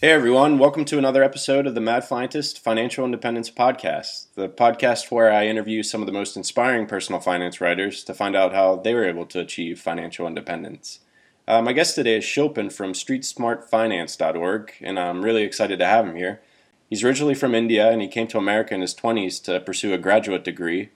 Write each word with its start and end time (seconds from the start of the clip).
Hey 0.00 0.10
everyone, 0.10 0.58
welcome 0.58 0.84
to 0.86 0.98
another 0.98 1.24
episode 1.24 1.66
of 1.66 1.74
the 1.74 1.80
Mad 1.80 2.02
Fientist 2.02 2.58
Financial 2.58 3.04
Independence 3.04 3.50
Podcast, 3.50 4.26
the 4.34 4.48
podcast 4.48 5.10
where 5.10 5.32
I 5.32 5.46
interview 5.46 5.82
some 5.82 6.02
of 6.02 6.06
the 6.06 6.12
most 6.12 6.36
inspiring 6.36 6.86
personal 6.86 7.20
finance 7.20 7.60
writers 7.60 8.04
to 8.04 8.14
find 8.14 8.36
out 8.36 8.54
how 8.54 8.76
they 8.76 8.94
were 8.94 9.08
able 9.08 9.26
to 9.26 9.40
achieve 9.40 9.80
financial 9.80 10.26
independence. 10.26 11.00
Uh, 11.46 11.62
my 11.62 11.72
guest 11.72 11.94
today 11.94 12.18
is 12.18 12.24
Shilpan 12.24 12.72
from 12.72 12.92
StreetSmartFinance.org, 12.92 14.72
and 14.80 14.98
I'm 14.98 15.24
really 15.24 15.42
excited 15.42 15.78
to 15.78 15.86
have 15.86 16.06
him 16.06 16.16
here. 16.16 16.40
He's 16.88 17.04
originally 17.04 17.34
from 17.34 17.54
India 17.54 17.90
and 17.90 18.00
he 18.00 18.08
came 18.08 18.26
to 18.28 18.38
America 18.38 18.74
in 18.74 18.80
his 18.80 18.94
20s 18.94 19.42
to 19.44 19.60
pursue 19.60 19.92
a 19.92 19.98
graduate 19.98 20.44
degree. 20.44 20.90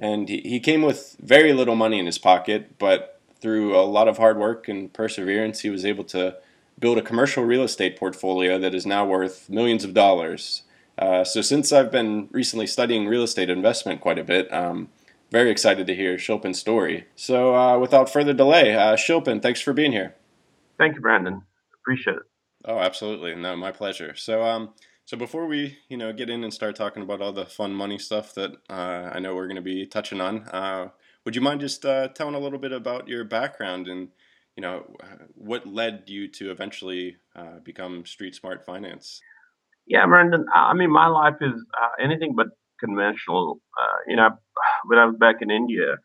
And 0.00 0.28
he, 0.28 0.40
he 0.40 0.60
came 0.60 0.82
with 0.82 1.16
very 1.20 1.52
little 1.52 1.76
money 1.76 1.98
in 1.98 2.06
his 2.06 2.18
pocket, 2.18 2.78
but 2.78 3.20
through 3.40 3.78
a 3.78 3.82
lot 3.82 4.08
of 4.08 4.16
hard 4.18 4.38
work 4.38 4.66
and 4.66 4.92
perseverance, 4.92 5.60
he 5.60 5.70
was 5.70 5.84
able 5.84 6.04
to 6.04 6.36
build 6.78 6.98
a 6.98 7.02
commercial 7.02 7.44
real 7.44 7.62
estate 7.62 7.98
portfolio 7.98 8.58
that 8.58 8.74
is 8.74 8.86
now 8.86 9.06
worth 9.06 9.48
millions 9.50 9.84
of 9.84 9.94
dollars. 9.94 10.62
Uh, 10.98 11.22
so, 11.24 11.40
since 11.40 11.72
I've 11.72 11.90
been 11.90 12.28
recently 12.32 12.66
studying 12.66 13.06
real 13.06 13.22
estate 13.22 13.48
investment 13.50 14.00
quite 14.00 14.18
a 14.18 14.24
bit, 14.24 14.52
I'm 14.52 14.88
very 15.30 15.50
excited 15.50 15.86
to 15.86 15.94
hear 15.94 16.16
Shilpan's 16.16 16.58
story. 16.58 17.06
So, 17.16 17.54
uh, 17.54 17.78
without 17.78 18.10
further 18.10 18.32
delay, 18.32 18.74
uh, 18.74 18.96
Shilpan, 18.96 19.40
thanks 19.40 19.60
for 19.60 19.72
being 19.72 19.92
here. 19.92 20.14
Thank 20.78 20.96
you, 20.96 21.00
Brandon. 21.00 21.42
Appreciate 21.82 22.16
it. 22.16 22.22
Oh, 22.64 22.78
absolutely. 22.78 23.34
No, 23.34 23.56
my 23.56 23.70
pleasure. 23.70 24.14
So, 24.14 24.42
um, 24.42 24.70
so 25.10 25.16
before 25.16 25.46
we, 25.46 25.76
you 25.88 25.96
know, 25.96 26.12
get 26.12 26.30
in 26.30 26.44
and 26.44 26.54
start 26.54 26.76
talking 26.76 27.02
about 27.02 27.20
all 27.20 27.32
the 27.32 27.44
fun 27.44 27.74
money 27.74 27.98
stuff 27.98 28.32
that 28.34 28.52
uh, 28.70 29.10
I 29.12 29.18
know 29.18 29.34
we're 29.34 29.48
going 29.48 29.56
to 29.56 29.60
be 29.60 29.84
touching 29.84 30.20
on, 30.20 30.42
uh, 30.50 30.90
would 31.24 31.34
you 31.34 31.40
mind 31.40 31.62
just 31.62 31.84
uh, 31.84 32.06
telling 32.14 32.36
a 32.36 32.38
little 32.38 32.60
bit 32.60 32.70
about 32.70 33.08
your 33.08 33.24
background 33.24 33.88
and, 33.88 34.10
you 34.54 34.60
know, 34.60 34.84
what 35.34 35.66
led 35.66 36.04
you 36.06 36.28
to 36.28 36.52
eventually 36.52 37.16
uh, 37.34 37.58
become 37.64 38.06
Street 38.06 38.36
Smart 38.36 38.64
Finance? 38.64 39.20
Yeah, 39.84 40.06
Brandon. 40.06 40.46
I 40.54 40.74
mean, 40.74 40.92
my 40.92 41.08
life 41.08 41.34
is 41.40 41.54
uh, 41.76 41.88
anything 42.00 42.36
but 42.36 42.46
conventional. 42.78 43.60
Uh, 43.76 43.96
you 44.06 44.14
know, 44.14 44.28
when 44.84 45.00
I 45.00 45.06
was 45.06 45.16
back 45.18 45.38
in 45.40 45.50
India, 45.50 45.96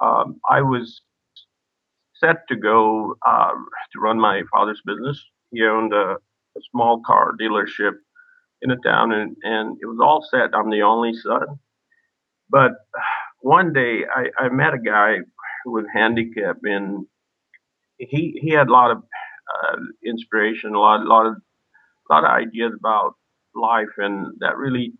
um, 0.00 0.38
I 0.48 0.62
was 0.62 1.02
set 2.14 2.46
to 2.48 2.54
go 2.54 3.16
to 3.24 3.98
run 3.98 4.20
my 4.20 4.42
father's 4.52 4.80
business. 4.86 5.20
He 5.50 5.64
owned 5.64 5.92
a, 5.92 6.14
a 6.56 6.60
small 6.70 7.02
car 7.04 7.32
dealership 7.40 7.94
in 8.62 8.70
a 8.70 8.76
town, 8.76 9.12
and, 9.12 9.36
and 9.42 9.76
it 9.80 9.86
was 9.86 9.98
all 10.02 10.26
set. 10.30 10.54
I'm 10.54 10.70
the 10.70 10.82
only 10.82 11.12
son. 11.14 11.58
But 12.48 12.72
one 13.40 13.72
day 13.72 14.04
I, 14.14 14.44
I 14.44 14.48
met 14.50 14.74
a 14.74 14.78
guy 14.78 15.16
who 15.64 15.72
was 15.72 15.84
handicapped, 15.94 16.64
and 16.64 17.06
he 17.98 18.38
he 18.40 18.50
had 18.50 18.68
a 18.68 18.72
lot 18.72 18.90
of 18.90 18.98
uh, 18.98 19.76
inspiration, 20.06 20.74
a 20.74 20.78
lot, 20.78 21.04
lot 21.04 21.26
of 21.26 21.34
lot 22.10 22.24
of 22.24 22.30
ideas 22.30 22.72
about 22.78 23.14
life, 23.54 23.94
and 23.98 24.34
that 24.40 24.56
really 24.56 24.92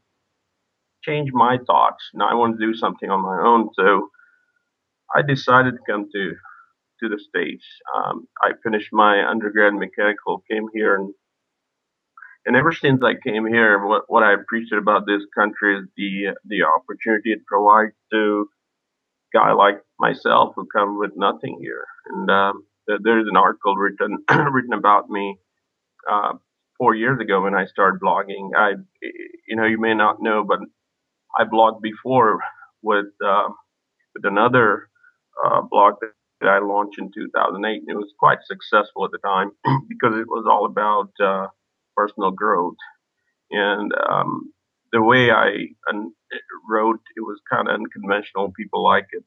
changed 1.04 1.32
my 1.34 1.58
thoughts. 1.66 2.04
Now 2.14 2.28
I 2.30 2.34
wanted 2.34 2.58
to 2.58 2.66
do 2.66 2.74
something 2.74 3.10
on 3.10 3.22
my 3.22 3.42
own, 3.44 3.70
so 3.74 4.08
I 5.14 5.22
decided 5.22 5.72
to 5.72 5.92
come 5.92 6.08
to 6.12 6.32
to 7.00 7.08
the 7.08 7.18
states. 7.18 7.64
Um, 7.96 8.28
I 8.40 8.52
finished 8.62 8.90
my 8.92 9.28
undergrad 9.28 9.74
mechanical, 9.74 10.44
came 10.50 10.66
here, 10.72 10.94
and 10.96 11.12
and 12.46 12.56
ever 12.56 12.72
since 12.72 13.02
I 13.04 13.14
came 13.14 13.46
here, 13.46 13.84
what, 13.86 14.04
what 14.08 14.22
I 14.22 14.32
appreciate 14.34 14.78
about 14.78 15.06
this 15.06 15.22
country 15.34 15.78
is 15.78 15.84
the 15.96 16.34
the 16.46 16.62
opportunity 16.64 17.32
it 17.32 17.46
provides 17.46 17.94
to 18.12 18.48
a 19.34 19.38
guy 19.38 19.52
like 19.52 19.80
myself 19.98 20.54
who 20.56 20.66
come 20.74 20.98
with 20.98 21.12
nothing 21.16 21.58
here. 21.60 21.84
And 22.08 22.30
um, 22.30 22.66
there's 22.86 23.28
an 23.28 23.36
article 23.36 23.76
written 23.76 24.18
written 24.52 24.72
about 24.74 25.10
me 25.10 25.38
uh, 26.10 26.34
four 26.78 26.94
years 26.94 27.20
ago 27.20 27.42
when 27.42 27.54
I 27.54 27.66
started 27.66 28.00
blogging. 28.00 28.50
I, 28.56 28.72
you 29.48 29.56
know, 29.56 29.66
you 29.66 29.80
may 29.80 29.94
not 29.94 30.22
know, 30.22 30.44
but 30.44 30.60
I 31.38 31.44
blogged 31.44 31.82
before 31.82 32.40
with 32.82 33.06
uh, 33.24 33.48
with 34.14 34.24
another 34.24 34.88
uh, 35.44 35.62
blog 35.62 35.94
that 36.40 36.48
I 36.48 36.58
launched 36.58 36.98
in 36.98 37.10
2008, 37.12 37.78
and 37.82 37.90
it 37.90 37.96
was 37.96 38.12
quite 38.18 38.38
successful 38.46 39.04
at 39.04 39.12
the 39.12 39.18
time 39.18 39.52
because 39.88 40.16
it 40.18 40.28
was 40.28 40.46
all 40.50 40.66
about 40.66 41.10
uh, 41.24 41.48
personal 41.96 42.30
growth. 42.30 42.76
And 43.50 43.92
um, 44.10 44.52
the 44.92 45.02
way 45.02 45.30
I 45.30 45.50
wrote, 46.68 47.00
it 47.16 47.20
was 47.20 47.40
kind 47.50 47.68
of 47.68 47.74
unconventional. 47.74 48.52
People 48.56 48.84
like 48.84 49.06
it 49.12 49.24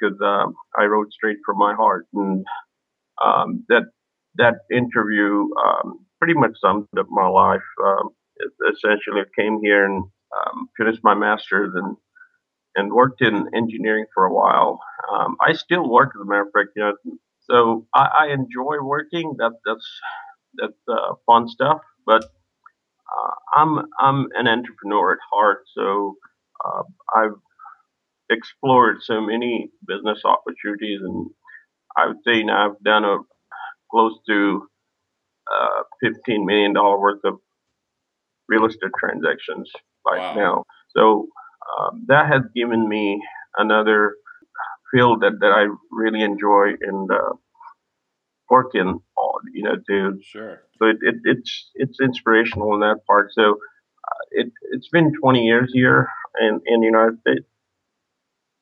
because 0.00 0.18
um, 0.22 0.54
I 0.78 0.84
wrote 0.84 1.12
straight 1.12 1.38
from 1.44 1.58
my 1.58 1.74
heart, 1.74 2.06
and 2.14 2.46
um, 3.24 3.64
that 3.68 3.84
that 4.36 4.56
interview 4.72 5.46
um, 5.64 6.06
pretty 6.20 6.34
much 6.34 6.52
summed 6.60 6.86
up 6.98 7.06
my 7.10 7.28
life. 7.28 7.62
Um, 7.84 8.10
essentially, 8.72 9.22
I 9.22 9.40
came 9.40 9.60
here 9.62 9.84
and 9.84 10.04
um, 10.36 10.68
finished 10.76 11.00
my 11.02 11.14
master's 11.14 11.72
and 11.74 11.96
and 12.76 12.92
worked 12.92 13.22
in 13.22 13.48
engineering 13.54 14.06
for 14.14 14.24
a 14.26 14.32
while. 14.32 14.80
I 15.40 15.54
still 15.54 15.88
work, 15.88 16.12
as 16.14 16.20
a 16.20 16.24
matter 16.24 16.42
of 16.42 16.48
fact, 16.54 16.70
you 16.76 16.82
know. 16.82 16.94
So 17.50 17.86
I, 17.94 18.08
I 18.20 18.26
enjoy 18.32 18.76
working. 18.82 19.34
That 19.38 19.52
that's 19.64 19.88
that's 20.56 20.78
uh, 20.88 21.14
fun 21.26 21.48
stuff. 21.48 21.80
But 22.08 22.24
uh, 22.24 23.34
I'm 23.54 23.72
I'm 24.00 24.28
an 24.34 24.48
entrepreneur 24.48 25.12
at 25.12 25.18
heart, 25.30 25.60
so 25.76 26.16
uh, 26.64 26.82
I've 27.14 27.38
explored 28.30 29.02
so 29.02 29.20
many 29.20 29.70
business 29.86 30.20
opportunities, 30.24 31.00
and 31.02 31.26
I 31.98 32.06
would 32.06 32.22
say 32.26 32.42
now 32.42 32.70
I've 32.70 32.82
done 32.82 33.04
a 33.04 33.18
close 33.90 34.14
to 34.28 34.66
uh, 35.54 35.82
fifteen 36.02 36.46
million 36.46 36.72
dollar 36.72 36.98
worth 36.98 37.20
of 37.24 37.34
real 38.48 38.64
estate 38.64 38.90
transactions 38.98 39.70
right 40.10 40.34
wow. 40.34 40.34
now. 40.34 40.64
So 40.96 41.28
um, 41.70 42.06
that 42.08 42.32
has 42.32 42.42
given 42.56 42.88
me 42.88 43.20
another 43.58 44.14
field 44.90 45.20
that, 45.20 45.32
that 45.40 45.52
I 45.52 45.66
really 45.90 46.22
enjoy 46.22 46.68
and 46.80 47.10
uh, 47.10 47.34
working 48.48 49.00
on, 49.16 49.40
you 49.52 49.62
know, 49.64 49.76
to 49.88 50.18
sure. 50.22 50.62
So 50.78 50.86
it, 50.86 50.96
it, 51.02 51.16
it's 51.24 51.70
it's 51.74 52.00
inspirational 52.00 52.74
in 52.74 52.80
that 52.80 53.06
part. 53.06 53.32
So 53.32 53.52
uh, 53.52 54.24
it 54.30 54.52
it's 54.72 54.88
been 54.88 55.12
20 55.20 55.44
years 55.44 55.70
here 55.72 56.08
in 56.40 56.60
in 56.66 56.80
the 56.80 56.86
United 56.86 57.20
States, 57.20 57.46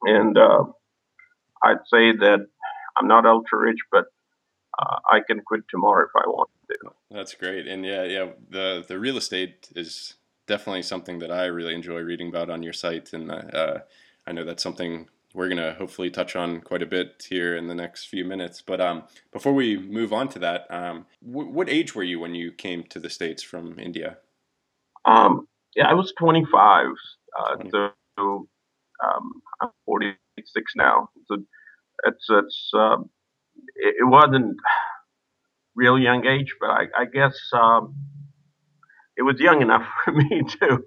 and 0.03 0.37
uh, 0.37 0.65
I'd 1.62 1.87
say 1.87 2.12
that 2.12 2.47
I'm 2.97 3.09
not 3.09 3.26
ultra 3.26 3.59
rich, 3.59 3.81
but 3.91 4.06
uh, 4.78 4.97
I 5.10 5.21
can 5.26 5.41
quit 5.41 5.62
tomorrow 5.71 6.06
if 6.06 6.12
I 6.16 6.28
want 6.28 6.50
to. 6.71 6.91
That's 7.10 7.34
great, 7.34 7.66
and 7.66 7.84
yeah, 7.84 8.05
yeah, 8.05 8.31
the 8.49 8.84
the 8.87 8.99
real 8.99 9.16
estate 9.16 9.69
is 9.75 10.15
definitely 10.47 10.82
something 10.82 11.19
that 11.19 11.31
I 11.31 11.47
really 11.47 11.75
enjoy 11.75 12.00
reading 12.00 12.28
about 12.28 12.50
on 12.50 12.62
your 12.62 12.72
site, 12.72 13.12
and 13.12 13.31
uh, 13.31 13.78
I 14.26 14.32
know 14.32 14.44
that's 14.44 14.62
something 14.62 15.09
we're 15.36 15.48
going 15.48 15.58
to 15.58 15.74
hopefully 15.74 16.10
touch 16.10 16.34
on 16.34 16.62
quite 16.62 16.82
a 16.82 16.86
bit 16.86 17.26
here 17.28 17.56
in 17.56 17.69
the 17.69 17.74
next 17.74 18.06
few 18.06 18.24
minutes. 18.24 18.62
But 18.62 18.80
um, 18.80 19.04
before 19.32 19.52
we 19.52 19.76
move 19.76 20.12
on 20.14 20.28
to 20.30 20.38
that, 20.38 20.66
um, 20.70 21.04
w- 21.24 21.50
what 21.50 21.69
age 21.69 21.94
were 21.94 22.02
you 22.02 22.19
when 22.19 22.34
you 22.34 22.50
came 22.50 22.84
to 22.84 22.98
the 22.98 23.10
States 23.10 23.42
from 23.42 23.78
India? 23.78 24.16
Um, 25.04 25.46
yeah, 25.75 25.88
I 25.88 25.92
was 25.92 26.14
25. 26.19 26.86
Uh, 27.38 27.54
20. 27.56 27.70
So 27.70 28.48
um, 29.04 29.32
I'm 29.60 29.69
46 29.84 30.72
now. 30.76 31.10
So 31.28 31.36
it's, 32.04 32.26
it's 32.30 32.70
um, 32.75 33.10
it, 33.76 33.96
it, 34.00 34.04
wasn't 34.08 34.56
real 35.75 35.98
young 35.98 36.26
age, 36.26 36.54
but 36.58 36.70
I, 36.70 36.84
I 36.96 37.04
guess 37.04 37.36
um, 37.52 37.94
it 39.19 39.22
was 39.22 39.36
young 39.38 39.60
enough 39.60 39.86
for 40.04 40.12
me 40.12 40.42
to 40.60 40.78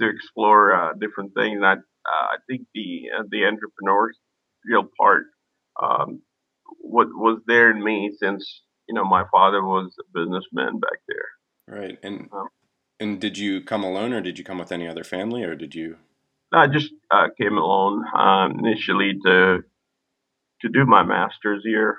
to 0.00 0.08
explore 0.08 0.74
uh, 0.74 0.92
different 1.00 1.32
things. 1.34 1.62
I 1.62 1.76
I 2.06 2.36
think 2.48 2.66
the 2.74 3.10
uh, 3.18 3.22
the 3.30 3.42
entrepreneurial 3.42 4.88
part 4.98 5.24
um, 5.82 6.22
what 6.78 7.08
was 7.08 7.40
there 7.46 7.70
in 7.70 7.82
me 7.82 8.12
since 8.18 8.62
you 8.88 8.94
know 8.94 9.04
my 9.04 9.24
father 9.30 9.62
was 9.62 9.94
a 10.00 10.18
businessman 10.18 10.78
back 10.80 10.98
there. 11.08 11.78
Right, 11.78 11.98
and 12.02 12.28
um, 12.32 12.48
and 13.00 13.20
did 13.20 13.38
you 13.38 13.62
come 13.62 13.84
alone, 13.84 14.12
or 14.12 14.20
did 14.20 14.38
you 14.38 14.44
come 14.44 14.58
with 14.58 14.72
any 14.72 14.88
other 14.88 15.04
family, 15.04 15.42
or 15.44 15.54
did 15.54 15.74
you? 15.74 15.96
I 16.52 16.66
just 16.66 16.92
uh, 17.10 17.28
came 17.40 17.56
alone 17.56 18.04
um, 18.14 18.58
initially 18.58 19.14
to 19.24 19.64
to 20.60 20.68
do 20.68 20.84
my 20.86 21.02
master's 21.02 21.62
here. 21.64 21.98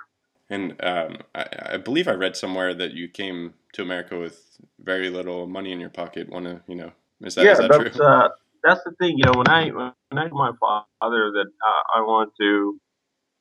And 0.50 0.76
um, 0.84 1.18
I, 1.34 1.46
I, 1.74 1.78
believe 1.78 2.08
I 2.08 2.14
read 2.14 2.36
somewhere 2.36 2.74
that 2.74 2.94
you 2.94 3.08
came 3.08 3.54
to 3.74 3.82
America 3.82 4.20
with 4.20 4.58
very 4.80 5.10
little 5.10 5.48
money 5.48 5.72
in 5.72 5.80
your 5.80 5.90
pocket. 5.90 6.30
Want 6.30 6.46
to, 6.46 6.62
you 6.68 6.76
know, 6.76 6.92
is 7.22 7.36
that, 7.36 7.46
yeah, 7.46 7.52
is 7.54 7.58
that 7.60 7.72
that's, 7.72 7.98
true? 7.98 8.06
Uh, 8.06 8.30
that's 8.64 8.82
the 8.84 8.92
thing, 9.00 9.18
you 9.18 9.26
know, 9.26 9.34
when 9.36 9.50
I 9.50 9.70
when 9.70 9.94
I 10.12 10.30
told 10.30 10.34
my 10.34 10.52
father 10.60 11.32
that 11.32 11.48
I, 11.64 12.00
I 12.00 12.02
want 12.02 12.32
to, 12.40 12.80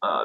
uh, 0.02 0.24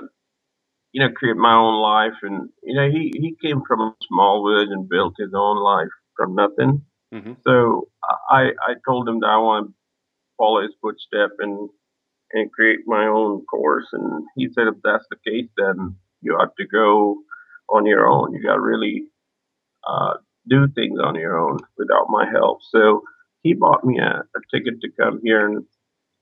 you 0.91 1.01
know, 1.01 1.13
create 1.13 1.37
my 1.37 1.53
own 1.53 1.81
life, 1.81 2.17
and 2.23 2.49
you 2.63 2.75
know, 2.75 2.89
he 2.89 3.11
he 3.13 3.35
came 3.41 3.61
from 3.67 3.81
a 3.81 3.95
small 4.07 4.47
village 4.47 4.69
and 4.71 4.89
built 4.89 5.13
his 5.17 5.31
own 5.35 5.57
life 5.61 5.89
from 6.15 6.35
nothing. 6.35 6.83
Mm-hmm. 7.13 7.33
So 7.45 7.89
I 8.29 8.51
I 8.67 8.73
told 8.87 9.07
him 9.07 9.19
that 9.21 9.27
I 9.27 9.37
want 9.37 9.67
to 9.67 9.73
follow 10.37 10.61
his 10.61 10.73
footstep 10.81 11.31
and 11.39 11.69
and 12.33 12.51
create 12.51 12.79
my 12.85 13.05
own 13.05 13.45
course. 13.45 13.87
And 13.93 14.25
he 14.35 14.49
said, 14.51 14.67
if 14.67 14.75
that's 14.83 15.05
the 15.09 15.17
case, 15.25 15.49
then 15.57 15.95
you 16.21 16.33
ought 16.33 16.55
to 16.57 16.67
go 16.67 17.17
on 17.69 17.85
your 17.85 18.07
own. 18.07 18.33
You 18.33 18.43
got 18.43 18.55
to 18.55 18.61
really 18.61 19.05
uh, 19.87 20.15
do 20.49 20.67
things 20.67 20.99
on 21.01 21.15
your 21.15 21.37
own 21.37 21.59
without 21.77 22.07
my 22.09 22.29
help. 22.29 22.59
So 22.69 23.03
he 23.47 23.53
bought 23.53 23.83
me 23.83 23.97
a, 23.99 24.23
a 24.35 24.39
ticket 24.51 24.81
to 24.81 24.89
come 24.99 25.21
here 25.23 25.47
and, 25.47 25.63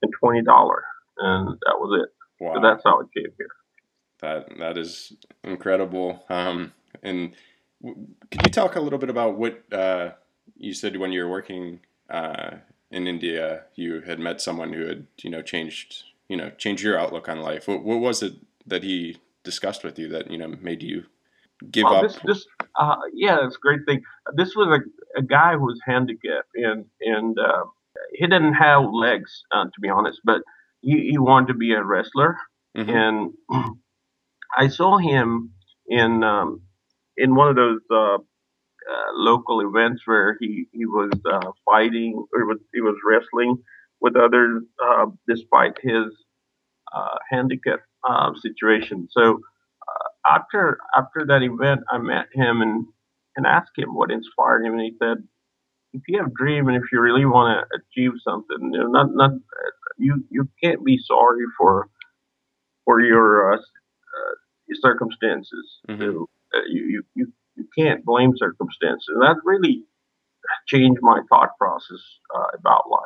and 0.01 0.13
twenty 0.19 0.43
dollar, 0.43 0.83
and 1.17 1.47
that 1.65 1.75
was 1.77 2.03
it. 2.03 2.43
Wow. 2.43 2.55
So 2.55 2.61
that's 2.61 2.83
how 2.83 2.99
I 2.99 3.03
came 3.15 3.31
here. 3.37 3.47
That 4.19 4.57
that 4.59 4.77
is 4.77 5.13
incredible. 5.43 6.23
Um, 6.29 6.73
and 7.01 7.33
w- 7.81 8.07
could 8.31 8.45
you 8.45 8.51
talk 8.51 8.75
a 8.75 8.81
little 8.81 8.99
bit 8.99 9.09
about 9.09 9.37
what 9.37 9.63
uh, 9.73 10.11
you 10.55 10.73
said 10.73 10.97
when 10.97 11.11
you 11.11 11.23
were 11.23 11.31
working 11.31 11.79
uh, 12.09 12.57
in 12.91 13.07
India? 13.07 13.63
You 13.75 14.01
had 14.01 14.19
met 14.19 14.41
someone 14.41 14.73
who 14.73 14.85
had 14.85 15.07
you 15.21 15.29
know 15.29 15.41
changed 15.41 16.03
you 16.29 16.37
know 16.37 16.51
changed 16.51 16.83
your 16.83 16.99
outlook 16.99 17.27
on 17.27 17.39
life. 17.41 17.67
What, 17.67 17.83
what 17.83 17.99
was 17.99 18.21
it 18.21 18.35
that 18.67 18.83
he 18.83 19.17
discussed 19.43 19.83
with 19.83 19.97
you 19.97 20.07
that 20.09 20.29
you 20.29 20.37
know 20.37 20.47
made 20.61 20.83
you 20.83 21.05
give 21.71 21.85
well, 21.85 21.95
up? 21.95 22.03
This, 22.03 22.19
this 22.25 22.47
uh, 22.79 22.97
yeah, 23.13 23.45
it's 23.45 23.55
a 23.55 23.59
great 23.59 23.81
thing. 23.87 24.01
This 24.35 24.55
was 24.55 24.79
a, 24.79 25.19
a 25.19 25.23
guy 25.23 25.53
who 25.53 25.65
was 25.65 25.79
handicapped 25.85 26.49
and 26.55 26.85
and 27.01 27.37
uh, 27.39 27.65
he 28.13 28.27
didn't 28.27 28.53
have 28.53 28.83
legs 28.91 29.43
uh, 29.53 29.65
to 29.65 29.81
be 29.81 29.89
honest, 29.89 30.19
but 30.23 30.41
he, 30.81 31.09
he 31.11 31.17
wanted 31.17 31.47
to 31.47 31.53
be 31.53 31.73
a 31.73 31.83
wrestler 31.83 32.37
mm-hmm. 32.77 32.89
and 32.89 33.33
I 34.57 34.67
saw 34.67 34.97
him 34.97 35.51
in 35.87 36.23
um, 36.23 36.61
in 37.17 37.35
one 37.35 37.49
of 37.49 37.55
those 37.55 37.81
uh, 37.91 38.15
uh, 38.15 39.11
local 39.13 39.61
events 39.61 40.03
where 40.05 40.37
he 40.39 40.67
he 40.71 40.85
was 40.85 41.11
uh, 41.31 41.51
fighting 41.65 42.25
or 42.33 42.45
was 42.45 42.59
he 42.73 42.81
was 42.81 42.95
wrestling 43.05 43.57
with 44.01 44.15
others 44.15 44.63
uh, 44.83 45.05
despite 45.27 45.73
his 45.81 46.05
uh, 46.95 47.15
handicap 47.29 47.79
uh, 48.07 48.31
situation. 48.41 49.07
So 49.11 49.39
after 50.29 50.79
after 50.97 51.25
that 51.27 51.43
event, 51.43 51.81
I 51.89 51.97
met 51.97 52.27
him 52.33 52.61
and 52.61 52.85
and 53.35 53.45
asked 53.45 53.77
him 53.77 53.93
what 53.93 54.11
inspired 54.11 54.65
him, 54.65 54.73
and 54.73 54.81
he 54.81 54.93
said, 54.97 55.17
"If 55.93 56.01
you 56.07 56.17
have 56.19 56.27
a 56.27 56.33
dream 56.35 56.67
and 56.67 56.77
if 56.77 56.83
you 56.91 56.99
really 57.01 57.25
want 57.25 57.67
to 57.69 57.79
achieve 57.79 58.11
something, 58.23 58.73
you 58.73 58.79
know, 58.79 58.87
not 58.87 59.13
not 59.13 59.31
you 59.97 60.23
you 60.29 60.49
can't 60.63 60.83
be 60.83 60.97
sorry 60.97 61.45
for 61.57 61.89
for 62.85 63.01
your 63.01 63.35
circumstances. 64.81 65.79
Mm-hmm. 65.89 66.23
Uh, 66.53 66.59
you, 66.69 66.85
you, 66.85 67.03
you, 67.15 67.33
you 67.55 67.67
can't 67.77 68.03
blame 68.05 68.33
circumstances. 68.37 69.05
And 69.09 69.21
that 69.21 69.35
really 69.43 69.83
changed 70.67 70.99
my 71.01 71.21
thought 71.29 71.57
process 71.57 72.01
uh, 72.35 72.57
about 72.57 72.89
life. 72.89 73.01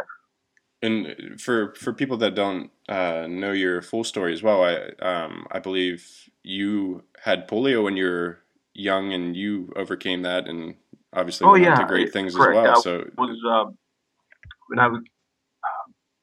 And 0.82 1.42
for 1.42 1.76
for 1.76 1.92
people 1.92 2.16
that 2.18 2.36
don't 2.36 2.72
uh, 2.88 3.28
know 3.30 3.52
your 3.52 3.82
full 3.82 4.06
story 4.06 4.32
as 4.32 4.42
well, 4.42 4.64
I 4.64 4.92
um, 5.06 5.46
I 5.52 5.60
believe 5.60 6.30
you 6.50 7.04
had 7.24 7.48
polio 7.48 7.84
when 7.84 7.96
you 7.98 8.06
were 8.06 8.40
young, 8.74 9.14
and 9.14 9.36
you 9.36 9.72
overcame 9.76 10.24
that, 10.24 10.48
and 10.48 10.76
obviously 11.14 11.46
oh, 11.48 11.52
went 11.52 11.64
yeah, 11.64 11.74
on 11.74 11.82
to 11.82 11.86
great 11.86 12.12
things 12.12 12.36
correct. 12.36 12.58
as 12.58 12.64
well. 12.64 12.78
I 12.78 12.82
so 12.82 13.10
was 13.18 13.38
uh, 13.48 13.72
when 14.68 14.80
I 14.80 14.88
was 14.88 15.02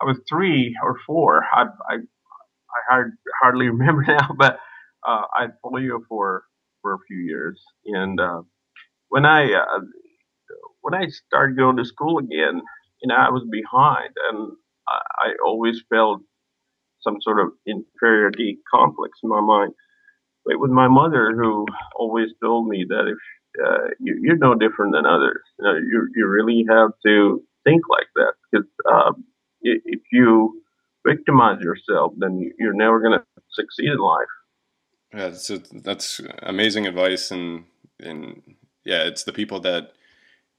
I 0.01 0.05
was 0.05 0.19
three 0.29 0.77
or 0.83 0.97
four. 1.07 1.45
I 1.53 1.65
I, 1.89 1.95
I 1.95 2.81
hard, 2.91 3.13
hardly 3.43 3.67
remember 3.71 4.05
now, 4.07 4.31
but 4.37 4.59
uh, 5.07 5.23
I 5.37 5.43
had 5.43 5.53
polio 5.65 6.01
for 6.09 6.45
for 6.83 6.95
a 6.95 6.99
few 7.07 7.19
years, 7.19 7.63
and 7.87 8.21
uh, 8.21 8.43
when 9.09 9.25
I 9.25 9.53
uh, 9.53 9.81
when 10.83 10.95
I 10.95 11.09
started 11.09 11.57
going 11.57 11.77
to 11.77 11.85
school 11.85 12.19
again, 12.19 12.63
you 13.03 13.09
know, 13.09 13.17
I 13.17 13.31
was 13.31 13.45
behind, 13.51 14.11
and 14.31 14.53
I, 14.89 15.01
I 15.19 15.33
always 15.45 15.83
felt 15.89 16.23
some 17.01 17.17
sort 17.21 17.41
of 17.41 17.53
inferiority 17.67 18.59
complex 18.73 19.19
in 19.23 19.29
my 19.29 19.41
mind. 19.41 19.73
Was 20.47 20.71
my 20.71 20.89
mother 20.89 21.35
who 21.35 21.67
always 21.97 22.29
told 22.41 22.69
me 22.69 22.87
that 22.89 23.09
if 23.09 23.19
uh, 23.65 23.89
you, 23.99 24.19
you're 24.23 24.37
no 24.37 24.55
different 24.55 24.93
than 24.93 25.07
others, 25.07 25.43
you 25.59 25.65
know, 25.65 25.75
you 25.77 26.09
you 26.15 26.27
really 26.27 26.65
have 26.69 26.91
to 27.05 27.43
think 27.65 27.83
like 27.89 28.07
that 28.15 28.33
because 28.51 28.67
uh, 28.91 29.13
if 29.63 30.01
you 30.13 30.63
victimize 31.07 31.61
yourself, 31.61 32.13
then 32.19 32.51
you're 32.59 32.75
never 32.75 33.01
going 33.01 33.19
to 33.19 33.25
succeed 33.53 33.91
in 33.91 33.99
life. 33.99 34.27
Yeah, 35.15 35.33
so 35.33 35.59
that's 35.59 36.21
amazing 36.43 36.87
advice, 36.87 37.31
and 37.31 37.65
and 38.01 38.57
yeah, 38.85 39.05
it's 39.05 39.25
the 39.25 39.33
people 39.33 39.61
that 39.61 39.93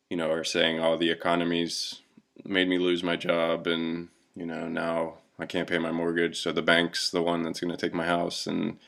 you 0.09 0.17
know 0.17 0.31
are 0.31 0.43
saying, 0.43 0.79
"Oh, 0.79 0.97
the 0.97 1.11
economy's 1.11 2.01
made 2.43 2.67
me 2.67 2.77
lose 2.77 3.03
my 3.03 3.15
job, 3.15 3.67
and 3.67 4.09
you 4.35 4.45
know 4.45 4.67
now 4.67 5.15
I 5.37 5.45
can't 5.45 5.69
pay 5.69 5.77
my 5.77 5.91
mortgage, 5.91 6.41
so 6.41 6.51
the 6.51 6.61
bank's 6.61 7.09
the 7.09 7.21
one 7.21 7.43
that's 7.43 7.59
going 7.59 7.71
to 7.71 7.77
take 7.77 7.93
my 7.93 8.05
house," 8.05 8.47
and 8.47 8.79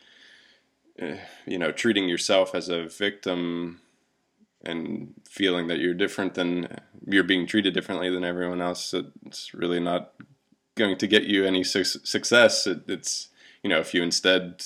you 1.46 1.58
know, 1.58 1.72
treating 1.72 2.10
yourself 2.10 2.56
as 2.56 2.70
a 2.70 2.88
victim 2.88 3.82
and 4.64 5.14
feeling 5.30 5.68
that 5.68 5.80
you're 5.80 5.94
different 5.94 6.34
than 6.36 6.80
you're 7.08 7.24
being 7.24 7.48
treated 7.48 7.74
differently 7.74 8.10
than 8.10 8.24
everyone 8.24 8.62
else. 8.62 8.94
It's 9.26 9.54
really 9.54 9.80
not 9.80 10.14
going 10.76 10.98
to 10.98 11.08
get 11.08 11.24
you 11.24 11.46
any 11.46 11.64
su- 11.64 11.84
success. 11.84 12.68
It, 12.68 12.84
it's 12.88 13.30
you 13.64 13.70
know 13.70 13.80
if 13.80 13.94
you 13.94 14.04
instead 14.04 14.64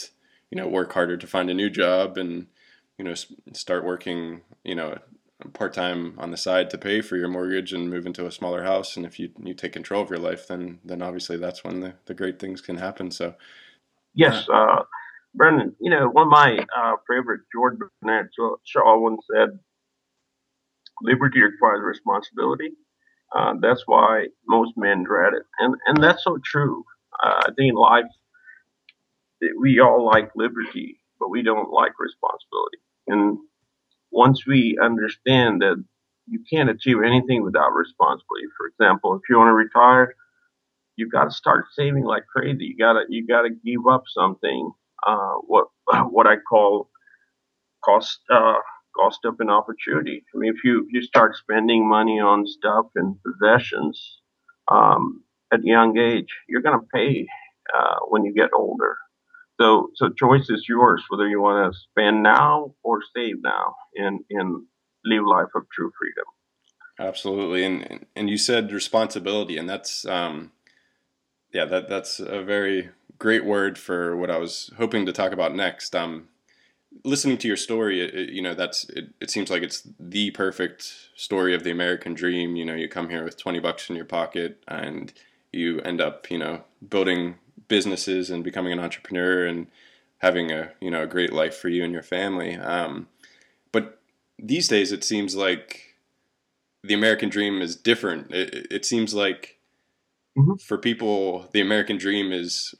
you 0.51 0.57
know 0.57 0.67
work 0.67 0.93
harder 0.93 1.17
to 1.17 1.27
find 1.27 1.49
a 1.49 1.53
new 1.53 1.69
job 1.69 2.17
and 2.17 2.47
you 2.97 3.05
know 3.05 3.13
start 3.53 3.85
working 3.85 4.41
you 4.63 4.75
know 4.75 4.97
part 5.53 5.73
time 5.73 6.13
on 6.19 6.31
the 6.31 6.37
side 6.37 6.69
to 6.69 6.77
pay 6.77 7.01
for 7.01 7.17
your 7.17 7.27
mortgage 7.27 7.73
and 7.73 7.89
move 7.89 8.05
into 8.05 8.25
a 8.25 8.31
smaller 8.31 8.63
house 8.63 8.95
and 8.95 9.05
if 9.05 9.19
you 9.19 9.29
you 9.43 9.53
take 9.53 9.73
control 9.73 10.01
of 10.01 10.09
your 10.09 10.19
life 10.19 10.47
then 10.47 10.79
then 10.85 11.01
obviously 11.01 11.37
that's 11.37 11.63
when 11.63 11.81
the, 11.81 11.93
the 12.05 12.13
great 12.13 12.39
things 12.39 12.61
can 12.61 12.77
happen 12.77 13.11
so 13.11 13.33
yes 14.13 14.47
uh, 14.53 14.83
Brendan 15.35 15.75
you 15.79 15.89
know 15.91 16.07
one 16.09 16.27
of 16.27 16.31
my 16.31 16.65
uh, 16.77 16.95
favorite 17.09 17.41
George 17.53 17.77
Bernard 18.01 18.29
Shaw 18.65 18.99
once 18.99 19.25
said 19.33 19.49
liberty 21.01 21.41
requires 21.41 21.81
responsibility 21.83 22.71
uh, 23.35 23.53
that's 23.61 23.83
why 23.87 24.27
most 24.47 24.73
men 24.77 25.03
dread 25.03 25.33
it 25.33 25.43
and 25.59 25.75
and 25.87 26.03
that's 26.03 26.23
so 26.23 26.37
true 26.45 26.83
uh, 27.23 27.43
I 27.47 27.51
think 27.57 27.75
life 27.77 28.05
we 29.59 29.79
all 29.79 30.05
like 30.05 30.31
liberty, 30.35 30.99
but 31.19 31.29
we 31.29 31.43
don't 31.43 31.71
like 31.71 31.93
responsibility. 31.99 32.79
And 33.07 33.37
once 34.11 34.45
we 34.47 34.77
understand 34.81 35.61
that 35.61 35.83
you 36.27 36.43
can't 36.51 36.69
achieve 36.69 36.97
anything 37.05 37.43
without 37.43 37.73
responsibility, 37.73 38.47
for 38.57 38.67
example, 38.67 39.15
if 39.15 39.21
you 39.29 39.37
want 39.37 39.49
to 39.49 39.53
retire, 39.53 40.15
you've 40.95 41.11
got 41.11 41.25
to 41.25 41.31
start 41.31 41.65
saving 41.73 42.03
like 42.05 42.25
crazy. 42.27 42.65
You 42.65 42.77
gotta 42.77 43.03
you 43.09 43.27
gotta 43.27 43.49
give 43.51 43.87
up 43.89 44.03
something. 44.07 44.71
Uh, 45.05 45.35
what 45.47 45.67
what 46.09 46.27
I 46.27 46.35
call 46.37 46.89
cost 47.83 48.19
uh, 48.31 48.59
cost 48.95 49.19
up 49.27 49.39
an 49.39 49.49
opportunity. 49.49 50.23
I 50.33 50.37
mean, 50.37 50.53
if 50.53 50.63
you 50.63 50.87
you 50.89 51.01
start 51.01 51.35
spending 51.35 51.87
money 51.87 52.19
on 52.19 52.45
stuff 52.45 52.87
and 52.95 53.15
possessions 53.23 54.19
um, 54.71 55.23
at 55.51 55.59
a 55.59 55.65
young 55.65 55.97
age, 55.97 56.29
you're 56.47 56.61
gonna 56.61 56.87
pay 56.93 57.27
uh, 57.73 57.99
when 58.07 58.23
you 58.23 58.33
get 58.33 58.49
older. 58.55 58.97
So, 59.61 59.89
so 59.95 60.09
choice 60.09 60.49
is 60.49 60.65
yours 60.67 61.03
whether 61.09 61.27
you 61.27 61.39
want 61.39 61.71
to 61.71 61.79
spend 61.79 62.23
now 62.23 62.73
or 62.83 62.99
save 63.15 63.35
now 63.41 63.75
and 63.95 64.19
and 64.29 64.65
live 65.05 65.23
life 65.25 65.49
of 65.55 65.63
true 65.71 65.91
freedom. 65.99 66.25
Absolutely, 66.99 67.63
and 67.63 68.05
and 68.15 68.29
you 68.29 68.37
said 68.37 68.71
responsibility, 68.71 69.57
and 69.57 69.69
that's 69.69 70.05
um, 70.05 70.51
yeah, 71.53 71.65
that 71.65 71.87
that's 71.87 72.19
a 72.19 72.43
very 72.43 72.89
great 73.23 73.45
word 73.45 73.77
for 73.77 74.17
what 74.17 74.29
I 74.29 74.37
was 74.37 74.69
hoping 74.77 75.05
to 75.05 75.13
talk 75.13 75.31
about 75.31 75.55
next. 75.55 75.95
Um, 75.95 76.27
listening 77.05 77.37
to 77.37 77.47
your 77.47 77.55
story, 77.55 78.01
it, 78.01 78.13
it, 78.13 78.29
you 78.31 78.41
know, 78.41 78.53
that's 78.53 78.83
it, 78.89 79.13
it 79.21 79.31
seems 79.31 79.49
like 79.49 79.63
it's 79.63 79.87
the 79.97 80.31
perfect 80.31 80.93
story 81.15 81.55
of 81.55 81.63
the 81.63 81.71
American 81.71 82.13
dream. 82.13 82.57
You 82.57 82.65
know, 82.65 82.75
you 82.75 82.89
come 82.89 83.09
here 83.09 83.23
with 83.23 83.37
twenty 83.37 83.61
bucks 83.61 83.89
in 83.89 83.95
your 83.95 84.03
pocket, 84.03 84.61
and 84.67 85.13
you 85.53 85.79
end 85.81 86.01
up, 86.01 86.29
you 86.29 86.37
know, 86.37 86.65
building 86.89 87.35
businesses 87.69 88.29
and 88.29 88.43
becoming 88.43 88.73
an 88.73 88.79
entrepreneur 88.79 89.47
and 89.47 89.67
having 90.17 90.51
a 90.51 90.73
you 90.81 90.91
know 90.91 91.03
a 91.03 91.07
great 91.07 91.31
life 91.31 91.55
for 91.55 91.69
you 91.69 91.81
and 91.85 91.93
your 91.93 92.03
family. 92.03 92.57
Um, 92.57 93.07
but 93.71 94.01
these 94.37 94.67
days, 94.67 94.91
it 94.91 95.05
seems 95.05 95.33
like 95.33 95.95
the 96.83 96.93
American 96.93 97.29
dream 97.29 97.61
is 97.61 97.77
different. 97.77 98.33
It, 98.33 98.67
it 98.69 98.85
seems 98.85 99.13
like 99.13 99.59
mm-hmm. 100.37 100.55
for 100.55 100.77
people, 100.77 101.47
the 101.53 101.61
American 101.61 101.97
dream 101.97 102.33
is 102.33 102.75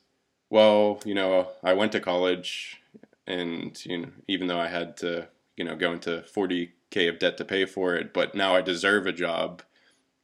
well, 0.54 1.00
you 1.04 1.16
know, 1.16 1.48
I 1.64 1.74
went 1.74 1.94
to 1.94 2.00
college, 2.00 2.80
and 3.26 3.84
you 3.88 3.98
know, 3.98 4.10
even 4.28 4.46
though 4.46 4.60
I 4.60 4.68
had 4.68 4.96
to, 4.98 5.28
you 5.58 5.66
know, 5.66 5.76
go 5.76 5.92
into 5.92 6.22
forty 6.22 6.74
k 6.92 7.08
of 7.08 7.18
debt 7.18 7.38
to 7.38 7.46
pay 7.46 7.66
for 7.66 7.96
it, 7.96 8.14
but 8.14 8.36
now 8.36 8.56
I 8.56 8.62
deserve 8.62 9.08
a 9.08 9.12
job, 9.12 9.64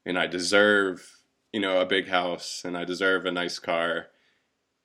and 0.06 0.20
I 0.20 0.28
deserve 0.28 1.24
you 1.52 1.60
know 1.60 1.82
a 1.82 1.86
big 1.88 2.10
house, 2.10 2.62
and 2.64 2.78
I 2.78 2.84
deserve 2.86 3.26
a 3.26 3.32
nice 3.32 3.58
car. 3.58 4.10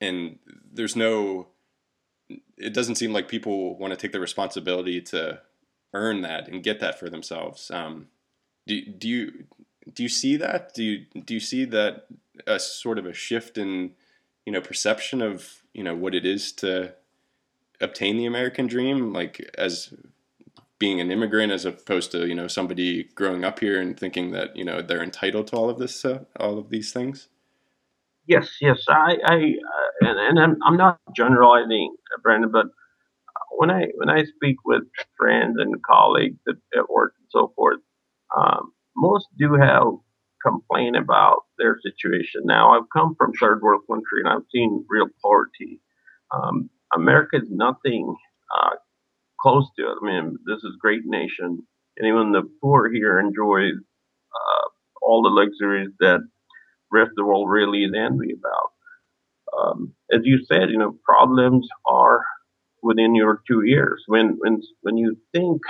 And 0.00 0.38
there's 0.72 0.96
no 0.96 1.48
it 2.56 2.72
doesn't 2.72 2.94
seem 2.94 3.12
like 3.12 3.28
people 3.28 3.76
want 3.76 3.92
to 3.92 3.98
take 3.98 4.12
the 4.12 4.20
responsibility 4.20 5.02
to 5.02 5.42
earn 5.92 6.22
that 6.22 6.48
and 6.48 6.62
get 6.62 6.80
that 6.80 6.98
for 6.98 7.10
themselves. 7.10 7.70
Um, 7.70 8.08
do, 8.66 8.82
do 8.82 9.06
you 9.06 9.44
do 9.92 10.02
you 10.04 10.08
see 10.08 10.38
that? 10.38 10.72
Do 10.72 10.82
you 10.82 11.04
do 11.22 11.34
you 11.34 11.40
see 11.40 11.66
that 11.66 12.06
a 12.46 12.58
sort 12.58 12.98
of 12.98 13.04
a 13.04 13.12
shift 13.12 13.58
in 13.58 13.90
you 14.46 14.52
know 14.52 14.60
perception 14.60 15.22
of 15.22 15.62
you 15.72 15.82
know 15.82 15.94
what 15.94 16.14
it 16.14 16.24
is 16.24 16.52
to 16.52 16.94
obtain 17.80 18.16
the 18.16 18.26
American 18.26 18.66
dream, 18.66 19.12
like 19.12 19.50
as 19.58 19.92
being 20.78 21.00
an 21.00 21.10
immigrant 21.10 21.52
as 21.52 21.64
opposed 21.64 22.10
to 22.12 22.26
you 22.26 22.34
know 22.34 22.48
somebody 22.48 23.04
growing 23.14 23.44
up 23.44 23.60
here 23.60 23.80
and 23.80 23.98
thinking 23.98 24.32
that 24.32 24.56
you 24.56 24.64
know 24.64 24.82
they're 24.82 25.02
entitled 25.02 25.46
to 25.48 25.56
all 25.56 25.70
of 25.70 25.78
this 25.78 26.04
uh, 26.04 26.24
all 26.38 26.58
of 26.58 26.70
these 26.70 26.92
things? 26.92 27.28
Yes 28.26 28.48
yes. 28.60 28.84
I 28.88 29.16
i 29.24 29.34
uh, 29.34 30.08
and, 30.08 30.18
and 30.18 30.40
I'm, 30.40 30.56
I'm 30.64 30.76
not 30.76 30.98
generalizing 31.16 31.94
brandon 32.22 32.50
but 32.50 32.66
when 33.58 33.70
i 33.70 33.86
when 33.96 34.08
i 34.08 34.24
speak 34.24 34.56
with 34.64 34.82
friends 35.16 35.56
and 35.58 35.82
colleagues 35.82 36.38
at, 36.48 36.56
at 36.76 36.88
work 36.88 37.14
and 37.18 37.28
so 37.30 37.52
forth 37.54 37.80
um, 38.36 38.72
most 38.96 39.26
do 39.38 39.54
have 39.54 39.88
complain 40.46 40.94
about 40.96 41.42
their 41.58 41.78
situation 41.82 42.42
now 42.44 42.72
i've 42.72 42.88
come 42.92 43.14
from 43.16 43.32
third 43.34 43.62
world 43.62 43.82
country 43.90 44.20
and 44.24 44.28
i've 44.28 44.46
seen 44.52 44.84
real 44.88 45.08
poverty 45.22 45.80
um, 46.34 46.70
america 46.94 47.36
is 47.36 47.48
nothing 47.50 48.14
uh, 48.56 48.70
close 49.40 49.68
to 49.78 49.84
it. 49.84 49.98
I 50.02 50.06
mean, 50.06 50.38
this 50.46 50.58
is 50.58 50.74
a 50.74 50.80
great 50.80 51.02
nation, 51.04 51.66
even 52.02 52.32
the 52.32 52.42
poor 52.62 52.90
here 52.92 53.20
enjoy 53.20 53.68
uh, 53.68 54.68
all 55.02 55.22
the 55.22 55.30
luxuries 55.30 55.90
that 56.00 56.20
rest 56.92 57.10
of 57.10 57.16
the 57.16 57.24
world 57.24 57.50
really 57.50 57.84
is 57.84 57.92
envy 57.96 58.32
about. 58.32 58.72
Um, 59.58 59.94
as 60.12 60.20
you 60.24 60.44
said, 60.44 60.70
you 60.70 60.78
know, 60.78 60.98
problems 61.04 61.68
are 61.86 62.24
within 62.82 63.14
your 63.14 63.42
two 63.48 63.62
ears. 63.64 64.02
When 64.06 64.36
when 64.38 64.62
when 64.82 64.96
you 64.96 65.16
think 65.32 65.62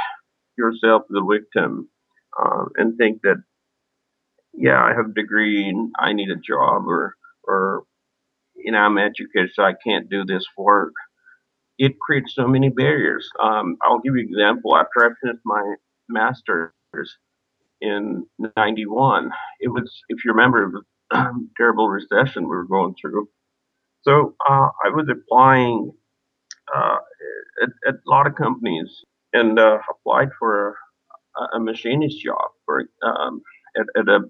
yourself 0.58 1.02
the 1.10 1.24
victim 1.24 1.88
uh, 2.40 2.66
and 2.76 2.96
think 2.98 3.22
that, 3.22 3.42
yeah, 4.56 4.82
I 4.82 4.94
have 4.94 5.10
a 5.10 5.14
degree 5.14 5.68
and 5.68 5.92
I 5.98 6.12
need 6.12 6.30
a 6.30 6.36
job, 6.36 6.86
or 6.86 7.14
or 7.46 7.84
you 8.56 8.72
know, 8.72 8.78
I'm 8.78 8.98
educated, 8.98 9.50
so 9.54 9.62
I 9.62 9.74
can't 9.84 10.08
do 10.08 10.24
this 10.24 10.44
work 10.56 10.92
it 11.78 11.98
creates 11.98 12.34
so 12.34 12.46
many 12.46 12.68
barriers. 12.68 13.28
Um, 13.42 13.76
I'll 13.82 14.00
give 14.00 14.14
you 14.14 14.22
an 14.22 14.28
example. 14.28 14.76
After 14.76 15.04
I 15.04 15.08
finished 15.20 15.42
my 15.44 15.74
master's 16.08 16.72
in 17.80 18.26
'91, 18.56 19.30
it 19.60 19.68
was, 19.68 19.90
if 20.08 20.24
you 20.24 20.32
remember, 20.32 20.62
it 20.62 20.72
was 20.72 20.84
a 21.12 21.32
terrible 21.56 21.88
recession 21.88 22.44
we 22.44 22.50
were 22.50 22.66
going 22.66 22.94
through. 23.00 23.28
So 24.02 24.34
uh, 24.48 24.68
I 24.84 24.90
was 24.90 25.08
applying 25.10 25.92
uh, 26.74 26.96
at, 27.62 27.70
at, 27.88 27.94
a 27.94 28.10
lot 28.10 28.26
of 28.26 28.34
companies 28.34 29.04
and 29.32 29.58
uh, 29.58 29.78
applied 29.90 30.28
for 30.38 30.76
a, 31.36 31.56
a, 31.56 31.60
machinist 31.60 32.22
job 32.22 32.50
for 32.64 32.84
um, 33.02 33.42
at, 33.76 33.86
at 33.98 34.08
a, 34.08 34.20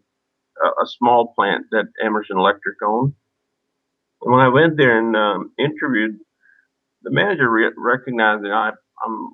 a 0.62 0.86
small 0.86 1.32
plant 1.34 1.66
that 1.72 1.86
Emerson 2.04 2.38
Electric 2.38 2.76
owned. 2.86 3.14
And 4.22 4.32
when 4.32 4.40
I 4.40 4.48
went 4.48 4.76
there 4.76 4.98
and 4.98 5.14
um, 5.16 5.52
interviewed, 5.58 6.16
the 7.02 7.10
manager 7.10 7.50
re- 7.50 7.72
recognized 7.76 8.44
that 8.44 8.52
I, 8.52 8.70
I'm 9.04 9.32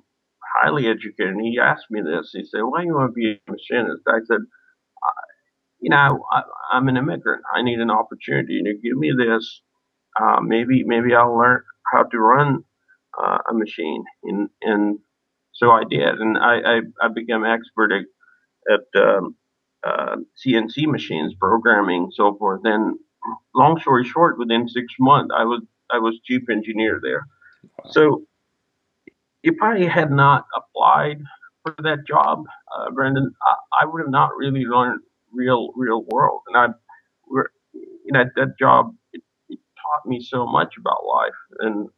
highly 0.61 0.87
educated, 0.87 1.33
and 1.33 1.41
he 1.41 1.59
asked 1.61 1.85
me 1.89 2.01
this. 2.01 2.31
He 2.33 2.45
said, 2.45 2.61
"Why 2.61 2.81
do 2.81 2.87
you 2.87 2.95
want 2.95 3.09
to 3.09 3.13
be 3.13 3.39
a 3.47 3.51
machinist?" 3.51 4.03
I 4.07 4.19
said, 4.25 4.41
"You 5.79 5.89
know, 5.89 6.25
I, 6.31 6.41
I'm 6.73 6.87
an 6.87 6.97
immigrant. 6.97 7.43
I 7.55 7.61
need 7.61 7.79
an 7.79 7.91
opportunity. 7.91 8.53
You 8.53 8.63
know, 8.63 8.79
give 8.83 8.97
me 8.97 9.13
this. 9.17 9.61
Uh, 10.21 10.41
maybe, 10.41 10.83
maybe 10.85 11.15
I'll 11.15 11.37
learn 11.37 11.63
how 11.93 12.03
to 12.03 12.19
run 12.19 12.63
uh, 13.21 13.37
a 13.49 13.53
machine." 13.53 14.03
And 14.23 14.49
and 14.61 14.99
so 15.53 15.71
I 15.71 15.83
did, 15.89 16.19
and 16.19 16.37
I 16.37 16.59
I, 16.59 16.81
I 17.01 17.07
became 17.13 17.45
expert 17.45 17.91
at, 17.93 18.05
at 18.73 19.01
um, 19.01 19.35
uh, 19.83 20.17
CNC 20.45 20.87
machines, 20.87 21.33
programming, 21.39 22.11
so 22.13 22.35
forth. 22.35 22.61
And 22.63 22.97
long 23.55 23.79
story 23.79 24.05
short, 24.05 24.37
within 24.37 24.67
six 24.67 24.93
months, 24.99 25.33
I 25.35 25.43
was 25.43 25.61
I 25.91 25.97
was 25.99 26.19
chief 26.23 26.43
engineer 26.49 26.99
there. 27.01 27.27
So 27.91 28.23
if 29.43 29.55
I 29.61 29.83
had 29.83 30.11
not 30.11 30.45
applied 30.55 31.21
for 31.63 31.75
that 31.83 32.07
job, 32.07 32.45
uh, 32.75 32.91
Brendan, 32.91 33.33
I, 33.45 33.83
I, 33.83 33.85
would 33.85 34.01
have 34.01 34.09
not 34.09 34.31
really 34.37 34.65
learned 34.65 35.01
real, 35.31 35.71
real 35.75 36.03
world. 36.09 36.41
And 36.47 36.57
I, 36.57 36.67
you 37.73 38.11
know, 38.11 38.23
that 38.35 38.57
job, 38.57 38.95
it, 39.13 39.21
it 39.49 39.59
taught 39.81 40.07
me 40.07 40.21
so 40.21 40.45
much 40.45 40.75
about 40.79 41.05
life. 41.05 41.33
And 41.59 41.89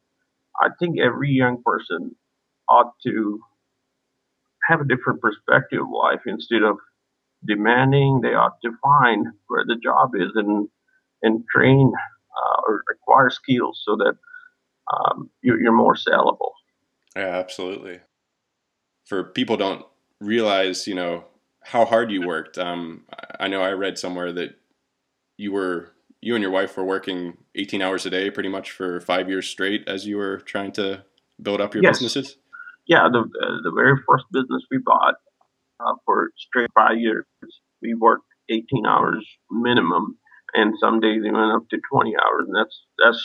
I 0.62 0.70
think 0.80 1.00
every 1.00 1.32
young 1.32 1.62
person 1.64 2.16
ought 2.68 2.94
to 3.04 3.42
have 4.70 4.82
a 4.82 4.88
different 4.88 5.22
perspective 5.22 5.82
of 5.82 5.90
life 5.90 6.22
instead 6.26 6.64
of 6.64 6.78
demanding 7.46 8.22
they 8.22 8.34
ought 8.34 8.62
to 8.64 8.72
find 8.82 9.28
where 9.48 9.64
the 9.66 9.76
job 9.76 10.12
is 10.16 10.32
and 10.36 10.68
and 11.22 11.44
train 11.54 11.92
uh, 12.38 12.62
or 12.68 12.84
acquire 12.92 13.30
skills 13.30 13.82
so 13.86 13.96
that 13.96 14.16
um, 14.92 15.30
you're, 15.42 15.62
you're 15.62 15.72
more 15.72 15.96
sellable. 15.96 16.52
Yeah, 17.16 17.38
absolutely. 17.38 18.02
For 19.06 19.24
people 19.24 19.56
don't 19.56 19.86
realize, 20.20 20.88
you 20.88 20.96
know, 20.96 21.26
how 21.62 21.86
hard 21.86 22.12
you 22.12 22.28
worked. 22.28 22.58
Um, 22.58 23.04
I 23.40 23.48
know 23.48 23.62
I 23.62 23.72
read 23.72 23.98
somewhere 23.98 24.34
that 24.34 24.56
you 25.38 25.52
were 25.52 25.94
you 26.22 26.36
and 26.36 26.42
your 26.42 26.52
wife 26.52 26.78
were 26.78 26.86
working 26.86 27.38
18 27.56 27.82
hours 27.82 28.06
a 28.06 28.10
day 28.10 28.32
pretty 28.32 28.50
much 28.50 28.72
for 28.72 29.02
five 29.02 29.28
years 29.28 29.48
straight 29.48 29.84
as 29.88 30.06
you 30.06 30.18
were 30.18 30.38
trying 30.38 30.72
to 30.74 31.04
build 31.42 31.60
up 31.60 31.74
your 31.74 31.84
yes. 31.84 32.00
businesses. 32.00 32.38
Yeah, 32.88 33.08
the 33.12 33.20
uh, 33.20 33.62
the 33.64 33.72
very 33.72 33.98
first 34.08 34.26
business 34.32 34.62
we 34.72 34.78
bought 34.78 35.16
uh, 35.80 35.96
for 36.06 36.32
straight 36.38 36.70
five 36.76 36.98
years, 36.98 37.26
we 37.84 37.94
worked 37.94 38.26
18 38.50 38.86
hours 38.88 39.28
minimum, 39.52 40.18
and 40.54 40.74
some 40.80 41.02
days 41.02 41.22
we 41.24 41.32
went 41.32 41.52
up 41.52 41.70
to 41.70 41.78
20 41.92 42.16
hours, 42.18 42.46
and 42.48 42.56
that's 42.56 42.84
that's 43.04 43.24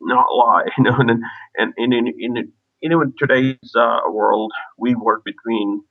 not 0.00 0.26
lie, 0.34 0.66
you 0.78 0.84
know. 0.84 0.96
And 0.98 1.10
and, 1.10 1.72
and 1.76 1.94
in, 1.94 2.08
in, 2.18 2.36
in, 2.36 2.92
in 2.92 3.14
today's 3.18 3.72
uh, 3.76 4.00
world, 4.10 4.52
we 4.78 4.94
work 4.94 5.24
between 5.24 5.82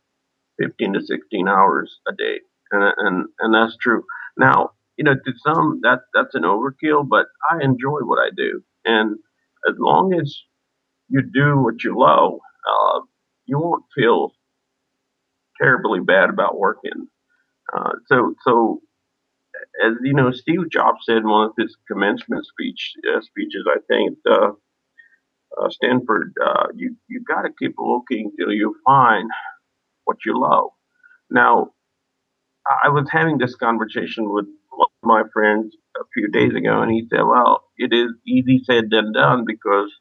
15 0.62 0.94
to 0.94 1.02
16 1.02 1.48
hours 1.48 2.00
a 2.08 2.14
day, 2.14 2.40
and 2.72 2.94
and 2.98 3.26
and 3.40 3.54
that's 3.54 3.78
true. 3.78 4.04
Now, 4.38 4.72
you 4.98 5.04
know, 5.04 5.16
to 5.16 5.34
some 5.46 5.80
that 5.84 6.02
that's 6.14 6.36
an 6.36 6.44
overkill, 6.44 7.08
but 7.08 7.28
I 7.52 7.64
enjoy 7.64 8.02
what 8.02 8.20
I 8.20 8.30
do, 8.36 8.64
and 8.86 9.18
as 9.68 9.76
long 9.80 10.14
as 10.14 10.38
you 11.10 11.22
do 11.22 11.58
what 11.62 11.84
you 11.84 11.98
love, 11.98 12.34
uh, 12.34 13.00
you 13.46 13.60
won't 13.60 13.86
feel 13.96 14.34
terribly 15.62 16.00
bad 16.00 16.30
about 16.30 16.58
working. 16.58 17.08
Uh, 17.76 17.94
so 18.08 18.36
so 18.46 18.82
as 19.84 19.94
you 20.04 20.14
know, 20.14 20.32
Steve 20.32 20.70
Jobs 20.72 21.00
said 21.06 21.18
in 21.18 21.30
one 21.30 21.48
of 21.48 21.54
his 21.58 21.76
commencement 21.92 22.46
speech 22.46 22.94
uh, 23.14 23.22
speeches, 23.22 23.66
I 23.68 23.80
think, 23.88 24.18
uh, 24.30 24.52
uh, 25.62 25.70
Stanford, 25.70 26.34
uh, 26.44 26.68
you 26.76 26.96
you 27.10 27.24
got 27.28 27.44
to 27.44 27.50
keep 27.60 27.76
looking 27.80 28.32
till 28.40 28.52
you 28.52 28.76
find 28.86 29.30
what 30.06 30.18
you 30.26 30.40
love. 30.40 30.70
Now, 31.32 31.72
I 32.84 32.90
was 32.90 33.08
having 33.12 33.38
this 33.38 33.56
conversation 33.56 34.32
with 34.32 34.46
one 34.72 34.88
of 35.04 35.08
my 35.08 35.24
friends 35.34 35.76
a 35.98 36.04
few 36.14 36.30
days 36.30 36.54
ago, 36.56 36.82
and 36.82 36.92
he 36.92 37.08
said, 37.10 37.24
"Well, 37.24 37.64
it 37.78 37.94
is 37.94 38.12
easy 38.28 38.64
said 38.66 38.90
than 38.92 39.14
done 39.14 39.46
because," 39.46 39.92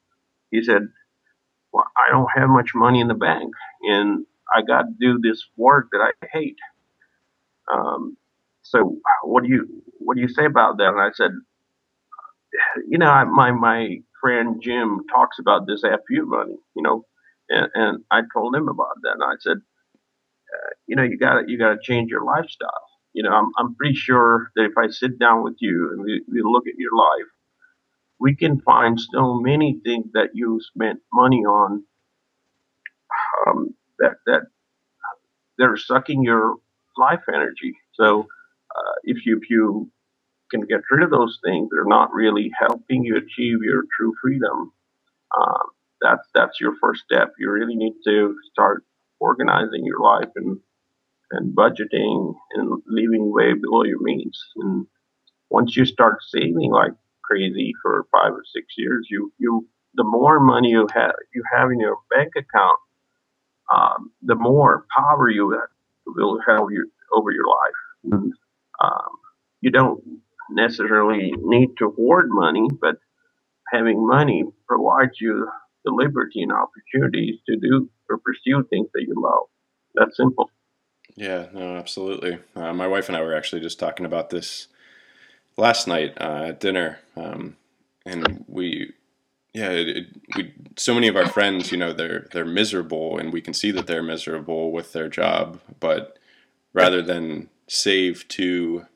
he 0.51 0.63
said, 0.63 0.83
well, 1.73 1.87
"I 1.97 2.11
don't 2.13 2.31
have 2.37 2.49
much 2.51 2.73
money 2.75 3.01
in 3.01 3.09
the 3.09 3.15
bank, 3.15 3.53
and 3.83 4.27
I 4.55 4.63
got 4.63 4.83
to 4.83 4.95
do 5.01 5.19
this 5.23 5.45
work 5.57 5.89
that 5.93 6.01
I 6.01 6.27
hate." 6.33 6.59
Um, 7.73 8.17
so 8.63 8.99
what 9.25 9.43
do 9.45 9.51
you 9.51 9.83
what 9.99 10.15
do 10.17 10.21
you 10.23 10.29
say 10.29 10.45
about 10.45 10.79
that? 10.79 10.89
And 10.89 11.01
I 11.01 11.11
said, 11.13 11.31
you 12.89 12.99
know, 12.99 13.11
I, 13.11 13.25
my 13.25 13.51
my 13.53 13.99
friend 14.21 14.61
Jim 14.63 15.01
talks 15.13 15.39
about 15.39 15.67
this 15.67 15.83
FU 15.83 16.27
money, 16.27 16.57
you 16.77 16.83
know, 16.83 17.05
and, 17.49 17.69
and 17.75 18.05
I 18.11 18.21
told 18.33 18.55
him 18.55 18.69
about 18.69 18.97
that, 19.03 19.13
and 19.15 19.23
I 19.25 19.35
said, 19.41 19.57
uh, 20.39 20.71
you 20.87 20.97
know, 20.97 21.03
you 21.03 21.19
got 21.19 21.49
you 21.49 21.59
got 21.59 21.71
to 21.71 21.79
change 21.83 22.11
your 22.11 22.25
lifestyle. 22.25 22.87
You 23.13 23.23
know, 23.25 23.31
I'm 23.31 23.51
I'm 23.59 23.75
pretty 23.75 23.95
sure 23.95 24.51
that 24.57 24.65
if 24.65 24.79
I 24.79 24.89
sit 24.91 25.19
down 25.19 25.43
with 25.43 25.57
you 25.61 25.91
and 25.93 26.03
we, 26.05 26.23
we 26.31 26.43
look 26.43 26.67
at 26.67 26.79
your 26.79 26.97
life, 26.97 27.31
we 28.21 28.37
can 28.37 28.61
find 28.61 29.01
so 29.01 29.35
many 29.35 29.81
things 29.85 30.07
that 30.15 30.31
you 30.35 30.61
spent 30.63 31.01
money 31.13 31.45
on 31.45 31.85
um, 33.47 33.75
that 33.99 34.15
that 34.27 34.43
they're 35.59 35.77
sucking 35.77 36.23
your 36.23 36.57
life 36.97 37.23
energy. 37.29 37.77
So 37.95 38.29
uh, 38.75 38.93
if 39.05 39.25
you 39.27 39.39
if 39.43 39.51
you 39.51 39.91
can 40.51 40.63
get 40.63 40.81
rid 40.91 41.03
of 41.03 41.11
those 41.11 41.39
things 41.45 41.71
that 41.71 41.79
are 41.79 41.89
not 41.89 42.13
really 42.13 42.51
helping 42.59 43.05
you 43.05 43.17
achieve 43.17 43.59
your 43.63 43.85
true 43.97 44.15
freedom, 44.23 44.73
um, 45.37 45.67
that's 46.01 46.29
that's 46.35 46.61
your 46.61 46.75
first 46.81 47.03
step. 47.05 47.33
You 47.39 47.51
really 47.51 47.77
need 47.77 47.95
to 48.07 48.37
start 48.53 48.85
organizing 49.21 49.85
your 49.85 50.01
life 50.01 50.31
and 50.37 50.59
and 51.33 51.57
budgeting 51.57 52.35
and 52.55 52.83
living 52.87 53.33
way 53.33 53.55
below 53.55 53.85
your 53.85 54.03
means. 54.03 54.39
And 54.57 54.87
once 55.51 55.77
you 55.77 55.85
start 55.85 56.19
saving 56.29 56.71
like 56.73 56.93
crazy 57.23 57.73
for 57.83 58.07
five 58.13 58.33
or 58.33 58.45
six 58.55 58.67
years, 58.77 59.07
you 59.11 59.33
you 59.39 59.67
the 59.95 60.05
more 60.05 60.41
money 60.41 60.71
you 60.71 60.87
have 60.95 61.15
you 61.35 61.43
have 61.53 61.71
in 61.71 61.81
your 61.81 61.99
bank 62.11 62.33
account, 62.37 62.79
um, 63.75 64.11
the 64.23 64.35
more 64.35 64.87
power 64.97 65.31
you 65.31 65.49
will 66.07 66.39
have 66.47 66.67
you, 66.71 66.91
over 67.13 67.31
your 67.31 67.47
life. 67.47 68.13
And 68.13 68.33
um, 68.83 69.11
you 69.61 69.71
don't 69.71 70.03
necessarily 70.51 71.33
need 71.39 71.71
to 71.79 71.91
hoard 71.97 72.27
money, 72.29 72.69
but 72.81 72.97
having 73.73 74.07
money 74.07 74.45
provides 74.67 75.13
you 75.21 75.49
the 75.85 75.93
liberty 75.93 76.43
and 76.43 76.53
opportunities 76.53 77.41
to 77.49 77.57
do 77.57 77.91
or 78.09 78.19
pursue 78.19 78.65
things 78.71 78.89
that 78.95 79.03
you 79.03 79.15
love. 79.17 79.49
That's 79.95 80.17
simple. 80.17 80.51
Yeah, 81.17 81.47
no, 81.53 81.77
absolutely. 81.77 82.39
Uh, 82.57 82.73
my 82.73 82.87
wife 82.87 83.09
and 83.09 83.17
I 83.17 83.23
were 83.23 83.35
actually 83.35 83.61
just 83.61 83.79
talking 83.79 84.07
about 84.07 84.31
this 84.31 84.69
last 85.57 85.87
night 85.87 86.17
uh, 86.21 86.47
at 86.49 86.61
dinner, 86.61 86.99
um, 87.17 87.57
and 88.07 88.45
we, 88.49 88.93
yeah, 89.55 89.71
it, 89.71 89.89
it, 89.89 90.07
we 90.37 90.53
so 90.77 90.95
many 90.95 91.09
of 91.09 91.17
our 91.17 91.29
friends, 91.29 91.71
you 91.71 91.79
know, 91.79 91.93
they're 91.93 92.27
they're 92.33 92.45
miserable, 92.45 93.19
and 93.19 93.33
we 93.33 93.41
can 93.41 93.53
see 93.55 93.71
that 93.73 93.87
they're 93.87 94.03
miserable 94.03 94.73
with 94.73 94.93
their 94.93 95.09
job, 95.09 95.61
but 95.79 96.19
rather 96.73 97.03
than 97.03 97.49
save 97.69 98.27
to 98.29 98.87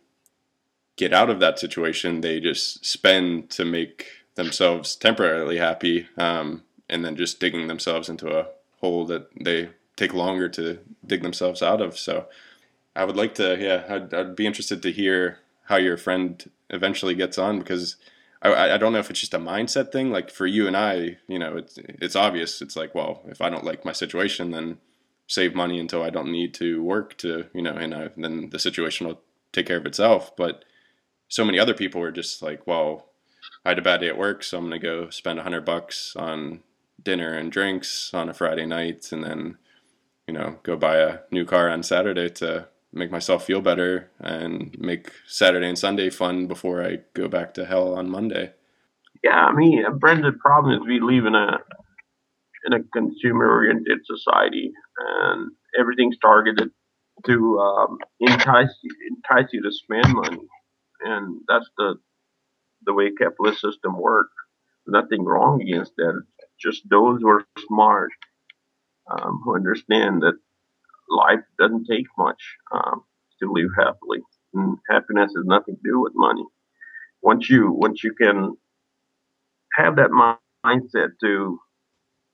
get 0.97 1.13
out 1.13 1.29
of 1.29 1.41
that 1.41 1.59
situation, 1.59 2.23
they 2.23 2.41
just 2.41 2.85
spend 2.85 3.51
to 3.51 3.65
make 3.65 4.07
themselves 4.35 4.97
temporarily 4.97 5.59
happy, 5.59 6.09
um, 6.17 6.63
and 6.89 7.05
then 7.05 7.17
just 7.17 7.39
digging 7.39 7.67
themselves 7.67 8.09
into 8.09 8.29
a 8.39 8.47
hole 8.81 9.05
that 9.07 9.29
they 9.39 9.69
take 9.97 10.15
longer 10.15 10.49
to 10.49 10.79
dig 11.07 11.23
themselves 11.23 11.63
out 11.63 11.81
of. 11.81 11.99
So 11.99 12.27
I 12.95 13.05
would 13.05 13.17
like 13.17 13.35
to, 13.37 13.57
yeah, 13.59 13.85
I'd, 13.89 14.15
I'd 14.15 14.37
be 14.37 14.47
interested 14.47 14.83
to 14.83 14.93
hear 14.93 15.39
how 15.65 15.77
your 15.77 15.97
friend 15.97 16.51
eventually 16.71 17.15
gets 17.15 17.39
on 17.39 17.59
because 17.59 17.97
I, 18.43 18.75
I 18.75 18.77
don't 18.77 18.93
know 18.93 18.99
if 18.99 19.11
it's 19.11 19.21
just 19.21 19.35
a 19.35 19.39
mindset 19.39 19.93
thing. 19.93 20.11
Like 20.11 20.31
for 20.31 20.47
you 20.47 20.67
and 20.67 20.77
I, 20.77 21.19
you 21.29 21.39
know, 21.39 21.57
it's 21.57 21.79
it's 21.79 22.17
obvious. 22.17 22.61
It's 22.63 22.77
like, 22.77 22.95
well, 22.95 23.23
if 23.27 23.41
I 23.41 23.51
don't 23.51 23.65
like 23.65 23.85
my 23.85 23.93
situation, 23.93 24.51
then 24.51 24.79
save 25.27 25.55
money 25.55 25.81
until 25.81 26.03
I 26.03 26.11
don't 26.11 26.31
need 26.31 26.55
to 26.55 26.83
work 26.83 27.17
to, 27.19 27.47
you 27.53 27.63
know, 27.63 27.73
and 27.73 27.95
I, 27.95 28.11
then 28.17 28.51
the 28.51 28.59
situation 28.59 29.07
will 29.07 29.21
take 29.53 29.67
care 29.67 29.79
of 29.79 29.87
itself. 29.87 30.37
But 30.37 30.65
so 31.29 31.45
many 31.45 31.59
other 31.59 31.75
people 31.75 32.01
are 32.03 32.13
just 32.13 32.43
like, 32.43 32.67
well, 32.67 33.07
I 33.65 33.71
had 33.71 33.79
a 33.79 33.83
bad 33.83 34.01
day 34.01 34.09
at 34.09 34.19
work, 34.19 34.45
so 34.45 34.59
I'm 34.59 34.65
gonna 34.65 34.79
go 34.79 35.11
spend 35.11 35.39
a 35.39 35.43
hundred 35.43 35.65
bucks 35.65 36.15
on 36.17 36.61
dinner 37.03 37.35
and 37.35 37.51
drinks 37.51 38.13
on 38.15 38.29
a 38.29 38.35
Friday 38.35 38.67
night, 38.67 39.11
and 39.13 39.25
then 39.25 39.59
you 40.27 40.35
know, 40.35 40.59
go 40.63 40.77
buy 40.77 40.97
a 40.99 41.19
new 41.31 41.45
car 41.45 41.71
on 41.71 41.83
Saturday 41.83 42.29
to 42.29 42.69
make 42.93 43.11
myself 43.11 43.45
feel 43.45 43.61
better 43.61 44.11
and 44.19 44.77
make 44.79 45.13
Saturday 45.27 45.69
and 45.69 45.79
Sunday 45.79 46.11
fun 46.11 46.47
before 46.47 46.83
I 46.83 46.99
go 47.15 47.29
back 47.29 47.55
to 47.55 47.65
hell 47.65 47.95
on 47.95 48.11
Monday. 48.11 48.53
Yeah, 49.23 49.47
I 49.47 49.53
mean, 49.53 49.85
Brenda, 49.99 50.31
the 50.31 50.39
problem 50.39 50.75
is 50.75 50.87
we 50.87 51.01
live 51.01 51.27
in 51.27 51.35
a 51.35 51.59
in 52.67 52.73
a 52.73 52.83
consumer-oriented 52.93 53.99
society, 54.05 54.73
and 54.99 55.53
everything's 55.79 56.19
targeted 56.19 56.71
to 57.25 57.59
um, 57.59 57.99
entice 58.21 58.75
entice 59.11 59.49
you 59.53 59.63
to 59.63 59.73
spend 59.73 60.15
money, 60.15 60.43
and 61.01 61.41
that's 61.49 61.69
the 61.79 61.95
the 62.85 62.93
way 62.93 63.11
capitalist 63.19 63.61
system 63.61 63.99
works. 63.99 64.33
Nothing 64.87 65.25
wrong 65.25 65.61
against 65.61 65.93
that. 65.97 66.23
Just 66.61 66.89
those 66.89 67.21
who 67.21 67.29
are 67.29 67.45
smart 67.67 68.11
um, 69.11 69.41
who 69.45 69.55
understand 69.55 70.23
that 70.23 70.35
life 71.11 71.41
doesn't 71.59 71.87
take 71.91 72.07
much 72.19 72.43
um, 72.75 73.03
to 73.43 73.53
live 73.53 73.71
happily, 73.79 74.21
and 74.55 74.79
happiness 74.91 75.33
has 75.37 75.45
nothing 75.47 75.77
to 75.77 75.91
do 75.91 76.01
with 76.01 76.13
money. 76.17 76.45
Once 77.23 77.51
you 77.51 77.73
once 77.73 78.05
you 78.05 78.15
can 78.15 78.57
have 79.77 79.97
that 79.97 80.11
mindset 80.67 81.11
to 81.23 81.59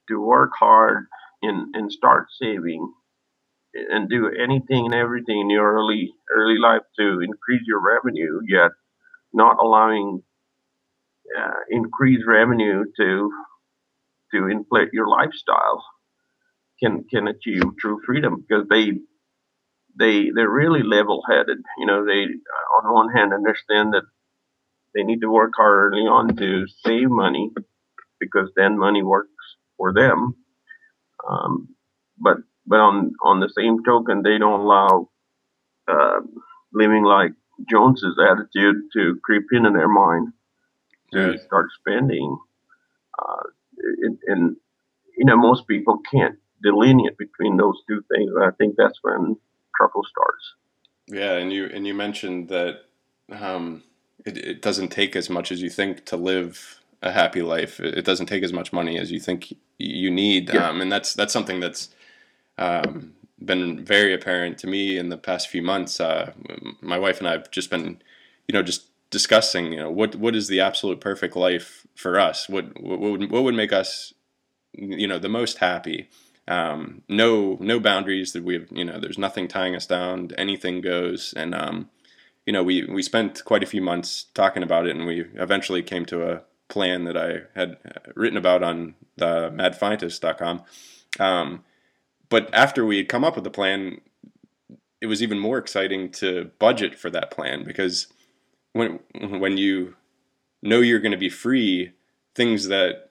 to 0.09 0.21
work 0.21 0.53
hard 0.59 1.07
and 1.43 1.75
and 1.75 1.93
start 1.93 2.27
saving 2.41 2.93
and 3.75 4.09
do 4.11 4.29
anything 4.43 4.87
and 4.87 4.95
everything 4.95 5.41
in 5.41 5.51
your 5.51 5.75
early 5.75 6.13
early 6.37 6.59
life 6.59 6.83
to 6.99 7.21
increase 7.21 7.63
your 7.67 7.81
revenue, 7.83 8.41
yet 8.49 8.71
not 9.33 9.57
allowing 9.61 10.23
uh, 11.39 11.53
increased 11.71 12.25
revenue 12.27 12.85
to 12.99 13.33
to 14.35 14.49
inflate 14.49 14.91
your 14.93 15.09
lifestyle 15.09 15.85
can 16.83 17.05
can 17.05 17.29
achieve 17.29 17.63
true 17.79 18.01
freedom 18.05 18.45
because 18.47 18.67
they 18.69 18.93
they 19.99 20.31
they're 20.35 20.49
really 20.49 20.83
level 20.83 21.23
headed. 21.29 21.59
You 21.79 21.87
know, 21.87 22.05
they 22.05 22.25
on 22.79 22.93
one 22.93 23.11
hand 23.11 23.33
understand 23.33 23.95
that 23.95 24.05
they 24.95 25.03
need 25.03 25.21
to 25.21 25.31
work 25.31 25.53
hard 25.57 25.93
early 25.93 26.03
on 26.03 26.37
to 26.37 26.67
save 26.85 27.09
money 27.11 27.51
because 28.21 28.51
then 28.57 28.79
money 28.79 29.03
works 29.03 29.31
for 29.77 29.93
them. 29.93 30.35
Um, 31.29 31.69
but 32.19 32.39
but 32.67 32.81
on 32.81 33.13
on 33.23 33.41
the 33.41 33.51
same 33.57 33.83
token, 33.85 34.23
they 34.23 34.39
don't 34.39 34.61
allow 34.61 35.11
uh, 35.89 36.21
living 36.73 37.05
like 37.05 37.33
Jones's 37.69 38.19
attitude 38.21 38.77
to 38.95 39.19
creep 39.23 39.45
into 39.53 39.71
their 39.71 39.89
mind 39.89 40.33
to 41.13 41.39
start 41.39 41.69
spending. 41.79 42.39
Uh, 43.19 43.43
and, 44.03 44.19
and 44.27 44.57
you 45.17 45.25
know, 45.25 45.37
most 45.37 45.69
people 45.69 46.01
can't 46.11 46.37
delineate 46.63 47.19
between 47.19 47.57
those 47.57 47.77
two 47.89 48.03
things. 48.13 48.33
I 48.41 48.51
think 48.53 48.77
that's 48.77 48.99
when 49.03 49.37
trouble 49.77 50.03
starts. 50.11 50.55
Yeah, 51.09 51.35
and 51.35 51.53
you 51.53 51.67
and 51.73 51.87
you 51.87 51.95
mentioned 51.95 52.49
that 52.49 52.83
um, 53.31 53.83
it, 54.25 54.39
it 54.39 54.63
doesn't 54.63 54.89
take 54.89 55.17
as 55.17 55.29
much 55.29 55.51
as 55.53 55.61
you 55.63 55.71
think 55.71 56.05
to 56.07 56.17
live 56.17 56.81
a 57.03 57.11
happy 57.11 57.43
life. 57.43 57.81
It 57.81 58.05
doesn't 58.05 58.27
take 58.27 58.45
as 58.45 58.53
much 58.53 58.73
money 58.73 58.99
as 58.99 59.11
you 59.11 59.21
think 59.21 59.53
you 59.79 60.11
need, 60.11 60.53
yeah. 60.53 60.69
um, 60.69 60.81
and 60.81 60.91
that's 60.91 61.15
that's 61.15 61.33
something 61.33 61.61
that's 61.61 61.91
um, 62.59 63.15
been 63.45 63.85
very 63.85 64.15
apparent 64.15 64.59
to 64.59 64.67
me 64.67 64.97
in 64.97 65.09
the 65.09 65.19
past 65.19 65.49
few 65.49 65.63
months. 65.63 66.01
Uh, 66.01 66.33
my 66.81 66.99
wife 66.99 67.19
and 67.19 67.29
I 67.29 67.33
have 67.33 67.51
just 67.51 67.71
been, 67.71 68.01
you 68.47 68.53
know, 68.53 68.63
just 68.63 68.87
discussing, 69.11 69.73
you 69.73 69.79
know, 69.79 69.91
what 69.91 70.15
what 70.17 70.37
is 70.37 70.49
the 70.49 70.61
absolute 70.61 71.01
perfect 71.01 71.37
life 71.37 71.87
for 71.95 72.19
us? 72.19 72.49
What 72.49 72.81
what 72.81 73.01
would, 73.01 73.31
what 73.31 73.43
would 73.43 73.55
make 73.55 73.73
us, 73.73 74.15
you 74.73 75.07
know, 75.07 75.19
the 75.19 75.29
most 75.29 75.59
happy? 75.59 76.09
Um, 76.49 77.03
no 77.09 77.57
no 77.61 77.79
boundaries 77.79 78.33
that 78.33 78.45
we 78.45 78.55
have 78.55 78.67
you 78.71 78.85
know 78.85 78.99
there's 78.99 79.19
nothing 79.19 79.49
tying 79.49 79.77
us 79.77 79.87
down 79.87 80.31
anything 80.37 80.81
goes. 80.81 81.33
And 81.37 81.55
um, 81.55 81.91
you 82.47 82.53
know 82.53 82.63
we 82.63 82.85
we 82.85 83.03
spent 83.03 83.45
quite 83.45 83.63
a 83.63 83.67
few 83.67 83.81
months 83.81 84.27
talking 84.35 84.63
about 84.63 84.87
it 84.87 84.97
and 84.97 85.07
we 85.07 85.21
eventually 85.35 85.83
came 85.83 86.05
to 86.07 86.31
a 86.31 86.43
plan 86.69 87.05
that 87.05 87.17
I 87.17 87.43
had 87.59 87.77
written 88.15 88.39
about 88.39 88.63
on 88.63 88.95
the 89.17 89.51
madfientist.com 89.51 90.63
um, 91.21 91.65
but 92.29 92.53
after 92.53 92.85
we 92.85 92.97
had 92.97 93.09
come 93.09 93.25
up 93.25 93.35
with 93.35 93.45
the 93.45 93.51
plan 93.51 94.01
it 95.01 95.07
was 95.07 95.23
even 95.23 95.39
more 95.39 95.59
exciting 95.59 96.11
to 96.13 96.51
budget 96.59 96.95
for 96.95 97.11
that 97.11 97.31
plan 97.31 97.65
because 97.65 98.09
when 98.73 99.01
when 99.21 99.57
you 99.57 99.97
know 100.63 100.81
you're 100.81 101.01
going 101.01 101.13
to 101.13 101.19
be 101.19 101.29
free 101.29 101.93
things 102.35 102.69
that 102.69 103.11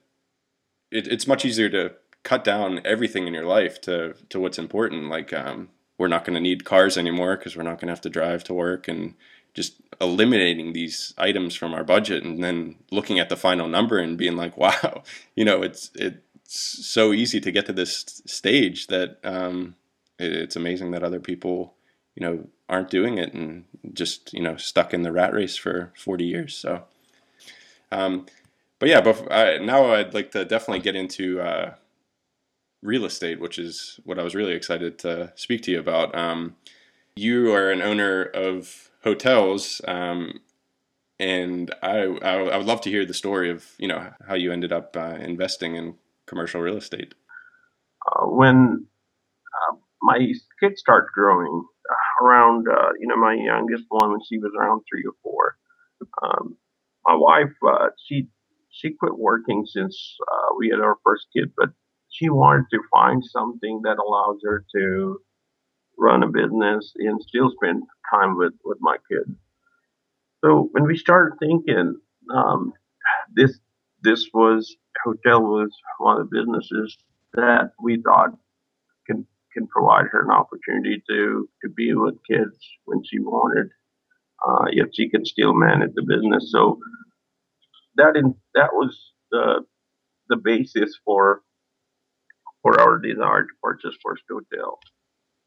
it, 0.90 1.08
it's 1.08 1.28
much 1.28 1.46
easier 1.46 1.70
to 1.70 1.94
cut 2.24 2.44
down 2.44 2.82
everything 2.86 3.28
in 3.28 3.34
your 3.34 3.46
life 3.46 3.82
to 3.82 4.14
to 4.30 4.40
what's 4.40 4.60
important. 4.60 5.10
Like 5.10 5.34
um, 5.34 5.70
we're 5.98 6.08
not 6.08 6.26
going 6.26 6.36
to 6.36 6.42
need 6.42 6.66
cars 6.66 6.98
anymore 6.98 7.38
because 7.38 7.56
we're 7.56 7.64
not 7.64 7.80
going 7.80 7.88
to 7.88 7.94
have 7.94 8.02
to 8.02 8.10
drive 8.10 8.44
to 8.46 8.54
work, 8.54 8.88
and 8.88 9.16
just 9.54 9.82
eliminating 10.00 10.74
these 10.74 11.14
items 11.18 11.56
from 11.56 11.74
our 11.74 11.84
budget, 11.84 12.24
and 12.24 12.44
then 12.44 12.76
looking 12.92 13.20
at 13.20 13.30
the 13.30 13.36
final 13.36 13.68
number 13.68 13.98
and 13.98 14.18
being 14.18 14.36
like, 14.36 14.58
wow, 14.66 15.04
you 15.36 15.46
know, 15.46 15.62
it's 15.62 15.92
it's 15.96 16.20
so 16.46 17.14
easy 17.14 17.40
to 17.40 17.52
get 17.52 17.66
to 17.66 17.74
this 17.74 18.22
stage 18.26 18.88
that 18.88 19.18
um, 19.24 19.76
it, 20.20 20.32
it's 20.32 20.56
amazing 20.56 20.92
that 20.92 21.04
other 21.04 21.20
people, 21.20 21.76
you 22.16 22.26
know, 22.26 22.48
aren't 22.70 22.90
doing 22.90 23.18
it 23.18 23.34
and 23.34 23.66
just 23.94 24.34
you 24.34 24.42
know 24.42 24.58
stuck 24.58 24.94
in 24.94 25.02
the 25.02 25.12
rat 25.12 25.34
race 25.34 25.58
for 25.58 25.92
40 25.98 26.26
years. 26.26 26.56
So. 26.56 26.84
Um, 27.94 28.26
but 28.80 28.90
yeah, 28.90 29.02
but 29.02 29.62
now 29.62 29.94
I'd 29.94 30.16
like 30.16 30.32
to 30.32 30.44
definitely 30.44 30.80
get 30.80 30.96
into 30.96 31.40
uh, 31.40 31.76
real 32.82 33.06
estate, 33.06 33.40
which 33.40 33.60
is 33.60 34.00
what 34.04 34.20
I 34.20 34.24
was 34.24 34.36
really 34.36 34.54
excited 34.54 34.98
to 35.00 35.32
speak 35.36 35.62
to 35.64 35.72
you 35.72 35.80
about. 35.80 36.16
Um, 36.16 36.56
you 37.16 37.54
are 37.54 37.72
an 37.72 37.82
owner 37.82 38.24
of 38.24 38.90
hotels, 39.04 39.82
um, 39.88 40.40
and 41.20 41.74
I, 41.84 42.00
I, 42.22 42.34
I 42.34 42.58
would 42.58 42.66
love 42.66 42.82
to 42.82 42.90
hear 42.90 43.06
the 43.06 43.14
story 43.14 43.52
of 43.52 43.66
you 43.78 43.88
know 43.88 44.12
how 44.28 44.36
you 44.36 44.52
ended 44.52 44.72
up 44.72 44.96
uh, 44.98 45.18
investing 45.20 45.76
in 45.76 45.96
commercial 46.26 46.62
real 46.62 46.78
estate. 46.78 47.14
Uh, 48.08 48.26
when 48.26 48.88
uh, 49.70 49.76
my 50.02 50.18
kids 50.60 50.80
started 50.80 51.10
growing, 51.14 51.66
uh, 51.90 52.26
around 52.26 52.68
uh, 52.68 52.90
you 53.00 53.08
know 53.08 53.18
my 53.18 53.36
youngest 53.36 53.84
one 53.90 54.12
when 54.12 54.22
she 54.28 54.38
was 54.38 54.52
around 54.58 54.82
three 54.90 55.04
or 55.06 55.14
four, 55.22 55.58
um, 56.24 56.58
my 57.06 57.16
wife 57.16 57.54
uh, 57.68 57.90
she 58.08 58.28
she 58.72 58.92
quit 58.92 59.18
working 59.18 59.66
since 59.66 60.16
we 60.58 60.70
had 60.70 60.80
our 60.80 60.96
first 61.04 61.28
kid, 61.36 61.52
but 61.58 61.70
she 62.12 62.30
wanted 62.30 62.66
to 62.72 62.80
find 62.92 63.24
something 63.26 63.82
that 63.84 63.98
allows 63.98 64.40
her 64.44 64.66
to 64.76 65.20
run 65.98 66.24
a 66.24 66.28
business 66.28 66.94
and 66.98 67.22
still 67.22 67.52
spend 67.52 67.84
time 68.14 68.38
with, 68.38 68.54
with 68.64 68.78
my 68.82 68.98
kids. 69.10 69.32
So 70.44 70.70
when 70.72 70.84
we 70.86 70.98
started 70.98 71.38
thinking, 71.40 72.00
um, 72.34 72.74
this 73.34 73.60
this 74.04 74.28
was 74.34 74.76
hotel 75.04 75.42
was 75.42 75.70
one 76.00 76.20
of 76.20 76.30
the 76.30 76.36
businesses 76.38 76.98
that 77.34 77.72
we 77.82 78.02
thought 78.02 78.32
can 79.08 79.26
can 79.54 79.68
provide 79.68 80.06
her 80.12 80.24
an 80.24 80.32
opportunity 80.32 81.04
to 81.10 81.48
to 81.64 81.70
be 81.70 81.94
with 81.94 82.16
kids 82.30 82.58
when 82.86 83.04
she 83.04 83.20
wanted, 83.20 83.68
uh, 84.46 84.66
yet 84.72 84.88
she 84.94 85.10
can 85.10 85.26
still 85.26 85.54
manage 85.54 85.92
the 85.94 86.04
business. 86.04 86.52
So 86.52 86.80
that 87.96 88.16
in 88.16 88.36
that 88.56 88.70
was 88.74 89.14
the 89.32 89.64
the 90.30 90.38
basis 90.38 90.98
for 91.06 91.42
for 92.62 92.80
our 92.80 93.00
desire 93.00 93.44
to 93.44 93.54
purchase 93.62 93.96
First 94.04 94.24
Hotel, 94.30 94.80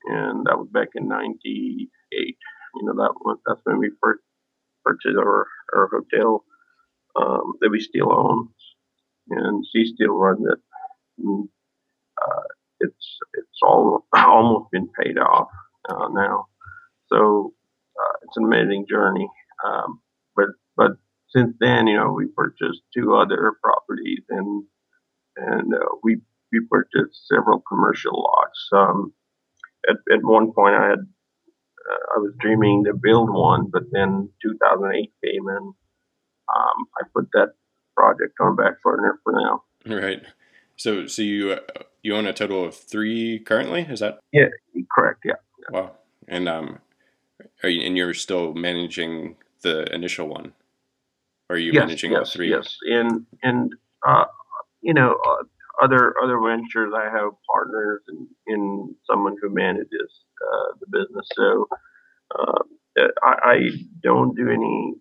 and 0.06 0.46
that 0.46 0.58
was 0.58 0.68
back 0.72 0.88
in 0.94 1.08
'98. 1.08 1.88
You 2.76 2.82
know 2.82 2.94
that 2.94 3.14
was, 3.24 3.38
that's 3.46 3.60
when 3.64 3.78
we 3.78 3.90
first 4.02 4.22
purchased 4.84 5.16
our 5.16 5.46
our 5.74 5.88
hotel 5.88 6.44
um, 7.16 7.54
that 7.60 7.70
we 7.70 7.80
still 7.80 8.12
own, 8.12 8.48
and 9.30 9.64
she 9.72 9.86
still 9.86 10.14
runs 10.14 10.44
it. 10.50 10.58
And, 11.18 11.48
uh, 12.20 12.42
it's 12.80 13.18
it's 13.34 13.58
all 13.62 14.06
almost 14.12 14.70
been 14.70 14.88
paid 15.00 15.18
off 15.18 15.48
uh, 15.88 16.08
now, 16.12 16.46
so 17.12 17.52
uh, 17.98 18.12
it's 18.22 18.36
an 18.36 18.44
amazing 18.44 18.86
journey. 18.88 19.28
Um, 19.64 20.00
but 20.36 20.48
but 20.76 20.92
since 21.34 21.54
then, 21.60 21.86
you 21.86 21.96
know, 21.96 22.12
we 22.12 22.26
purchased 22.26 22.82
two 22.92 23.14
other 23.14 23.52
properties 23.62 24.22
and 24.28 24.64
and 25.36 25.74
uh, 25.74 25.96
we 26.02 26.18
we 26.54 26.66
purchased 26.70 27.26
several 27.28 27.60
commercial 27.68 28.12
lots. 28.12 28.68
Um, 28.72 29.12
at 29.88 29.96
at 30.12 30.22
one 30.22 30.52
point, 30.52 30.74
I 30.74 30.88
had 30.90 31.00
uh, 31.00 32.04
I 32.16 32.18
was 32.18 32.32
dreaming 32.38 32.84
to 32.84 32.94
build 32.94 33.30
one, 33.30 33.66
but 33.70 33.82
then 33.92 34.30
2008 34.42 35.12
came 35.24 35.48
and 35.48 35.74
um, 36.54 36.86
I 36.98 37.04
put 37.14 37.28
that 37.32 37.54
project 37.96 38.34
on 38.40 38.56
back 38.56 38.82
burner 38.82 39.18
for 39.22 39.32
now. 39.32 39.62
Right. 39.86 40.22
So 40.76 41.06
so 41.06 41.22
you 41.22 41.52
uh, 41.52 41.82
you 42.02 42.14
own 42.14 42.26
a 42.26 42.32
total 42.32 42.64
of 42.64 42.74
three 42.74 43.40
currently? 43.40 43.82
Is 43.82 44.00
that? 44.00 44.20
Yeah, 44.32 44.48
correct. 44.94 45.20
Yeah. 45.24 45.34
Wow. 45.70 45.92
And 46.28 46.48
um, 46.48 46.78
are 47.62 47.68
you 47.68 47.86
and 47.86 47.96
you're 47.96 48.14
still 48.14 48.54
managing 48.54 49.36
the 49.62 49.92
initial 49.94 50.28
one? 50.28 50.52
Or 51.50 51.56
are 51.56 51.58
you 51.58 51.72
yes, 51.72 51.80
managing 51.80 52.12
yes, 52.12 52.18
all 52.18 52.24
three? 52.24 52.50
Yes, 52.50 52.76
and 52.86 53.26
and 53.42 53.74
uh, 54.06 54.24
you 54.84 54.94
know, 54.94 55.16
uh, 55.26 55.44
other 55.82 56.14
other 56.22 56.38
ventures, 56.40 56.92
I 56.96 57.04
have 57.04 57.32
partners 57.52 58.02
in, 58.08 58.28
in 58.46 58.94
someone 59.08 59.36
who 59.40 59.50
manages 59.52 60.24
uh, 60.40 60.76
the 60.80 60.86
business. 60.86 61.26
So 61.34 61.68
uh, 62.38 62.62
I, 63.22 63.34
I, 63.44 63.56
don't 64.02 64.36
do 64.36 64.50
any 64.50 64.94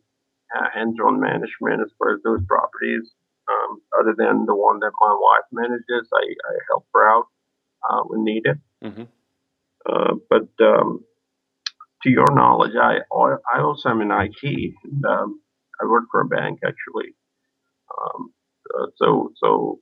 uh, 0.56 0.68
hands-on 0.74 1.20
management 1.20 1.82
as 1.82 1.92
far 1.98 2.14
as 2.14 2.22
those 2.24 2.42
properties, 2.48 3.12
um, 3.50 3.82
other 4.00 4.16
than 4.18 4.46
the 4.46 4.56
one 4.56 4.80
that 4.80 4.92
my 5.00 5.14
wife 5.14 5.46
manages. 5.52 6.10
I, 6.14 6.24
I 6.24 6.54
help 6.70 6.86
her 6.94 7.10
out 7.10 7.26
uh, 7.90 8.02
when 8.04 8.24
needed. 8.24 8.60
Mm-hmm. 8.84 9.04
Uh, 9.86 10.16
but 10.30 10.48
um, 10.66 11.04
to 12.04 12.10
your 12.10 12.34
knowledge, 12.34 12.76
I 12.82 13.00
I 13.12 13.62
also 13.62 13.90
am 13.90 14.02
in 14.02 14.12
IT. 14.12 14.74
And, 14.84 15.06
um, 15.06 15.42
I 15.82 15.86
work 15.86 16.06
for 16.12 16.22
a 16.22 16.28
bank 16.28 16.60
actually. 16.66 17.16
Um, 17.98 18.34
uh, 18.74 18.88
so 18.98 19.32
so 19.38 19.80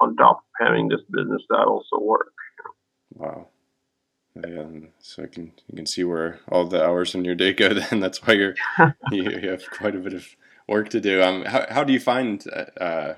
on 0.00 0.16
top 0.16 0.38
of 0.38 0.66
having 0.66 0.88
this 0.88 1.00
business, 1.10 1.42
that 1.48 1.66
also 1.66 1.98
work. 2.00 2.32
Wow. 3.14 3.48
And 4.34 4.88
so 5.00 5.24
I 5.24 5.26
can 5.26 5.52
you 5.68 5.76
can 5.76 5.86
see 5.86 6.04
where 6.04 6.40
all 6.48 6.66
the 6.66 6.84
hours 6.84 7.14
in 7.14 7.24
your 7.24 7.34
day 7.34 7.52
go. 7.52 7.74
Then 7.74 8.00
that's 8.00 8.26
why 8.26 8.34
you're 8.34 8.54
you, 9.10 9.30
you 9.30 9.48
have 9.50 9.68
quite 9.70 9.96
a 9.96 9.98
bit 9.98 10.14
of 10.14 10.26
work 10.68 10.88
to 10.90 11.00
do. 11.00 11.22
Um, 11.22 11.44
how 11.44 11.66
how 11.70 11.84
do 11.84 11.92
you 11.92 12.00
find 12.00 12.44
uh, 12.52 12.82
uh 12.82 13.14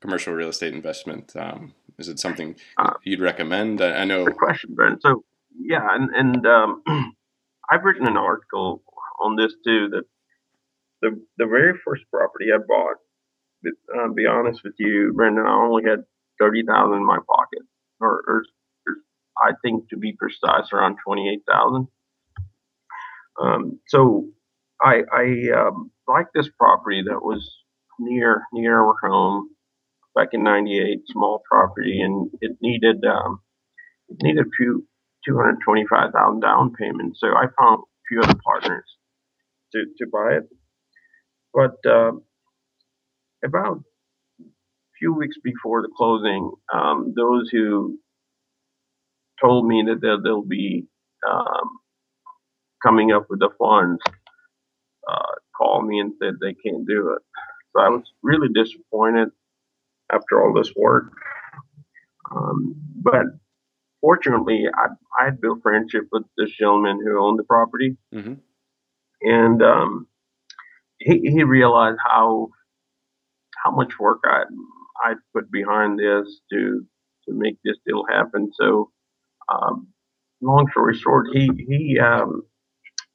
commercial 0.00 0.34
real 0.34 0.48
estate 0.48 0.74
investment? 0.74 1.34
Um, 1.36 1.74
is 1.98 2.08
it 2.08 2.18
something 2.18 2.56
uh, 2.78 2.94
you'd 3.04 3.20
recommend? 3.20 3.80
I, 3.80 4.02
I 4.02 4.04
know. 4.04 4.24
Good 4.24 4.36
question, 4.36 4.74
Ben. 4.74 4.98
So 5.00 5.24
yeah, 5.58 5.86
and 5.90 6.10
and 6.14 6.46
um, 6.46 6.82
I've 7.70 7.84
written 7.84 8.06
an 8.06 8.16
article 8.16 8.82
on 9.20 9.36
this 9.36 9.52
too. 9.64 9.88
That 9.90 10.04
the 11.00 11.20
the 11.38 11.46
very 11.46 11.78
first 11.84 12.04
property 12.10 12.46
I 12.54 12.58
bought, 12.58 12.96
uh, 13.66 14.12
be 14.12 14.26
honest 14.26 14.62
with 14.64 14.74
you, 14.78 15.12
Brendan, 15.14 15.46
I 15.46 15.54
only 15.54 15.84
had 15.84 16.04
thirty 16.38 16.62
thousand 16.66 16.98
in 16.98 17.06
my 17.06 17.18
pocket, 17.26 17.62
or, 18.00 18.22
or, 18.26 18.44
or, 18.86 18.94
I 19.38 19.52
think 19.62 19.88
to 19.90 19.96
be 19.96 20.12
precise, 20.12 20.72
around 20.72 20.96
twenty 21.04 21.28
eight 21.28 21.42
thousand. 21.48 21.88
Um, 23.40 23.80
so 23.88 24.28
I 24.80 25.02
I 25.12 25.50
um, 25.56 25.90
liked 26.08 26.30
this 26.34 26.48
property 26.58 27.02
that 27.06 27.22
was 27.22 27.48
near 27.98 28.42
near 28.52 28.80
our 28.80 28.94
home 29.02 29.50
back 30.14 30.28
in 30.32 30.42
'98, 30.42 31.02
small 31.06 31.42
property, 31.50 32.00
and 32.00 32.30
it 32.40 32.56
needed 32.60 33.04
um, 33.04 33.40
it 34.08 34.18
needed 34.22 34.46
a 34.46 34.50
few 34.56 34.86
two 35.26 35.36
hundred 35.36 35.58
twenty 35.64 35.84
five 35.88 36.12
thousand 36.12 36.40
down 36.40 36.72
payment. 36.78 37.16
So 37.18 37.28
I 37.28 37.46
found 37.58 37.80
a 37.80 38.02
few 38.08 38.20
other 38.20 38.38
partners 38.44 38.84
to 39.72 39.84
to 39.98 40.06
buy 40.12 40.38
it, 40.38 40.48
but 41.54 41.90
uh, 41.90 42.12
about 43.44 43.82
few 45.02 45.12
weeks 45.12 45.36
before 45.42 45.82
the 45.82 45.88
closing, 45.96 46.52
um, 46.72 47.12
those 47.16 47.48
who 47.50 47.98
told 49.40 49.66
me 49.66 49.82
that 49.86 50.00
they'll, 50.00 50.22
they'll 50.22 50.42
be 50.42 50.86
um, 51.28 51.78
coming 52.82 53.10
up 53.10 53.26
with 53.28 53.40
the 53.40 53.50
funds 53.58 54.00
uh, 55.08 55.34
called 55.56 55.86
me 55.86 55.98
and 55.98 56.12
said 56.22 56.34
they 56.40 56.54
can't 56.54 56.86
do 56.86 57.10
it. 57.16 57.22
So 57.72 57.82
I 57.82 57.88
was 57.88 58.04
really 58.22 58.48
disappointed 58.54 59.30
after 60.12 60.40
all 60.40 60.54
this 60.54 60.72
work. 60.76 61.12
Um, 62.30 62.76
but 63.02 63.26
fortunately, 64.00 64.66
I, 64.72 64.86
I 65.20 65.24
had 65.24 65.40
built 65.40 65.62
friendship 65.62 66.04
with 66.12 66.22
this 66.38 66.50
gentleman 66.52 67.00
who 67.04 67.20
owned 67.20 67.38
the 67.38 67.44
property, 67.44 67.96
mm-hmm. 68.14 68.34
and 69.22 69.62
um, 69.62 70.06
he, 70.98 71.20
he 71.22 71.42
realized 71.42 71.98
how 72.04 72.50
how 73.64 73.70
much 73.70 73.98
work 73.98 74.20
I 74.24 74.44
I 74.96 75.14
put 75.34 75.50
behind 75.50 75.98
this 75.98 76.40
to 76.52 76.86
to 77.28 77.34
make 77.34 77.56
this 77.64 77.76
deal 77.86 78.04
happen. 78.10 78.50
So, 78.60 78.90
um, 79.52 79.88
long 80.40 80.68
story 80.70 80.96
short, 80.96 81.28
he 81.32 81.50
he 81.68 81.98
um, 81.98 82.42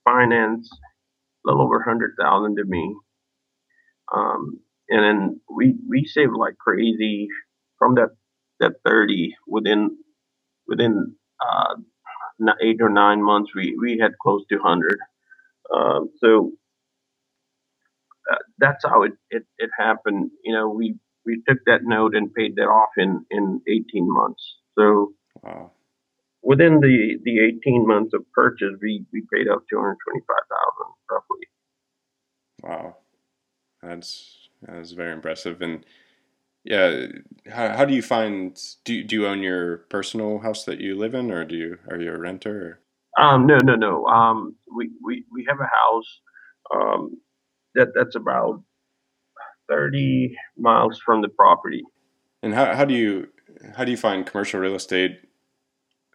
financed 0.05 0.73
a 0.73 1.49
little 1.49 1.63
over 1.63 1.81
hundred 1.83 2.13
thousand 2.19 2.57
to 2.57 2.65
me, 2.65 2.95
um, 4.13 4.59
and 4.89 5.03
then 5.03 5.41
we 5.53 5.75
we 5.89 6.05
saved 6.05 6.33
like 6.37 6.57
crazy 6.57 7.27
from 7.77 7.95
that 7.95 8.09
that 8.59 8.73
thirty 8.85 9.35
within 9.47 9.97
within 10.67 11.15
uh, 11.41 11.75
eight 12.61 12.81
or 12.81 12.89
nine 12.89 13.23
months. 13.23 13.51
We 13.55 13.75
we 13.79 13.99
had 13.99 14.17
close 14.21 14.43
to 14.51 14.59
hundred. 14.59 14.97
Um, 15.73 16.09
so 16.23 16.53
uh, 18.31 18.37
that's 18.57 18.83
how 18.85 19.03
it, 19.03 19.13
it, 19.29 19.43
it 19.57 19.69
happened. 19.77 20.31
You 20.43 20.53
know, 20.53 20.69
we 20.69 20.95
we 21.27 21.43
took 21.47 21.59
that 21.65 21.81
note 21.83 22.15
and 22.15 22.33
paid 22.33 22.55
that 22.55 22.63
off 22.63 22.89
in, 22.97 23.25
in 23.29 23.61
18 23.67 23.83
months. 23.95 24.41
So 24.79 25.11
wow. 25.43 25.71
within 26.41 26.79
the, 26.79 27.19
the 27.23 27.39
18 27.59 27.85
months 27.85 28.13
of 28.13 28.21
purchase, 28.33 28.73
we, 28.81 29.05
we 29.11 29.21
paid 29.31 29.47
off 29.47 29.61
225000 29.69 30.93
roughly. 31.11 31.47
Wow. 32.63 32.95
That's, 33.83 34.49
that's 34.61 34.93
very 34.93 35.11
impressive. 35.11 35.61
And 35.61 35.85
yeah, 36.63 37.07
how, 37.51 37.77
how 37.77 37.85
do 37.85 37.93
you 37.93 38.01
find, 38.01 38.57
do, 38.85 39.03
do 39.03 39.15
you 39.15 39.27
own 39.27 39.43
your 39.43 39.79
personal 39.89 40.39
house 40.39 40.63
that 40.63 40.79
you 40.79 40.95
live 40.95 41.13
in 41.13 41.29
or 41.29 41.43
do 41.43 41.55
you, 41.55 41.77
are 41.89 41.99
you 41.99 42.13
a 42.13 42.17
renter? 42.17 42.79
Or? 43.17 43.23
Um, 43.23 43.45
no, 43.45 43.57
no, 43.57 43.75
no. 43.75 44.05
Um, 44.05 44.55
we, 44.73 44.91
we, 45.03 45.25
we 45.31 45.45
have 45.49 45.59
a 45.59 45.63
house, 45.63 46.21
um, 46.73 47.21
that 47.75 47.89
that's 47.93 48.15
about 48.15 48.63
30 49.69 50.36
miles 50.58 50.99
from 51.06 51.21
the 51.21 51.30
property. 51.30 51.84
And 52.43 52.53
how, 52.53 52.73
how 52.75 52.86
do 52.86 52.93
you 52.93 53.27
how 53.75 53.84
do 53.84 53.91
you 53.91 53.97
find 53.97 54.25
commercial 54.25 54.60
real 54.60 54.75
estate 54.75 55.19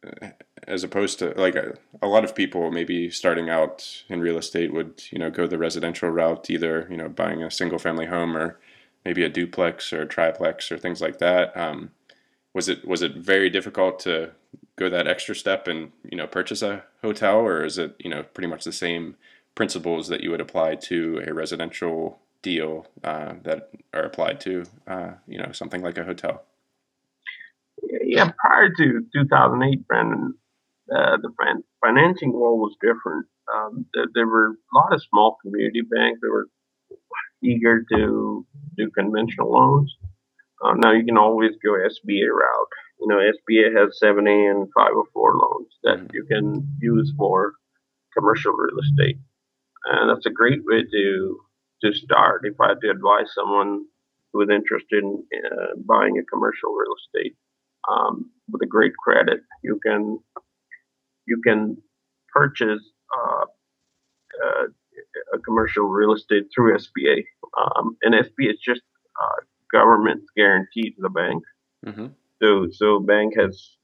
uh, 0.06 0.28
as 0.68 0.84
opposed 0.84 1.18
to 1.18 1.30
like 1.36 1.56
a, 1.56 1.74
a, 2.00 2.06
lot 2.06 2.24
of 2.24 2.36
people 2.36 2.70
maybe 2.70 3.10
starting 3.10 3.50
out 3.50 4.04
in 4.08 4.20
real 4.20 4.38
estate 4.38 4.72
would 4.72 5.02
you 5.10 5.18
know 5.18 5.30
go 5.30 5.46
the 5.46 5.58
residential 5.58 6.08
route 6.08 6.48
either 6.50 6.86
you 6.90 6.96
know 6.96 7.08
buying 7.08 7.42
a 7.42 7.50
single 7.50 7.78
family 7.78 8.06
home 8.06 8.36
or 8.36 8.58
maybe 9.04 9.24
a 9.24 9.28
duplex 9.28 9.92
or 9.92 10.02
a 10.02 10.06
triplex 10.06 10.70
or 10.70 10.78
things 10.78 11.00
like 11.00 11.18
that 11.18 11.56
um, 11.56 11.90
was 12.54 12.68
it 12.68 12.86
was 12.86 13.02
it 13.02 13.16
very 13.16 13.50
difficult 13.50 13.98
to 13.98 14.30
go 14.76 14.88
that 14.88 15.08
extra 15.08 15.34
step 15.34 15.66
and 15.66 15.92
you 16.08 16.16
know 16.16 16.26
purchase 16.26 16.62
a 16.62 16.84
hotel 17.02 17.38
or 17.38 17.64
is 17.64 17.78
it 17.78 17.94
you 17.98 18.10
know 18.10 18.22
pretty 18.22 18.48
much 18.48 18.64
the 18.64 18.72
same 18.72 19.16
principles 19.54 20.08
that 20.08 20.22
you 20.22 20.30
would 20.30 20.40
apply 20.40 20.74
to 20.74 21.22
a 21.26 21.34
residential 21.34 22.18
deal 22.42 22.86
uh, 23.04 23.34
that 23.44 23.70
are 23.94 24.02
applied 24.02 24.40
to, 24.40 24.64
uh, 24.86 25.12
you 25.26 25.38
know, 25.38 25.52
something 25.52 25.82
like 25.82 25.98
a 25.98 26.04
hotel? 26.04 26.44
Yeah, 28.04 28.30
prior 28.38 28.68
to 28.68 29.06
2008, 29.14 29.86
Brandon, 29.86 30.34
uh, 30.94 31.16
the 31.16 31.30
financing 31.80 32.32
world 32.32 32.60
was 32.60 32.76
different. 32.80 33.26
Um, 33.52 33.86
there, 33.94 34.06
there, 34.14 34.26
were 34.26 34.50
a 34.50 34.76
lot 34.76 34.92
of 34.92 35.02
small 35.10 35.36
community 35.42 35.80
banks 35.80 36.20
that 36.20 36.30
were 36.30 36.48
eager 37.42 37.84
to 37.92 38.46
do 38.76 38.90
conventional 38.90 39.52
loans. 39.52 39.96
Uh, 40.62 40.74
now 40.74 40.92
you 40.92 41.04
can 41.04 41.18
always 41.18 41.52
go 41.64 41.72
SBA 41.72 42.28
route. 42.28 42.68
You 43.00 43.08
know, 43.08 43.16
SBA 43.16 43.76
has 43.76 43.98
7A 44.02 44.50
and 44.50 44.68
504 44.74 45.36
loans 45.36 45.68
that 45.82 45.96
mm-hmm. 45.96 46.14
you 46.14 46.24
can 46.24 46.68
use 46.80 47.12
for 47.16 47.54
commercial 48.16 48.52
real 48.52 48.78
estate. 48.78 49.18
And 49.84 50.10
that's 50.10 50.26
a 50.26 50.30
great 50.30 50.60
way 50.64 50.84
to 50.84 51.40
to 51.84 51.92
start. 51.92 52.42
If 52.44 52.60
I 52.60 52.68
had 52.68 52.80
to 52.82 52.90
advise 52.90 53.32
someone 53.34 53.84
who 54.32 54.42
is 54.42 54.48
interested 54.50 55.02
in 55.02 55.24
uh, 55.34 55.74
buying 55.86 56.18
a 56.18 56.24
commercial 56.24 56.70
real 56.72 56.94
estate 56.96 57.36
um, 57.90 58.30
with 58.50 58.62
a 58.62 58.66
great 58.66 58.92
credit, 58.96 59.40
you 59.62 59.78
can 59.84 60.18
you 61.26 61.40
can 61.44 61.76
purchase 62.32 62.82
uh, 63.16 63.44
uh, 64.44 64.64
a 65.34 65.38
commercial 65.38 65.84
real 65.84 66.14
estate 66.14 66.44
through 66.54 66.76
SBA. 66.76 67.24
Um, 67.58 67.96
and 68.02 68.14
SBA 68.14 68.52
is 68.52 68.60
just 68.64 68.82
uh, 69.20 69.44
government 69.70 70.22
guarantee 70.36 70.90
to 70.90 70.96
the 70.98 71.10
bank. 71.10 71.42
Mm-hmm. 71.86 72.06
So 72.42 72.68
so 72.72 73.00
bank 73.00 73.34
has 73.38 73.76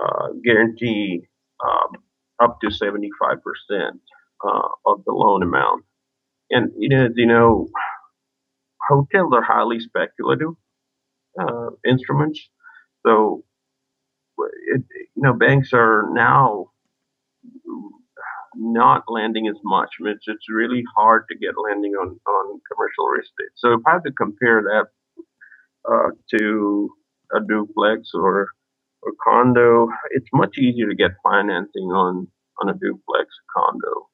uh, 0.00 0.28
guarantee 0.44 1.22
um, 1.64 2.02
up 2.40 2.60
to 2.60 2.70
seventy 2.70 3.10
five 3.20 3.38
percent 3.42 4.00
uh, 4.44 4.68
of 4.86 5.04
the 5.04 5.12
loan 5.12 5.42
amount. 5.42 5.84
And 6.50 6.72
you 6.78 6.88
know 6.88 7.08
you 7.14 7.26
know 7.26 7.68
hotels 8.88 9.32
are 9.34 9.42
highly 9.42 9.80
speculative 9.80 10.54
uh, 11.40 11.70
instruments. 11.86 12.40
So 13.06 13.44
it, 14.74 14.82
you 15.16 15.22
know 15.22 15.34
banks 15.34 15.70
are 15.72 16.08
now 16.12 16.70
not 18.56 19.04
lending 19.08 19.48
as 19.48 19.56
much. 19.64 19.90
I 20.00 20.04
mean, 20.04 20.14
it's, 20.14 20.26
it's 20.26 20.48
really 20.50 20.82
hard 20.96 21.24
to 21.30 21.38
get 21.38 21.54
lending 21.62 21.92
on, 21.92 22.18
on 22.26 22.60
commercial 22.72 23.06
real 23.06 23.22
estate. 23.22 23.52
So 23.56 23.72
if 23.74 23.80
I 23.86 23.94
had 23.94 24.04
to 24.04 24.12
compare 24.12 24.62
that 24.62 24.86
uh, 25.90 26.10
to 26.38 26.90
a 27.34 27.40
duplex 27.46 28.10
or 28.14 28.48
or 29.02 29.12
condo, 29.22 29.88
it's 30.10 30.28
much 30.32 30.58
easier 30.58 30.88
to 30.88 30.94
get 30.94 31.12
financing 31.22 31.84
on 31.84 32.28
on 32.60 32.68
a 32.68 32.74
duplex 32.74 33.28
condo. 33.54 34.08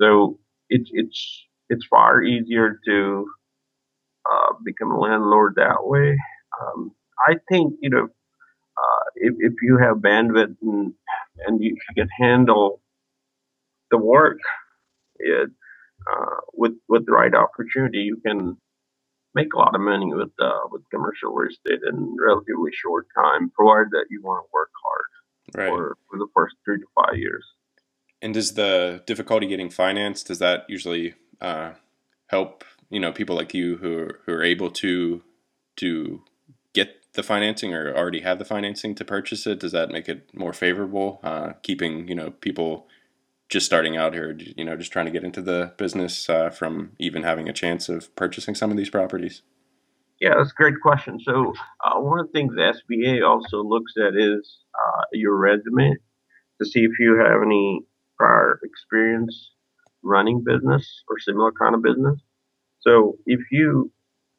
So 0.00 0.38
it's 0.68 0.90
it's 0.92 1.45
it's 1.68 1.86
far 1.86 2.22
easier 2.22 2.78
to 2.86 3.26
uh, 4.30 4.54
become 4.64 4.90
a 4.90 4.98
landlord 4.98 5.54
that 5.56 5.86
way. 5.86 6.18
Um, 6.60 6.92
I 7.28 7.34
think 7.48 7.74
you 7.80 7.90
know 7.90 8.04
uh, 8.04 9.04
if 9.16 9.34
if 9.38 9.54
you 9.62 9.78
have 9.78 9.98
bandwidth 9.98 10.56
and 10.62 10.94
and 11.46 11.62
you 11.62 11.76
can 11.96 12.08
handle 12.20 12.80
the 13.90 13.98
work 13.98 14.38
it, 15.18 15.50
uh, 16.10 16.36
with 16.52 16.72
with 16.88 17.06
the 17.06 17.12
right 17.12 17.34
opportunity, 17.34 17.98
you 17.98 18.20
can 18.24 18.56
make 19.34 19.52
a 19.54 19.58
lot 19.58 19.74
of 19.74 19.80
money 19.80 20.12
with 20.12 20.32
uh, 20.40 20.66
with 20.70 20.82
commercial 20.90 21.32
real 21.32 21.50
estate 21.50 21.80
in 21.86 22.16
relatively 22.18 22.70
short 22.72 23.06
time, 23.14 23.50
provided 23.50 23.90
that 23.92 24.06
you 24.10 24.22
want 24.22 24.44
to 24.44 24.50
work 24.52 24.70
hard 24.82 25.06
right. 25.54 25.68
for, 25.68 25.96
for 26.10 26.18
the 26.18 26.26
first 26.34 26.56
three 26.64 26.78
to 26.78 26.86
five 26.94 27.16
years. 27.16 27.44
And 28.22 28.34
does 28.34 28.54
the 28.54 29.02
difficulty 29.06 29.46
getting 29.46 29.70
financed 29.70 30.26
does 30.26 30.38
that 30.38 30.64
usually 30.68 31.14
uh, 31.40 31.72
help 32.28 32.64
you 32.90 33.00
know 33.00 33.12
people 33.12 33.36
like 33.36 33.54
you 33.54 33.76
who 33.76 33.98
are, 33.98 34.20
who 34.26 34.32
are 34.32 34.42
able 34.42 34.70
to 34.70 35.22
to 35.76 36.22
get 36.72 37.12
the 37.12 37.22
financing 37.22 37.74
or 37.74 37.94
already 37.96 38.20
have 38.20 38.38
the 38.38 38.44
financing 38.44 38.94
to 38.94 39.04
purchase 39.04 39.46
it? 39.46 39.60
Does 39.60 39.72
that 39.72 39.90
make 39.90 40.08
it 40.08 40.30
more 40.34 40.52
favorable? 40.52 41.20
Uh, 41.22 41.52
keeping 41.62 42.08
you 42.08 42.14
know 42.14 42.30
people 42.30 42.86
just 43.48 43.66
starting 43.66 43.96
out 43.96 44.12
here, 44.12 44.36
you 44.56 44.64
know, 44.64 44.76
just 44.76 44.92
trying 44.92 45.06
to 45.06 45.12
get 45.12 45.24
into 45.24 45.40
the 45.40 45.72
business 45.76 46.28
uh, 46.28 46.50
from 46.50 46.92
even 46.98 47.22
having 47.22 47.48
a 47.48 47.52
chance 47.52 47.88
of 47.88 48.14
purchasing 48.16 48.54
some 48.54 48.70
of 48.70 48.76
these 48.76 48.90
properties? 48.90 49.42
Yeah, 50.20 50.34
that's 50.36 50.50
a 50.50 50.54
great 50.54 50.80
question. 50.82 51.20
So, 51.20 51.52
uh, 51.84 52.00
one 52.00 52.18
of 52.18 52.26
the 52.26 52.32
things 52.32 52.54
the 52.54 52.74
SBA 52.74 53.26
also 53.26 53.62
looks 53.62 53.92
at 53.98 54.16
is 54.16 54.58
uh, 54.74 55.02
your 55.12 55.36
resume 55.36 55.94
to 56.60 56.66
see 56.66 56.80
if 56.80 56.92
you 56.98 57.18
have 57.18 57.42
any 57.42 57.82
prior 58.16 58.58
experience 58.64 59.52
running 60.06 60.42
business 60.44 61.02
or 61.08 61.18
similar 61.18 61.52
kind 61.52 61.74
of 61.74 61.82
business. 61.82 62.18
So, 62.80 63.18
if 63.26 63.40
you 63.50 63.90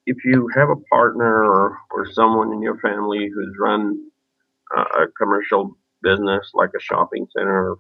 if 0.06 0.23
you 0.23 0.49
have 0.56 0.69
a 0.69 0.75
partner 0.89 1.43
or, 1.43 1.77
or 1.91 2.10
someone 2.13 2.53
in 2.53 2.62
your 2.62 2.77
family 2.80 3.30
who's 3.34 3.56
run 3.60 3.99
a 4.71 5.08
commercial 5.17 5.77
business 6.01 6.51
like 6.53 6.71
a 6.75 6.82
shopping 6.82 7.27
center 7.36 7.75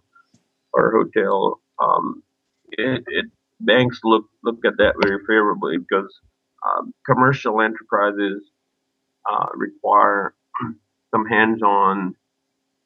or 0.73 0.89
a 0.89 0.91
hotel, 0.91 1.61
um, 1.81 2.21
it, 2.71 3.03
it, 3.07 3.25
banks 3.59 4.01
look 4.03 4.25
look 4.43 4.59
at 4.65 4.77
that 4.77 4.93
very 5.01 5.19
favorably 5.21 5.77
because 5.77 6.13
um, 6.65 6.93
commercial 7.05 7.59
enterprises 7.61 8.43
uh, 9.29 9.47
require 9.55 10.35
some 11.11 11.25
hands-on 11.25 12.13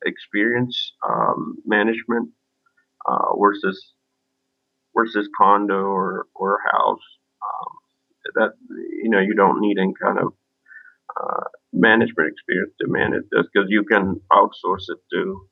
experience 0.06 0.94
um, 1.08 1.58
management 1.66 2.30
uh, 3.08 3.36
versus 3.40 3.94
versus 4.96 5.28
condo 5.38 5.84
or 5.84 6.28
or 6.36 6.60
house. 6.72 7.00
Um, 7.42 7.78
that 8.36 8.54
you 9.04 9.10
know 9.10 9.20
you 9.20 9.34
don't 9.34 9.60
need 9.60 9.78
any 9.80 9.94
kind 10.02 10.20
of 10.20 10.34
uh, 11.20 11.44
management 11.74 12.32
experience 12.32 12.74
to 12.80 12.88
manage 12.88 13.24
this 13.32 13.46
because 13.54 13.70
you 13.70 13.84
can 13.84 14.20
outsource 14.32 14.86
it 14.90 15.00
to 15.12 15.48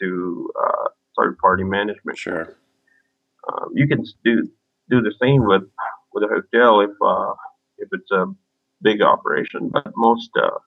to 0.00 0.50
uh, 0.60 0.88
third 1.18 1.38
party 1.38 1.64
management. 1.64 2.18
Sure. 2.18 2.56
Um, 3.48 3.70
you 3.74 3.86
can 3.86 4.04
do 4.24 4.48
do 4.90 5.00
the 5.00 5.14
same 5.20 5.46
with 5.46 5.62
with 6.12 6.24
a 6.24 6.28
hotel 6.28 6.80
if 6.80 6.90
uh, 7.04 7.34
if 7.78 7.88
it's 7.92 8.10
a 8.10 8.26
big 8.82 9.02
operation, 9.02 9.70
but 9.72 9.92
most 9.96 10.30
uh, 10.40 10.58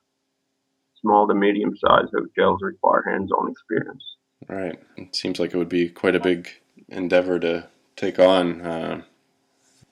small 1.02 1.28
to 1.28 1.34
medium 1.34 1.76
sized 1.78 2.14
hotels 2.14 2.60
require 2.62 3.04
hands 3.08 3.32
on 3.32 3.52
experience. 3.52 4.04
Right. 4.48 4.80
It 4.96 5.16
seems 5.16 5.40
like 5.40 5.54
it 5.54 5.58
would 5.58 5.70
be 5.70 5.90
quite 5.90 6.16
a 6.16 6.20
big 6.20 6.50
endeavor 6.90 7.40
to 7.40 7.68
take 7.96 8.20
on. 8.20 8.62
Uh, 8.62 9.02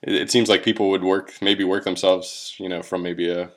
it, 0.02 0.14
it 0.16 0.32
seems 0.32 0.50
like 0.50 0.64
people 0.64 0.90
would 0.90 1.04
work 1.04 1.34
maybe 1.42 1.64
work 1.64 1.84
themselves, 1.84 2.56
you 2.60 2.70
know, 2.70 2.82
from 2.82 3.02
maybe 3.04 3.30
a 3.30 3.52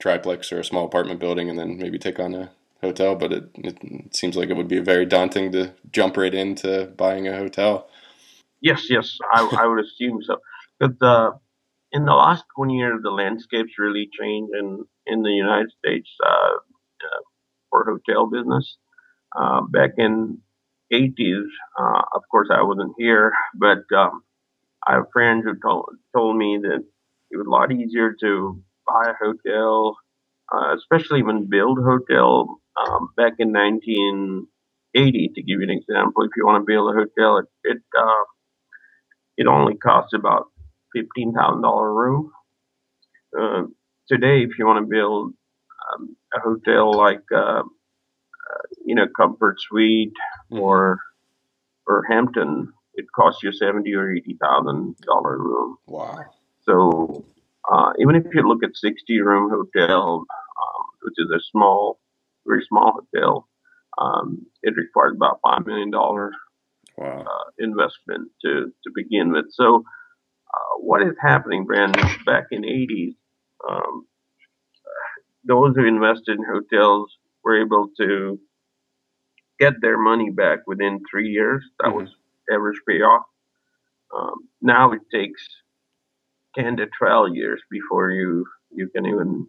triplex 0.00 0.52
or 0.52 0.60
a 0.60 0.64
small 0.64 0.84
apartment 0.84 1.20
building, 1.20 1.48
and 1.48 1.58
then 1.58 1.78
maybe 1.78 1.98
take 1.98 2.18
on 2.18 2.34
a 2.34 2.50
hotel, 2.82 3.14
but 3.16 3.32
it, 3.32 3.50
it 3.54 4.14
seems 4.14 4.36
like 4.36 4.50
it 4.50 4.56
would 4.56 4.68
be 4.68 4.78
very 4.78 5.04
daunting 5.04 5.52
to 5.52 5.72
jump 5.90 6.16
right 6.16 6.34
into 6.34 6.92
buying 6.96 7.26
a 7.26 7.36
hotel. 7.36 7.88
Yes, 8.60 8.86
yes, 8.88 9.18
I, 9.32 9.48
I 9.60 9.66
would 9.66 9.84
assume 9.84 10.20
so. 10.22 10.38
But 10.78 11.00
uh, 11.00 11.32
in 11.92 12.04
the 12.04 12.12
last 12.12 12.44
20 12.56 12.74
years, 12.74 13.00
the 13.02 13.10
landscape's 13.10 13.78
really 13.78 14.08
changed 14.18 14.52
in, 14.58 14.84
in 15.06 15.22
the 15.22 15.30
United 15.30 15.70
States 15.78 16.08
uh, 16.24 16.56
uh, 16.56 17.22
for 17.70 17.84
hotel 17.84 18.26
business. 18.26 18.76
Uh, 19.36 19.60
back 19.62 19.90
in 19.98 20.38
80s, 20.92 21.46
uh, 21.78 22.02
of 22.14 22.22
course, 22.30 22.48
I 22.52 22.62
wasn't 22.62 22.94
here, 22.98 23.32
but 23.54 23.80
um, 23.96 24.22
I 24.86 24.94
have 24.94 25.06
friends 25.12 25.44
who 25.44 25.54
told, 25.60 25.86
told 26.16 26.36
me 26.36 26.58
that 26.62 26.84
it 27.30 27.36
was 27.36 27.46
a 27.46 27.50
lot 27.50 27.72
easier 27.72 28.14
to 28.20 28.62
buy 28.86 29.10
a 29.10 29.14
hotel, 29.24 29.98
uh, 30.52 30.74
especially 30.76 31.22
when 31.22 31.48
build 31.50 31.78
a 31.78 31.82
hotel 31.82 32.60
um, 32.76 33.10
back 33.16 33.34
in 33.38 33.52
1980, 33.52 35.30
to 35.34 35.42
give 35.42 35.60
you 35.60 35.64
an 35.68 35.70
example, 35.70 36.24
if 36.24 36.30
you 36.36 36.46
want 36.46 36.62
to 36.62 36.66
build 36.72 36.94
a 36.94 36.98
hotel, 36.98 37.38
it 37.38 37.46
it, 37.64 37.82
uh, 37.98 38.24
it 39.36 39.46
only 39.46 39.76
costs 39.76 40.12
about 40.14 40.46
fifteen 40.94 41.32
thousand 41.32 41.62
dollar 41.62 41.92
room. 41.94 42.30
Uh, 43.38 43.62
today, 44.08 44.42
if 44.42 44.58
you 44.58 44.66
want 44.66 44.84
to 44.84 44.88
build 44.88 45.32
um, 45.92 46.16
a 46.34 46.40
hotel 46.40 46.92
like 46.94 47.22
uh 47.34 47.62
you 48.84 48.94
know 48.94 49.06
Comfort 49.16 49.56
Suite 49.60 50.12
mm-hmm. 50.52 50.60
or 50.60 50.98
or 51.86 52.04
Hampton, 52.08 52.72
it 52.94 53.06
costs 53.14 53.42
you 53.42 53.52
seventy 53.52 53.94
or 53.94 54.12
eighty 54.12 54.36
thousand 54.40 54.96
dollar 55.02 55.38
room. 55.38 55.76
Wow! 55.86 56.24
So 56.62 57.24
uh, 57.70 57.92
even 57.98 58.16
if 58.16 58.24
you 58.32 58.46
look 58.46 58.62
at 58.62 58.76
sixty 58.76 59.20
room 59.20 59.50
hotel, 59.50 60.24
um, 60.28 60.84
which 61.02 61.14
is 61.18 61.30
a 61.34 61.40
small 61.50 61.98
very 62.48 62.64
small 62.68 63.00
hotel. 63.00 63.48
Um, 63.98 64.46
it 64.62 64.74
requires 64.76 65.14
about 65.14 65.40
five 65.44 65.66
million 65.66 65.90
dollars 65.90 66.34
wow. 66.96 67.20
uh, 67.20 67.50
investment 67.58 68.30
to 68.42 68.72
to 68.84 68.90
begin 68.94 69.32
with. 69.32 69.46
So, 69.50 69.84
uh, 70.52 70.78
what 70.78 71.02
is 71.02 71.14
happening, 71.20 71.64
Brandon? 71.64 72.08
Back 72.24 72.46
in 72.50 72.62
'80s, 72.62 73.14
um, 73.68 74.06
those 75.44 75.76
who 75.76 75.86
invested 75.86 76.38
in 76.38 76.44
hotels 76.44 77.12
were 77.44 77.60
able 77.60 77.88
to 77.98 78.40
get 79.58 79.74
their 79.80 79.98
money 79.98 80.30
back 80.30 80.60
within 80.66 81.00
three 81.10 81.28
years. 81.30 81.64
That 81.80 81.88
mm-hmm. 81.88 81.98
was 81.98 82.08
average 82.52 82.80
payoff. 82.88 83.22
Um, 84.16 84.48
now 84.62 84.92
it 84.92 85.00
takes 85.12 85.42
ten 86.56 86.76
to 86.76 86.86
twelve 86.98 87.34
years 87.34 87.60
before 87.70 88.10
you 88.10 88.46
you 88.70 88.88
can 88.94 89.06
even 89.06 89.46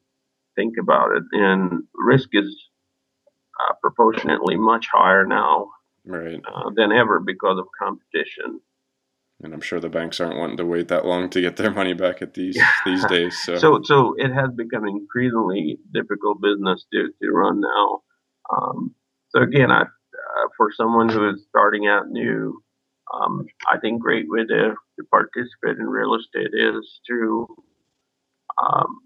think 0.56 0.76
about 0.80 1.15
it, 1.15 1.24
and 1.32 1.84
risk 1.93 2.30
is 2.34 2.69
uh, 3.60 3.74
proportionately 3.82 4.56
much 4.58 4.88
higher 4.91 5.26
now 5.26 5.69
right. 6.06 6.41
uh, 6.48 6.69
than 6.76 6.91
ever 6.91 7.19
because 7.19 7.58
of 7.60 7.65
competition. 7.82 8.60
And 9.41 9.54
I'm 9.54 9.62
sure 9.62 9.80
the 9.80 9.89
banks 9.89 10.19
aren't 10.19 10.38
wanting 10.38 10.58
to 10.58 10.65
wait 10.65 10.89
that 10.89 11.06
long 11.06 11.30
to 11.30 11.41
get 11.41 11.56
their 11.56 11.72
money 11.72 11.93
back 11.93 12.22
at 12.22 12.34
these 12.34 12.58
these 12.86 13.06
days. 13.06 13.38
So. 13.41 13.58
so, 13.58 13.80
so 13.84 14.15
it 14.17 14.34
has 14.34 14.50
become 14.56 14.86
increasingly 14.86 15.80
difficult 15.93 16.41
business 16.41 16.86
to, 16.93 17.10
to 17.22 17.32
run 17.32 17.62
now. 17.62 18.02
Um, 18.52 18.95
so 19.30 19.41
again, 19.41 19.72
I, 19.72 19.86
for 20.57 20.71
someone 20.75 21.09
who 21.09 21.29
is 21.29 21.41
starting 21.49 21.88
out 21.88 22.09
new, 22.09 22.62
um, 23.13 23.45
I 23.71 23.77
think 23.79 24.01
great 24.01 24.29
way 24.29 24.45
to, 24.45 24.75
to 24.75 25.03
participate 25.09 25.77
in 25.77 25.85
real 25.85 26.15
estate 26.15 26.51
is 26.53 26.99
to 27.07 27.47
um, 28.62 28.99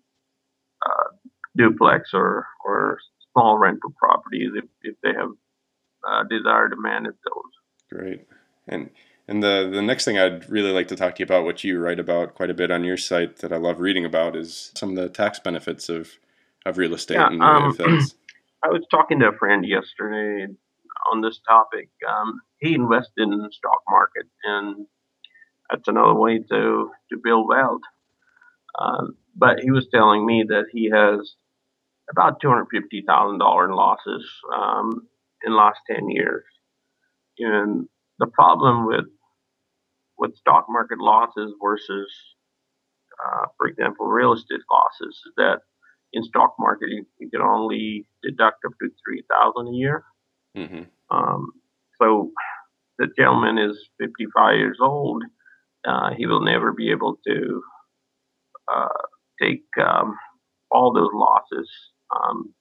duplex 1.56 2.10
or 2.14 2.48
or 2.66 3.00
small 3.32 3.58
rental 3.58 3.94
properties 3.98 4.52
if, 4.56 4.66
if 4.82 4.96
they 5.02 5.10
have 5.10 5.32
uh, 6.08 6.24
desire 6.30 6.70
to 6.70 6.76
manage 6.76 7.16
those. 7.26 8.00
Great. 8.00 8.28
And 8.68 8.90
and 9.28 9.42
the 9.42 9.70
the 9.72 9.82
next 9.82 10.06
thing 10.06 10.18
I'd 10.18 10.50
really 10.50 10.72
like 10.72 10.88
to 10.90 10.96
talk 10.96 11.16
to 11.16 11.20
you 11.20 11.26
about, 11.26 11.46
what 11.46 11.64
you 11.64 11.80
write 11.80 12.00
about 12.00 12.36
quite 12.36 12.50
a 12.50 12.54
bit 12.54 12.72
on 12.72 12.84
your 12.84 12.98
site 12.98 13.38
that 13.38 13.54
I 13.54 13.58
love 13.58 13.80
reading 13.80 14.06
about, 14.06 14.36
is 14.36 14.72
some 14.76 14.90
of 14.90 14.96
the 14.96 15.10
tax 15.10 15.40
benefits 15.40 15.90
of 15.90 16.18
of 16.66 16.78
real 16.78 16.94
estate. 16.94 17.16
Yeah, 17.16 17.28
um, 17.28 17.76
I 18.64 18.70
was 18.70 18.86
talking 18.90 19.20
to 19.20 19.28
a 19.28 19.38
friend 19.38 19.66
yesterday 19.66 20.54
on 21.12 21.22
this 21.22 21.40
topic. 21.48 21.90
Um, 22.08 22.40
he 22.60 22.74
invested 22.76 23.24
in 23.24 23.40
the 23.40 23.52
stock 23.52 23.82
market, 23.90 24.26
and 24.44 24.88
that's 25.70 25.88
another 25.88 26.14
way 26.16 26.40
to 26.40 26.92
to 27.12 27.18
build 27.24 27.48
wealth. 27.48 27.82
Uh, 28.78 29.08
but 29.36 29.60
he 29.60 29.72
was 29.72 29.88
telling 29.94 30.26
me 30.26 30.46
that 30.48 30.66
he 30.72 30.90
has 30.90 31.36
about 32.12 32.40
two 32.42 32.50
hundred 32.50 32.68
fifty 32.72 33.04
thousand 33.08 33.40
dollar 33.40 33.66
in 33.66 33.76
losses 33.76 34.26
um, 34.56 35.08
in 35.46 35.56
last 35.56 35.80
ten 35.90 36.10
years, 36.10 36.44
and 37.40 37.88
the 38.20 38.28
problem 38.28 38.86
with 38.88 39.06
with 40.18 40.36
stock 40.38 40.66
market 40.70 41.00
losses 41.00 41.54
versus, 41.62 42.08
uh, 43.26 43.48
for 43.58 43.68
example, 43.68 44.08
real 44.08 44.34
estate 44.34 44.62
losses 44.72 45.16
is 45.26 45.34
that 45.38 45.60
in 46.14 46.24
stock 46.24 46.54
market 46.60 46.90
you, 46.90 47.06
you 47.20 47.30
can 47.30 47.42
only 47.42 48.06
deduct 48.24 48.64
up 48.66 48.74
to 48.82 48.90
three 49.06 49.24
thousand 49.30 49.70
a 49.74 49.78
year. 49.78 50.04
Mm-hmm. 50.58 50.84
Um, 51.16 51.52
so 52.02 52.32
the 53.00 53.08
gentleman 53.18 53.58
is 53.58 53.78
55 54.00 54.56
years 54.56 54.78
old. 54.82 55.24
Uh, 55.86 56.12
he 56.18 56.26
will 56.26 56.44
never 56.44 56.72
be 56.72 56.92
able 56.92 57.18
to 57.28 57.62
uh, 58.74 58.88
take 59.42 59.66
um, 59.84 60.16
all 60.72 60.94
those 60.94 61.10
losses 61.14 61.70
um, 62.16 62.54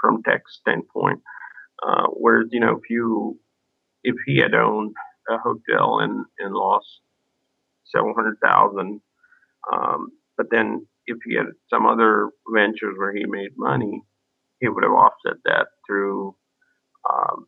from 0.00 0.22
tax 0.22 0.42
standpoint. 0.60 1.20
Uh, 1.84 2.06
whereas 2.12 2.48
you 2.52 2.60
know 2.60 2.76
if 2.76 2.88
you 2.88 3.38
if 4.04 4.14
he 4.26 4.38
had 4.38 4.54
owned 4.54 4.94
a 5.28 5.38
hotel 5.38 5.98
and, 6.00 6.24
and 6.38 6.54
lost 6.54 6.86
several 7.84 8.14
hundred 8.14 8.38
thousand. 8.44 9.00
Um, 9.72 10.08
but 10.36 10.46
then 10.50 10.86
if 11.06 11.18
he 11.26 11.36
had 11.36 11.46
some 11.70 11.86
other 11.86 12.30
ventures 12.52 12.96
where 12.96 13.14
he 13.14 13.24
made 13.26 13.50
money, 13.56 14.02
he 14.60 14.68
would 14.68 14.84
have 14.84 14.92
offset 14.92 15.38
that 15.44 15.66
through 15.86 16.34
um, 17.08 17.46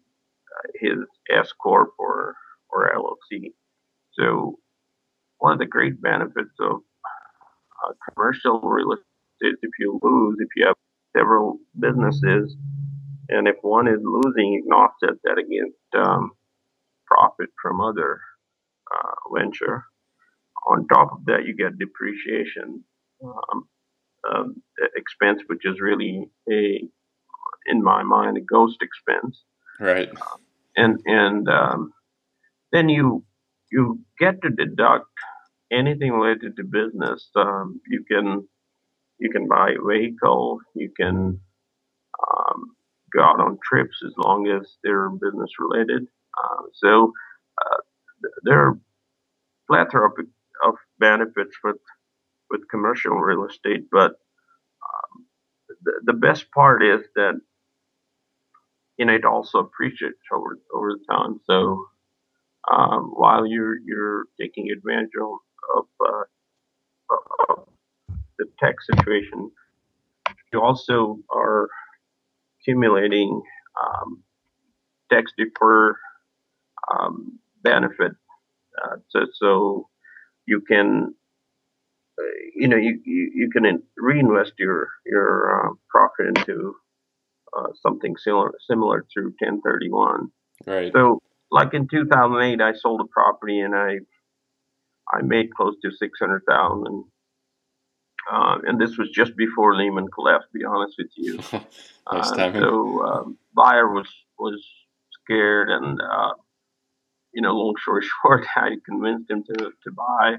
his 0.80 0.98
S 1.30 1.52
corp 1.52 1.90
or 1.98 2.34
or 2.70 2.90
LLC. 2.94 3.52
So 4.18 4.58
one 5.38 5.52
of 5.52 5.58
the 5.58 5.66
great 5.66 6.00
benefits 6.00 6.54
of 6.60 6.80
uh, 7.84 7.92
commercial 8.08 8.60
real 8.60 8.92
estate, 8.92 9.04
is 9.40 9.58
if 9.62 9.70
you 9.78 9.98
lose, 10.02 10.36
if 10.40 10.48
you 10.56 10.66
have 10.66 10.76
several 11.16 11.58
businesses, 11.78 12.56
and 13.28 13.48
if 13.48 13.56
one 13.62 13.88
is 13.88 14.00
losing, 14.02 14.52
you 14.52 14.62
can 14.62 14.72
offset 14.72 15.20
that 15.24 15.38
against 15.38 15.78
um, 15.96 16.32
profit 17.06 17.50
from 17.60 17.80
other 17.80 18.20
uh, 18.92 19.14
venture. 19.34 19.84
On 20.66 20.86
top 20.88 21.12
of 21.12 21.24
that, 21.26 21.44
you 21.46 21.54
get 21.54 21.78
depreciation 21.78 22.84
um, 23.24 23.68
um, 24.30 24.62
expense, 24.96 25.42
which 25.46 25.64
is 25.64 25.80
really 25.80 26.30
a, 26.50 26.88
in 27.66 27.82
my 27.82 28.02
mind, 28.02 28.36
a 28.36 28.40
ghost 28.40 28.78
expense. 28.82 29.42
Right. 29.80 30.08
Uh, 30.08 30.36
and 30.76 31.00
and 31.06 31.48
um, 31.48 31.92
then 32.72 32.88
you 32.88 33.24
you 33.70 34.00
get 34.18 34.42
to 34.42 34.50
deduct 34.50 35.10
anything 35.72 36.12
related 36.12 36.56
to 36.56 36.64
business. 36.64 37.28
Um, 37.36 37.80
you 37.88 38.04
can 38.10 38.46
you 39.18 39.30
can 39.30 39.48
buy 39.48 39.70
a 39.70 39.86
vehicle. 39.86 40.58
You 40.74 40.90
can 40.96 41.40
um, 42.20 42.76
go 43.12 43.22
out 43.22 43.40
on 43.40 43.58
trips 43.62 44.02
as 44.04 44.12
long 44.16 44.48
as 44.48 44.76
they're 44.82 45.08
business 45.10 45.50
related. 45.58 46.06
Uh, 46.36 46.62
so 46.74 47.12
uh, 47.60 47.76
there 48.42 48.58
are 48.58 48.78
plethora 49.68 50.08
of, 50.08 50.26
of, 50.66 50.74
benefits 50.98 51.56
with 51.62 51.76
with 52.50 52.60
commercial 52.70 53.12
real 53.12 53.46
estate, 53.46 53.86
but 53.90 54.12
um, 54.12 55.26
the, 55.82 55.92
the 56.04 56.12
best 56.12 56.50
part 56.52 56.82
is 56.82 57.00
that 57.14 57.40
you 58.98 59.04
know 59.04 59.14
it 59.14 59.24
also 59.24 59.58
appreciates 59.58 60.18
over 60.32 60.58
over 60.74 60.92
the 60.92 61.04
time. 61.14 61.40
So 61.46 61.86
um, 62.72 63.12
while 63.14 63.46
you're 63.46 63.78
you're 63.84 64.24
taking 64.40 64.70
advantage 64.70 65.10
of, 65.20 65.38
of, 65.76 65.84
uh, 66.00 67.14
of 67.48 67.68
the 68.38 68.46
tax 68.58 68.86
situation, 68.86 69.50
you 70.52 70.62
also 70.62 71.18
are 71.30 71.68
accumulating 72.60 73.42
um, 73.80 74.22
tax 75.10 75.32
defer 75.36 75.96
um, 76.90 77.38
benefit. 77.62 78.12
Uh, 78.82 78.96
so, 79.10 79.26
so 79.34 79.88
you 80.46 80.60
can, 80.60 81.14
uh, 82.18 82.22
you 82.54 82.68
know, 82.68 82.76
you, 82.76 83.00
you, 83.04 83.30
you, 83.34 83.50
can 83.50 83.82
reinvest 83.96 84.52
your 84.58 84.88
your 85.06 85.68
uh, 85.68 85.74
profit 85.88 86.36
into 86.36 86.74
uh, 87.56 87.68
something 87.82 88.16
similar 88.16 88.52
similar 88.68 89.04
through 89.12 89.34
1031. 89.40 90.28
Right. 90.66 90.92
So, 90.94 91.20
like 91.50 91.74
in 91.74 91.88
2008, 91.88 92.60
I 92.60 92.72
sold 92.74 93.00
a 93.00 93.08
property 93.08 93.60
and 93.60 93.74
I 93.74 93.98
I 95.12 95.22
made 95.22 95.54
close 95.54 95.74
to 95.82 95.90
600,000. 95.90 97.04
Uh, 98.32 98.56
and 98.66 98.80
this 98.80 98.96
was 98.96 99.10
just 99.10 99.36
before 99.36 99.76
Lehman 99.76 100.06
collapsed. 100.08 100.48
To 100.52 100.58
be 100.58 100.64
honest 100.64 100.94
with 100.96 101.10
you, 101.14 101.36
nice 102.12 102.32
uh, 102.32 102.52
so 102.52 103.04
um, 103.04 103.38
buyer 103.54 103.92
was 103.92 104.08
was 104.38 104.64
scared, 105.22 105.68
and 105.68 106.00
uh, 106.00 106.32
you 107.34 107.42
know, 107.42 107.52
long 107.52 107.74
story 107.82 108.02
short, 108.22 108.46
I 108.56 108.76
convinced 108.86 109.30
him 109.30 109.44
to 109.44 109.54
to 109.54 109.92
buy. 109.92 110.36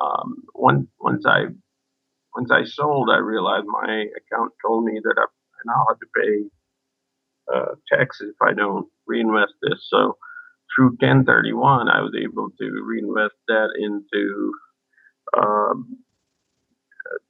Um, 0.00 0.44
once 0.54 0.86
once 1.00 1.24
I 1.26 1.46
once 2.36 2.50
I 2.52 2.64
sold, 2.64 3.10
I 3.10 3.18
realized 3.18 3.66
my 3.66 4.04
account 4.16 4.52
told 4.64 4.84
me 4.84 5.00
that 5.02 5.14
I, 5.18 5.24
I 5.58 5.62
now 5.66 5.86
have 5.88 5.98
to 6.00 6.06
pay 6.16 7.54
uh, 7.54 7.74
taxes 7.92 8.34
if 8.34 8.42
I 8.46 8.54
don't 8.54 8.86
reinvest 9.06 9.54
this. 9.62 9.86
So 9.88 10.16
through 10.74 10.96
1031, 11.00 11.88
I 11.88 12.00
was 12.00 12.14
able 12.20 12.50
to 12.58 12.82
reinvest 12.84 13.34
that 13.48 13.70
into 13.78 14.52
um, 15.36 15.98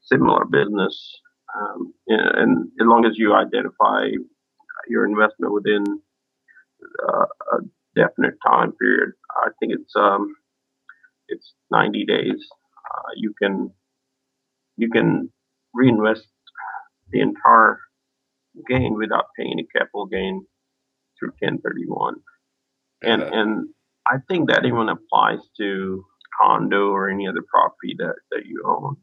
similar 0.03 0.45
business. 0.45 1.21
Um, 1.57 1.95
and 2.09 2.67
as 2.81 2.87
long 2.87 3.07
as 3.07 3.13
you 3.17 3.35
identify 3.35 4.09
your 4.89 5.07
investment 5.07 5.53
within 5.53 5.85
uh, 7.09 7.27
a 7.53 7.59
definite 7.95 8.35
time 8.47 8.73
period. 8.73 9.13
I 9.31 9.51
think 9.59 9.73
it's 9.73 9.95
um, 9.97 10.35
it's 11.29 11.53
90 11.71 12.05
days. 12.07 12.49
Uh, 12.95 13.11
you 13.17 13.35
can 13.41 13.71
you 14.77 14.91
can 14.91 15.31
reinvest 15.75 16.27
the 17.11 17.21
entire 17.21 17.81
gain 18.69 18.95
without 18.95 19.27
paying 19.37 19.53
any 19.53 19.67
capital 19.75 20.07
gain 20.07 20.47
through 21.19 21.31
1031. 21.41 22.17
And 23.03 23.23
yeah. 23.23 23.31
and 23.33 23.69
I 24.07 24.17
think 24.29 24.49
that 24.49 24.65
even 24.65 24.89
applies 24.89 25.41
to 25.59 26.05
condo 26.41 26.89
or 26.89 27.09
any 27.09 27.29
other 27.29 27.43
property 27.49 27.95
that, 27.99 28.15
that 28.31 28.47
you 28.47 28.63
own. 28.67 28.97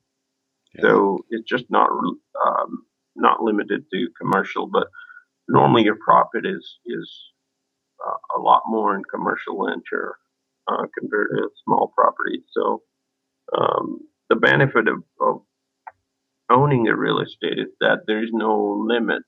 Yeah. 0.73 0.81
So 0.81 1.25
it's 1.29 1.47
just 1.47 1.65
not 1.69 1.89
um, 1.89 2.83
not 3.15 3.41
limited 3.41 3.85
to 3.91 4.07
commercial, 4.19 4.67
but 4.67 4.87
normally 5.47 5.83
your 5.83 5.97
profit 6.03 6.45
is 6.45 6.79
is 6.85 7.11
uh, 8.05 8.37
a 8.37 8.39
lot 8.39 8.63
more 8.67 8.95
in 8.95 9.03
commercial 9.03 9.65
venture 9.65 10.15
uh, 10.67 10.85
compared 10.97 11.29
to 11.35 11.49
small 11.63 11.91
properties. 11.95 12.43
So 12.51 12.81
um, 13.57 13.99
the 14.29 14.35
benefit 14.35 14.87
of, 14.87 15.03
of, 15.21 15.41
owning 16.49 16.87
a 16.87 16.95
real 16.95 17.19
estate 17.19 17.57
is 17.57 17.73
that 17.79 18.01
there's 18.05 18.29
no 18.31 18.85
limit 18.87 19.23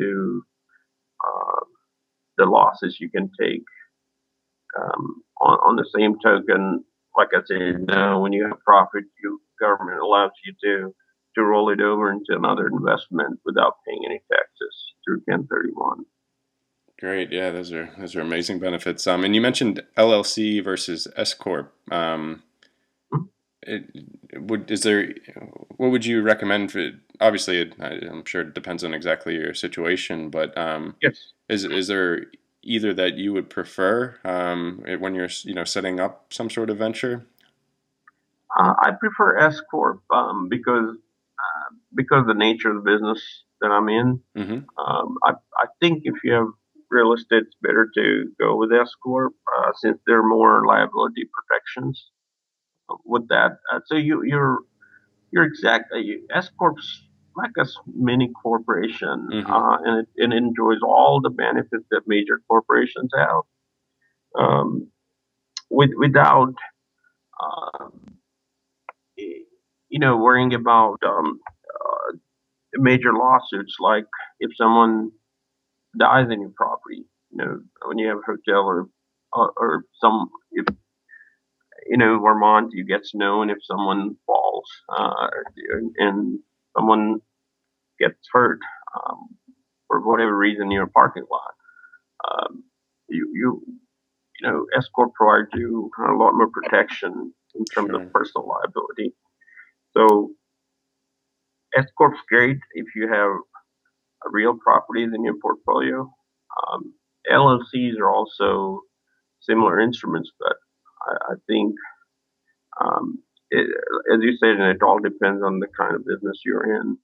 to 0.00 0.42
uh, 1.24 1.64
the 2.38 2.46
losses 2.46 2.96
you 3.00 3.10
can 3.10 3.30
take. 3.40 3.64
Um, 4.78 5.22
on, 5.40 5.58
on, 5.66 5.76
the 5.76 5.88
same 5.94 6.16
token, 6.22 6.84
like 7.16 7.28
I 7.34 7.40
said, 7.44 7.90
uh, 7.90 8.16
when 8.18 8.32
you 8.32 8.44
have 8.44 8.60
profit, 8.64 9.04
you 9.22 9.40
government 9.60 10.00
allows 10.00 10.30
you 10.44 10.54
to 10.64 10.94
to 11.36 11.44
roll 11.44 11.70
it 11.70 11.80
over 11.80 12.10
into 12.10 12.30
another 12.30 12.66
investment 12.66 13.38
without 13.44 13.74
paying 13.86 14.02
any 14.04 14.20
taxes 14.32 14.74
through 15.04 15.22
1031. 15.26 16.04
Great, 16.98 17.32
yeah, 17.32 17.50
those 17.50 17.72
are 17.72 17.90
those 17.98 18.14
are 18.14 18.20
amazing 18.20 18.58
benefits. 18.58 19.06
Um, 19.06 19.24
and 19.24 19.34
you 19.34 19.40
mentioned 19.40 19.82
LLC 19.96 20.62
versus 20.62 21.08
S 21.16 21.34
corp. 21.34 21.72
Um, 21.90 22.42
it, 23.62 23.84
would 24.34 24.70
is 24.70 24.82
there 24.82 25.14
what 25.76 25.90
would 25.90 26.04
you 26.04 26.22
recommend 26.22 26.72
for? 26.72 26.90
Obviously, 27.20 27.60
it, 27.60 27.74
I'm 27.80 28.24
sure 28.24 28.42
it 28.42 28.54
depends 28.54 28.84
on 28.84 28.94
exactly 28.94 29.34
your 29.34 29.54
situation, 29.54 30.30
but 30.30 30.56
um, 30.56 30.96
yes, 31.02 31.32
is 31.48 31.64
is 31.64 31.88
there 31.88 32.26
either 32.62 32.92
that 32.94 33.14
you 33.14 33.32
would 33.32 33.50
prefer 33.50 34.18
um, 34.24 34.82
when 34.98 35.14
you're 35.14 35.28
you 35.44 35.54
know 35.54 35.64
setting 35.64 36.00
up 36.00 36.32
some 36.32 36.48
sort 36.48 36.70
of 36.70 36.78
venture? 36.78 37.26
Uh, 38.58 38.74
I 38.78 38.90
prefer 38.98 39.38
S 39.38 39.60
corp 39.70 40.02
um, 40.10 40.48
because 40.48 40.96
uh, 40.96 41.74
because 41.94 42.26
the 42.26 42.34
nature 42.34 42.70
of 42.70 42.82
the 42.82 42.90
business 42.90 43.44
that 43.60 43.70
I'm 43.70 43.88
in. 43.88 44.20
Mm-hmm. 44.36 44.82
Um, 44.82 45.18
I, 45.22 45.32
I 45.56 45.66
think 45.80 46.02
if 46.04 46.14
you 46.24 46.32
have 46.32 46.46
real 46.90 47.12
estate, 47.12 47.42
it's 47.42 47.56
better 47.60 47.88
to 47.94 48.32
go 48.40 48.56
with 48.56 48.72
S 48.72 48.90
corp 49.02 49.34
uh, 49.58 49.72
since 49.76 49.98
there 50.06 50.20
are 50.20 50.28
more 50.28 50.64
liability 50.66 51.28
protections 51.32 52.10
with 53.04 53.28
that. 53.28 53.58
Uh, 53.72 53.80
so 53.86 53.96
you 53.96 54.22
you're 54.24 54.58
you're 55.30 55.44
exactly 55.44 56.20
S 56.34 56.50
corp's 56.58 57.02
like 57.36 57.52
a 57.58 57.66
mini 57.86 58.30
corporation, 58.42 59.28
mm-hmm. 59.32 59.50
uh, 59.50 59.76
and 59.84 60.00
it, 60.00 60.08
it, 60.16 60.32
enjoys 60.32 60.78
all 60.82 61.20
the 61.22 61.30
benefits 61.30 61.84
that 61.90 62.02
major 62.06 62.40
corporations 62.48 63.10
have, 63.16 63.42
um, 64.38 64.88
with 65.70 65.90
without. 65.96 66.54
Um, 67.42 68.18
you 69.90 69.98
know, 69.98 70.16
worrying 70.16 70.54
about 70.54 70.98
um, 71.04 71.40
uh, 71.68 72.16
major 72.74 73.12
lawsuits, 73.12 73.76
like 73.80 74.04
if 74.38 74.50
someone 74.56 75.10
dies 75.98 76.26
in 76.30 76.40
your 76.40 76.52
property, 76.56 77.04
you 77.30 77.36
know, 77.36 77.60
when 77.84 77.98
you 77.98 78.08
have 78.08 78.18
a 78.18 78.22
hotel 78.24 78.62
or 78.62 78.88
or, 79.32 79.52
or 79.56 79.84
some, 80.00 80.28
if 80.52 80.64
you 81.88 81.96
know, 81.96 82.20
Vermont, 82.20 82.70
you 82.72 82.84
get 82.84 83.06
snow, 83.06 83.42
and 83.42 83.50
if 83.50 83.58
someone 83.62 84.16
falls 84.26 84.68
uh, 84.88 85.28
and 85.98 86.38
someone 86.76 87.20
gets 87.98 88.18
hurt 88.32 88.60
um, 88.94 89.28
for 89.86 90.00
whatever 90.00 90.36
reason 90.36 90.64
in 90.64 90.70
your 90.70 90.86
parking 90.86 91.24
lot, 91.30 91.54
um, 92.28 92.64
you 93.08 93.30
you 93.34 93.62
you 94.40 94.48
know, 94.48 94.66
S 94.76 94.88
corp 94.94 95.12
provides 95.14 95.48
you 95.54 95.90
a 95.98 96.12
lot 96.14 96.32
more 96.32 96.50
protection 96.50 97.32
in 97.54 97.64
terms 97.66 97.90
sure. 97.90 98.02
of 98.02 98.12
personal 98.12 98.48
liability. 98.48 99.14
So 99.96 100.30
S 101.76 101.86
corp's 101.96 102.20
great 102.28 102.58
if 102.74 102.86
you 102.96 103.08
have 103.12 103.30
real 104.30 104.56
properties 104.56 105.10
in 105.14 105.24
your 105.24 105.36
portfolio. 105.40 106.10
Um, 106.72 106.94
LLCs 107.30 107.98
are 107.98 108.10
also 108.10 108.80
similar 109.40 109.80
instruments, 109.80 110.30
but 110.38 110.56
I, 111.02 111.32
I 111.32 111.34
think, 111.46 111.74
um, 112.80 113.22
it, 113.50 113.66
as 114.12 114.20
you 114.22 114.36
said, 114.38 114.60
and 114.60 114.76
it 114.76 114.82
all 114.82 114.98
depends 114.98 115.42
on 115.42 115.58
the 115.58 115.66
kind 115.68 115.94
of 115.94 116.06
business 116.06 116.40
you're 116.44 116.76
in. 116.76 116.98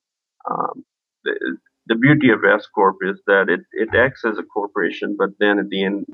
Um, 0.48 0.84
the, 1.24 1.56
the 1.86 1.96
beauty 1.96 2.30
of 2.30 2.40
S 2.44 2.66
corp 2.72 2.96
is 3.02 3.20
that 3.26 3.48
it, 3.48 3.60
it 3.72 3.94
acts 3.94 4.24
as 4.24 4.38
a 4.38 4.42
corporation, 4.42 5.16
but 5.18 5.30
then 5.38 5.58
at 5.58 5.68
the 5.68 5.84
end 5.84 6.06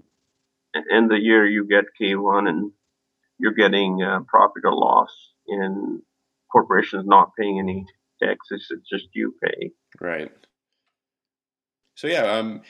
end 0.75 1.13
of 1.13 1.19
the 1.19 1.23
year 1.23 1.47
you 1.47 1.67
get 1.69 1.85
K1 2.01 2.49
and 2.49 2.73
you're 3.39 3.53
getting 3.53 4.03
uh, 4.03 4.21
profit 4.27 4.63
or 4.65 4.75
loss 4.75 5.11
in 5.47 6.03
corporations 6.51 7.05
not 7.07 7.33
paying 7.39 7.59
any 7.59 7.85
taxes. 8.23 8.67
It's 8.71 8.89
just 8.89 9.09
you 9.15 9.35
pay. 9.43 9.71
Right. 10.01 10.33
So 11.95 12.07
yeah, 12.07 12.23
um, 12.23 12.63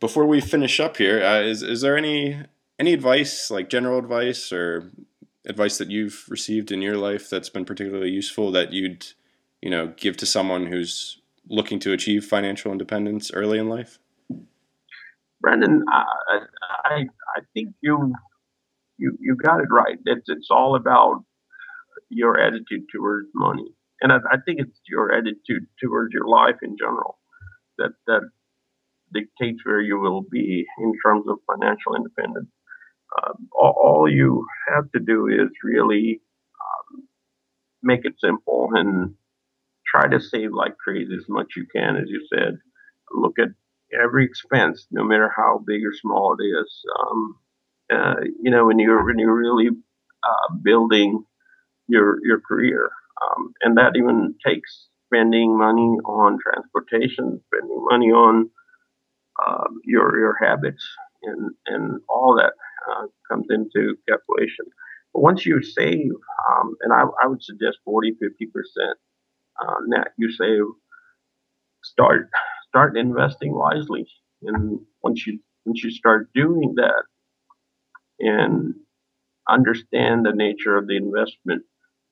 before 0.00 0.26
we 0.26 0.40
finish 0.40 0.80
up 0.80 0.96
here, 0.96 1.22
uh, 1.22 1.40
is 1.40 1.62
is 1.62 1.82
there 1.82 1.96
any 1.96 2.38
any 2.82 2.92
advice, 2.92 3.48
like 3.48 3.68
general 3.68 3.96
advice 3.96 4.52
or 4.52 4.90
advice 5.46 5.78
that 5.78 5.88
you've 5.88 6.24
received 6.28 6.72
in 6.72 6.82
your 6.82 6.96
life 6.96 7.30
that's 7.30 7.48
been 7.48 7.64
particularly 7.64 8.10
useful 8.10 8.50
that 8.50 8.72
you'd 8.72 9.06
you 9.60 9.70
know 9.70 9.94
give 9.96 10.16
to 10.16 10.26
someone 10.26 10.66
who's 10.66 11.20
looking 11.48 11.78
to 11.78 11.92
achieve 11.92 12.24
financial 12.24 12.72
independence 12.72 13.30
early 13.32 13.58
in 13.60 13.68
life? 13.68 14.00
Brendan, 15.40 15.84
I 15.92 16.04
I, 16.84 16.94
I 17.36 17.40
think 17.54 17.68
you 17.82 18.12
you 18.98 19.16
you 19.20 19.36
got 19.36 19.60
it 19.60 19.68
right. 19.70 19.98
It's 20.04 20.28
it's 20.28 20.48
all 20.50 20.74
about 20.74 21.22
your 22.08 22.36
attitude 22.36 22.86
towards 22.92 23.28
money, 23.32 23.76
and 24.00 24.10
I, 24.10 24.16
I 24.28 24.38
think 24.44 24.58
it's 24.58 24.80
your 24.88 25.12
attitude 25.12 25.68
towards 25.80 26.12
your 26.12 26.26
life 26.26 26.58
in 26.64 26.76
general 26.76 27.20
that 27.78 27.92
that 28.08 28.22
dictates 29.14 29.64
where 29.64 29.80
you 29.80 30.00
will 30.00 30.22
be 30.22 30.66
in 30.78 30.92
terms 31.04 31.26
of 31.28 31.38
financial 31.46 31.94
independence. 31.94 32.48
Uh, 33.16 33.32
all, 33.52 34.08
you 34.10 34.46
have 34.74 34.90
to 34.92 35.00
do 35.00 35.26
is 35.28 35.50
really 35.62 36.20
um, 36.60 37.04
make 37.82 38.04
it 38.04 38.14
simple 38.20 38.70
and 38.74 39.14
try 39.86 40.08
to 40.08 40.20
save 40.20 40.52
like 40.52 40.76
crazy 40.78 41.14
as 41.16 41.28
much 41.28 41.52
you 41.56 41.66
can, 41.74 41.96
as 41.96 42.08
you 42.08 42.26
said. 42.32 42.58
Look 43.12 43.38
at 43.38 43.48
every 43.92 44.24
expense, 44.24 44.86
no 44.90 45.04
matter 45.04 45.30
how 45.34 45.62
big 45.66 45.84
or 45.84 45.92
small 45.94 46.36
it 46.38 46.44
is. 46.44 46.82
Um, 47.00 47.36
uh, 47.92 48.14
you 48.42 48.50
know, 48.50 48.66
when 48.66 48.78
you're 48.78 49.04
when 49.04 49.18
you're 49.18 49.36
really 49.36 49.68
uh, 49.68 50.54
building 50.62 51.24
your 51.88 52.18
your 52.24 52.40
career, 52.40 52.90
um, 53.22 53.52
and 53.62 53.76
that 53.78 53.96
even 53.96 54.34
takes 54.46 54.88
spending 55.06 55.58
money 55.58 55.98
on 56.06 56.38
transportation, 56.42 57.40
spending 57.46 57.84
money 57.90 58.06
on 58.10 58.50
um, 59.46 59.80
your 59.84 60.18
your 60.18 60.36
habits, 60.40 60.84
and 61.22 61.50
and 61.66 62.00
all 62.08 62.36
that 62.38 62.52
uh, 62.90 63.06
comes 63.30 63.46
into 63.50 63.96
calculation. 64.08 64.66
But 65.12 65.22
once 65.22 65.44
you 65.44 65.62
save, 65.62 66.10
um, 66.50 66.74
and 66.80 66.92
I, 66.92 67.02
I, 67.22 67.26
would 67.26 67.42
suggest 67.42 67.78
40, 67.84 68.16
50 68.20 68.46
percent 68.46 68.98
uh, 69.60 69.76
net 69.86 70.08
you 70.18 70.30
save, 70.30 70.64
start 71.84 72.28
start 72.68 72.96
investing 72.96 73.54
wisely. 73.54 74.06
And 74.42 74.80
once 75.02 75.26
you 75.26 75.38
once 75.64 75.82
you 75.84 75.90
start 75.90 76.30
doing 76.34 76.74
that, 76.76 77.04
and 78.18 78.74
understand 79.48 80.24
the 80.24 80.32
nature 80.32 80.76
of 80.76 80.86
the 80.86 80.96
investment 80.96 81.62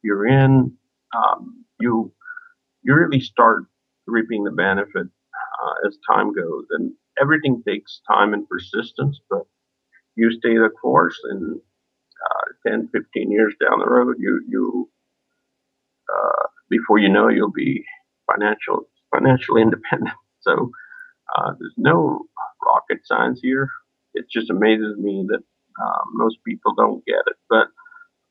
you're 0.02 0.26
in, 0.26 0.72
um, 1.16 1.64
you 1.78 2.12
you 2.82 2.94
really 2.94 3.20
start 3.20 3.64
reaping 4.06 4.44
the 4.44 4.50
benefit 4.50 5.06
uh, 5.06 5.86
as 5.86 5.96
time 6.08 6.32
goes. 6.32 6.64
And 6.70 6.92
everything 7.20 7.62
takes 7.66 8.00
time 8.10 8.34
and 8.34 8.48
persistence, 8.48 9.20
but 9.28 9.46
you 10.20 10.30
stay 10.30 10.54
the 10.54 10.68
course 10.68 11.18
and 11.30 11.58
uh, 12.26 12.70
10, 12.70 12.90
15 12.92 13.32
years 13.32 13.54
down 13.58 13.78
the 13.78 13.88
road, 13.88 14.16
you, 14.18 14.42
you, 14.46 14.90
uh, 16.12 16.46
before 16.68 16.98
you 16.98 17.08
know, 17.08 17.28
you'll 17.28 17.50
be 17.50 17.84
financial, 18.30 18.88
financially 19.14 19.62
independent. 19.62 20.14
So, 20.42 20.70
uh, 21.36 21.52
there's 21.58 21.74
no 21.76 22.22
rocket 22.66 23.00
science 23.04 23.40
here. 23.42 23.68
It 24.14 24.24
just 24.32 24.48
amazes 24.48 24.96
me 24.96 25.26
that, 25.28 25.40
uh, 25.78 26.02
most 26.14 26.38
people 26.46 26.72
don't 26.74 27.04
get 27.04 27.20
it. 27.26 27.36
But, 27.50 27.66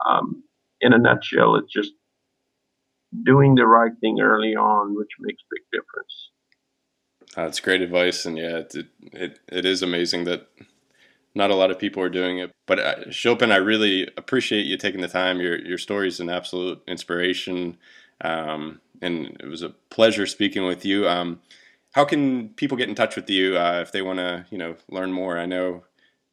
um, 0.10 0.42
in 0.82 0.94
a 0.94 0.98
nutshell, 0.98 1.56
it's 1.58 1.72
just 1.72 1.92
doing 3.24 3.54
the 3.54 3.68
right 3.68 3.92
thing 4.02 4.22
early 4.22 4.56
on, 4.56 4.96
which 4.96 5.10
makes 5.20 5.44
big 5.52 5.62
difference. 5.72 6.32
That's 7.36 7.60
great 7.60 7.82
advice, 7.82 8.26
and 8.26 8.40
yeah, 8.40 8.58
it, 8.58 8.76
it 9.14 9.40
it 9.48 9.66
is 9.66 9.84
amazing 9.84 10.24
that 10.24 10.48
not 11.36 11.52
a 11.52 11.56
lot 11.56 11.72
of 11.72 11.80
people 11.80 12.02
are 12.04 12.10
doing 12.10 12.40
it. 12.40 12.52
But 12.66 12.80
uh, 12.80 12.96
Shilpan, 13.08 13.52
I 13.52 13.58
really 13.58 14.10
appreciate 14.18 14.66
you 14.66 14.78
taking 14.78 15.02
the 15.02 15.08
time. 15.08 15.40
Your 15.40 15.60
your 15.60 15.78
story 15.78 16.08
is 16.08 16.20
an 16.20 16.30
absolute 16.30 16.82
inspiration, 16.88 17.78
um, 18.22 18.82
and 19.02 19.38
it 19.40 19.48
was 19.48 19.64
a 19.64 19.70
pleasure 19.90 20.26
speaking 20.26 20.66
with 20.66 20.86
you. 20.86 21.08
Um, 21.08 21.42
how 21.94 22.06
can 22.06 22.50
people 22.50 22.78
get 22.78 22.90
in 22.90 22.96
touch 22.96 23.16
with 23.16 23.30
you 23.30 23.58
uh, 23.58 23.80
if 23.82 23.92
they 23.92 24.02
want 24.02 24.20
to, 24.20 24.46
you 24.52 24.58
know, 24.58 24.76
learn 24.90 25.12
more? 25.12 25.40
I 25.40 25.46
know 25.46 25.84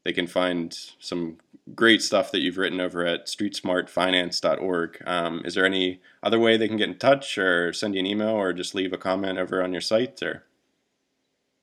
they 0.04 0.12
can 0.12 0.26
find 0.26 0.76
some 0.98 1.38
great 1.74 2.02
stuff 2.02 2.30
that 2.30 2.40
you've 2.40 2.58
written 2.58 2.80
over 2.80 3.04
at 3.04 3.26
streetsmartfinance.org. 3.26 5.02
Um, 5.06 5.42
is 5.44 5.54
there 5.54 5.66
any 5.66 6.00
other 6.22 6.38
way 6.38 6.56
they 6.56 6.68
can 6.68 6.76
get 6.76 6.88
in 6.88 6.98
touch, 6.98 7.38
or 7.38 7.72
send 7.72 7.94
you 7.94 8.00
an 8.00 8.06
email, 8.06 8.28
or 8.30 8.52
just 8.52 8.74
leave 8.74 8.92
a 8.92 8.98
comment 8.98 9.38
over 9.38 9.62
on 9.62 9.72
your 9.72 9.80
site, 9.80 10.22
or? 10.22 10.44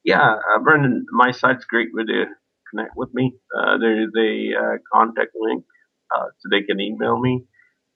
Yeah, 0.04 0.36
uh, 0.54 0.60
Brendan, 0.60 1.06
my 1.12 1.32
site's 1.32 1.64
great 1.64 1.90
with 1.94 2.08
to 2.08 2.26
connect 2.74 2.96
with 2.96 3.10
me. 3.14 3.34
Uh, 3.58 3.78
there's 3.78 4.12
a 4.18 4.52
uh, 4.58 4.78
contact 4.92 5.32
link 5.40 5.64
uh, 6.16 6.26
so 6.40 6.50
they 6.50 6.62
can 6.62 6.80
email 6.80 7.20
me 7.20 7.44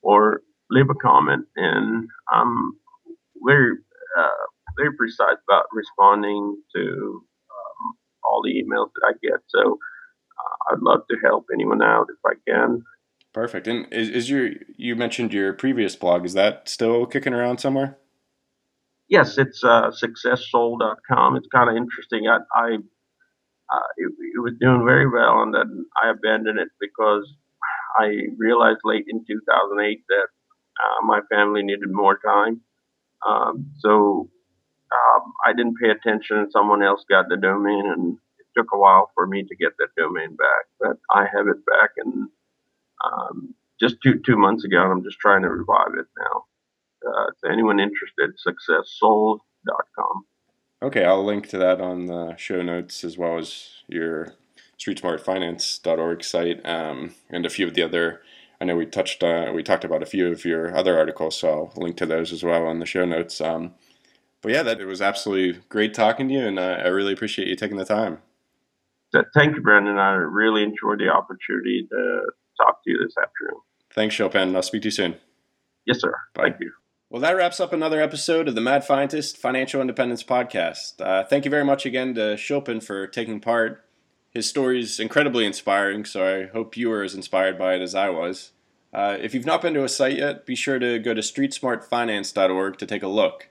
or 0.01 0.41
leave 0.69 0.89
a 0.89 0.95
comment, 0.95 1.45
and 1.55 2.07
I'm 2.31 2.73
very 3.45 3.71
uh, 4.17 4.45
very 4.77 4.95
precise 4.95 5.37
about 5.47 5.65
responding 5.71 6.61
to 6.75 6.81
um, 6.81 7.97
all 8.23 8.41
the 8.43 8.51
emails 8.51 8.89
that 8.95 9.07
I 9.07 9.13
get. 9.21 9.39
So 9.47 9.59
uh, 9.59 10.73
I'd 10.73 10.81
love 10.81 11.01
to 11.09 11.17
help 11.23 11.45
anyone 11.53 11.81
out 11.81 12.07
if 12.09 12.19
I 12.25 12.33
can. 12.47 12.83
Perfect. 13.33 13.67
And 13.67 13.91
is, 13.91 14.09
is 14.09 14.29
your 14.29 14.49
you 14.77 14.95
mentioned 14.95 15.33
your 15.33 15.53
previous 15.53 15.95
blog? 15.95 16.25
Is 16.25 16.33
that 16.33 16.69
still 16.69 17.05
kicking 17.05 17.33
around 17.33 17.59
somewhere? 17.59 17.97
yes, 19.09 19.37
it's 19.37 19.63
uh, 19.63 19.91
successsold.com. 19.91 21.35
It's 21.35 21.47
kind 21.47 21.69
of 21.69 21.75
interesting. 21.75 22.27
I, 22.27 22.39
I 22.53 22.77
uh, 23.73 23.87
it, 23.97 24.11
it, 24.35 24.39
was 24.39 24.53
doing 24.59 24.85
very 24.85 25.07
well, 25.09 25.41
and 25.41 25.53
then 25.53 25.85
I 26.01 26.09
abandoned 26.09 26.59
it 26.59 26.69
because 26.79 27.27
I 27.97 28.27
realized 28.37 28.79
late 28.83 29.05
in 29.07 29.25
2008 29.25 30.03
that 30.09 30.27
uh, 30.83 31.05
my 31.05 31.21
family 31.29 31.63
needed 31.63 31.91
more 31.91 32.19
time. 32.23 32.61
Um, 33.27 33.71
so 33.79 34.29
um, 34.91 35.33
I 35.45 35.53
didn't 35.53 35.77
pay 35.81 35.89
attention, 35.89 36.37
and 36.37 36.51
someone 36.51 36.83
else 36.83 37.03
got 37.09 37.27
the 37.29 37.37
domain, 37.37 37.85
and 37.87 38.17
it 38.39 38.45
took 38.55 38.67
a 38.73 38.77
while 38.77 39.11
for 39.13 39.27
me 39.27 39.43
to 39.43 39.55
get 39.55 39.73
that 39.79 39.95
domain 39.97 40.35
back. 40.35 40.65
But 40.79 40.97
I 41.09 41.23
have 41.23 41.47
it 41.47 41.65
back, 41.65 41.91
and 41.97 42.29
um, 43.03 43.53
just 43.79 43.97
two 44.01 44.19
two 44.25 44.37
months 44.37 44.63
ago, 44.63 44.79
I'm 44.79 45.03
just 45.03 45.19
trying 45.19 45.41
to 45.41 45.49
revive 45.49 45.93
it 45.97 46.07
now 46.17 46.45
uh, 47.05 47.27
to 47.43 47.51
anyone 47.51 47.79
interested, 47.79 48.31
successsold.com. 48.39 50.25
Okay, 50.81 51.03
I'll 51.03 51.23
link 51.23 51.47
to 51.49 51.57
that 51.57 51.81
on 51.81 52.05
the 52.05 52.35
show 52.37 52.61
notes 52.61 53.03
as 53.03 53.17
well 53.17 53.37
as 53.37 53.69
your 53.87 54.33
streetsmartfinance.org 54.79 56.23
site 56.23 56.63
um, 56.65 57.15
and 57.29 57.45
a 57.45 57.49
few 57.49 57.67
of 57.67 57.73
the 57.73 57.81
other. 57.81 58.21
I 58.61 58.65
know 58.65 58.75
we 58.75 58.85
touched 58.85 59.23
uh, 59.23 59.51
we 59.53 59.63
talked 59.63 59.83
about 59.83 60.03
a 60.03 60.07
few 60.07 60.31
of 60.31 60.45
your 60.45 60.75
other 60.75 60.97
articles, 60.97 61.37
so 61.37 61.71
I'll 61.75 61.81
link 61.81 61.97
to 61.97 62.05
those 62.05 62.31
as 62.31 62.43
well 62.43 62.65
on 62.67 62.79
the 62.79 62.85
show 62.85 63.05
notes. 63.05 63.41
Um, 63.41 63.73
but 64.41 64.51
yeah, 64.51 64.63
that 64.63 64.79
it 64.79 64.85
was 64.85 65.01
absolutely 65.01 65.61
great 65.69 65.93
talking 65.93 66.27
to 66.27 66.33
you, 66.33 66.45
and 66.45 66.59
uh, 66.59 66.77
I 66.83 66.87
really 66.87 67.13
appreciate 67.13 67.47
you 67.47 67.55
taking 67.55 67.77
the 67.77 67.85
time. 67.85 68.19
Thank 69.33 69.55
you, 69.55 69.61
Brandon. 69.61 69.97
I 69.97 70.11
really 70.11 70.63
enjoyed 70.63 70.99
the 70.99 71.09
opportunity 71.09 71.87
to 71.89 72.21
talk 72.61 72.83
to 72.83 72.91
you 72.91 72.99
this 72.99 73.15
afternoon. 73.17 73.61
Thanks, 73.93 74.15
Shilpan. 74.15 74.55
I'll 74.55 74.61
speak 74.61 74.83
to 74.83 74.87
you 74.87 74.91
soon. 74.91 75.15
Yes, 75.85 76.01
sir. 76.01 76.13
Bye. 76.33 76.49
Thank 76.49 76.57
you. 76.61 76.71
Well, 77.09 77.21
that 77.21 77.37
wraps 77.37 77.61
up 77.61 77.71
another 77.71 78.01
episode 78.01 78.49
of 78.49 78.55
the 78.55 78.59
Mad 78.59 78.83
Fientist 78.83 79.37
Financial 79.37 79.79
Independence 79.79 80.23
Podcast. 80.23 80.99
Uh, 80.99 81.23
thank 81.23 81.45
you 81.45 81.51
very 81.51 81.63
much 81.63 81.85
again 81.85 82.13
to 82.15 82.35
Shilpan 82.35 82.83
for 82.83 83.07
taking 83.07 83.39
part. 83.39 83.85
His 84.31 84.49
story 84.49 84.81
is 84.81 84.99
incredibly 84.99 85.45
inspiring, 85.45 86.03
so 86.03 86.27
I 86.27 86.47
hope 86.47 86.75
you 86.75 86.89
were 86.89 87.03
as 87.03 87.15
inspired 87.15 87.57
by 87.57 87.75
it 87.75 87.81
as 87.81 87.95
I 87.95 88.09
was. 88.09 88.51
Uh, 88.93 89.17
if 89.21 89.33
you've 89.33 89.45
not 89.45 89.61
been 89.61 89.73
to 89.75 89.85
a 89.85 89.89
site 89.89 90.17
yet, 90.17 90.45
be 90.45 90.53
sure 90.53 90.79
to 90.79 90.99
go 90.99 91.13
to 91.13 91.21
streetsmartfinance.org 91.21 92.77
to 92.77 92.85
take 92.85 93.03
a 93.03 93.07
look. 93.07 93.47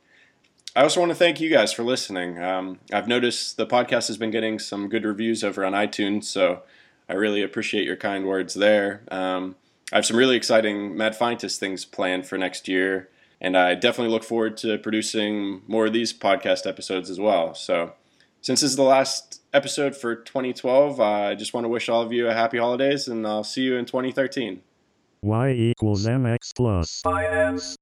I 0.76 0.82
also 0.82 1.00
want 1.00 1.12
to 1.12 1.16
thank 1.16 1.40
you 1.40 1.48
guys 1.48 1.72
for 1.72 1.82
listening. 1.82 2.38
Um, 2.42 2.80
I've 2.92 3.08
noticed 3.08 3.56
the 3.56 3.66
podcast 3.66 4.08
has 4.08 4.18
been 4.18 4.30
getting 4.30 4.58
some 4.58 4.90
good 4.90 5.06
reviews 5.06 5.42
over 5.42 5.64
on 5.64 5.72
iTunes, 5.72 6.24
so 6.24 6.62
I 7.08 7.14
really 7.14 7.40
appreciate 7.42 7.86
your 7.86 7.96
kind 7.96 8.26
words 8.26 8.52
there. 8.52 9.02
Um, 9.10 9.56
I 9.90 9.96
have 9.96 10.04
some 10.04 10.18
really 10.18 10.36
exciting 10.36 10.94
Mad 10.94 11.16
Fientist 11.16 11.58
things 11.58 11.86
planned 11.86 12.26
for 12.26 12.36
next 12.36 12.68
year. 12.68 13.08
And 13.40 13.56
I 13.56 13.74
definitely 13.74 14.12
look 14.12 14.24
forward 14.24 14.56
to 14.58 14.78
producing 14.78 15.62
more 15.66 15.86
of 15.86 15.92
these 15.92 16.12
podcast 16.12 16.66
episodes 16.66 17.10
as 17.10 17.20
well. 17.20 17.54
So, 17.54 17.92
since 18.40 18.60
this 18.60 18.70
is 18.70 18.76
the 18.76 18.82
last 18.82 19.42
episode 19.52 19.96
for 19.96 20.14
2012, 20.14 21.00
uh, 21.00 21.04
I 21.04 21.34
just 21.34 21.52
want 21.52 21.64
to 21.64 21.68
wish 21.68 21.88
all 21.88 22.02
of 22.02 22.12
you 22.12 22.28
a 22.28 22.32
happy 22.32 22.58
holidays 22.58 23.08
and 23.08 23.26
I'll 23.26 23.44
see 23.44 23.62
you 23.62 23.76
in 23.76 23.84
2013. 23.84 24.62
Y 25.22 25.50
equals 25.50 26.06
mx 26.06 26.54
plus. 26.54 27.00
Finance. 27.00 27.75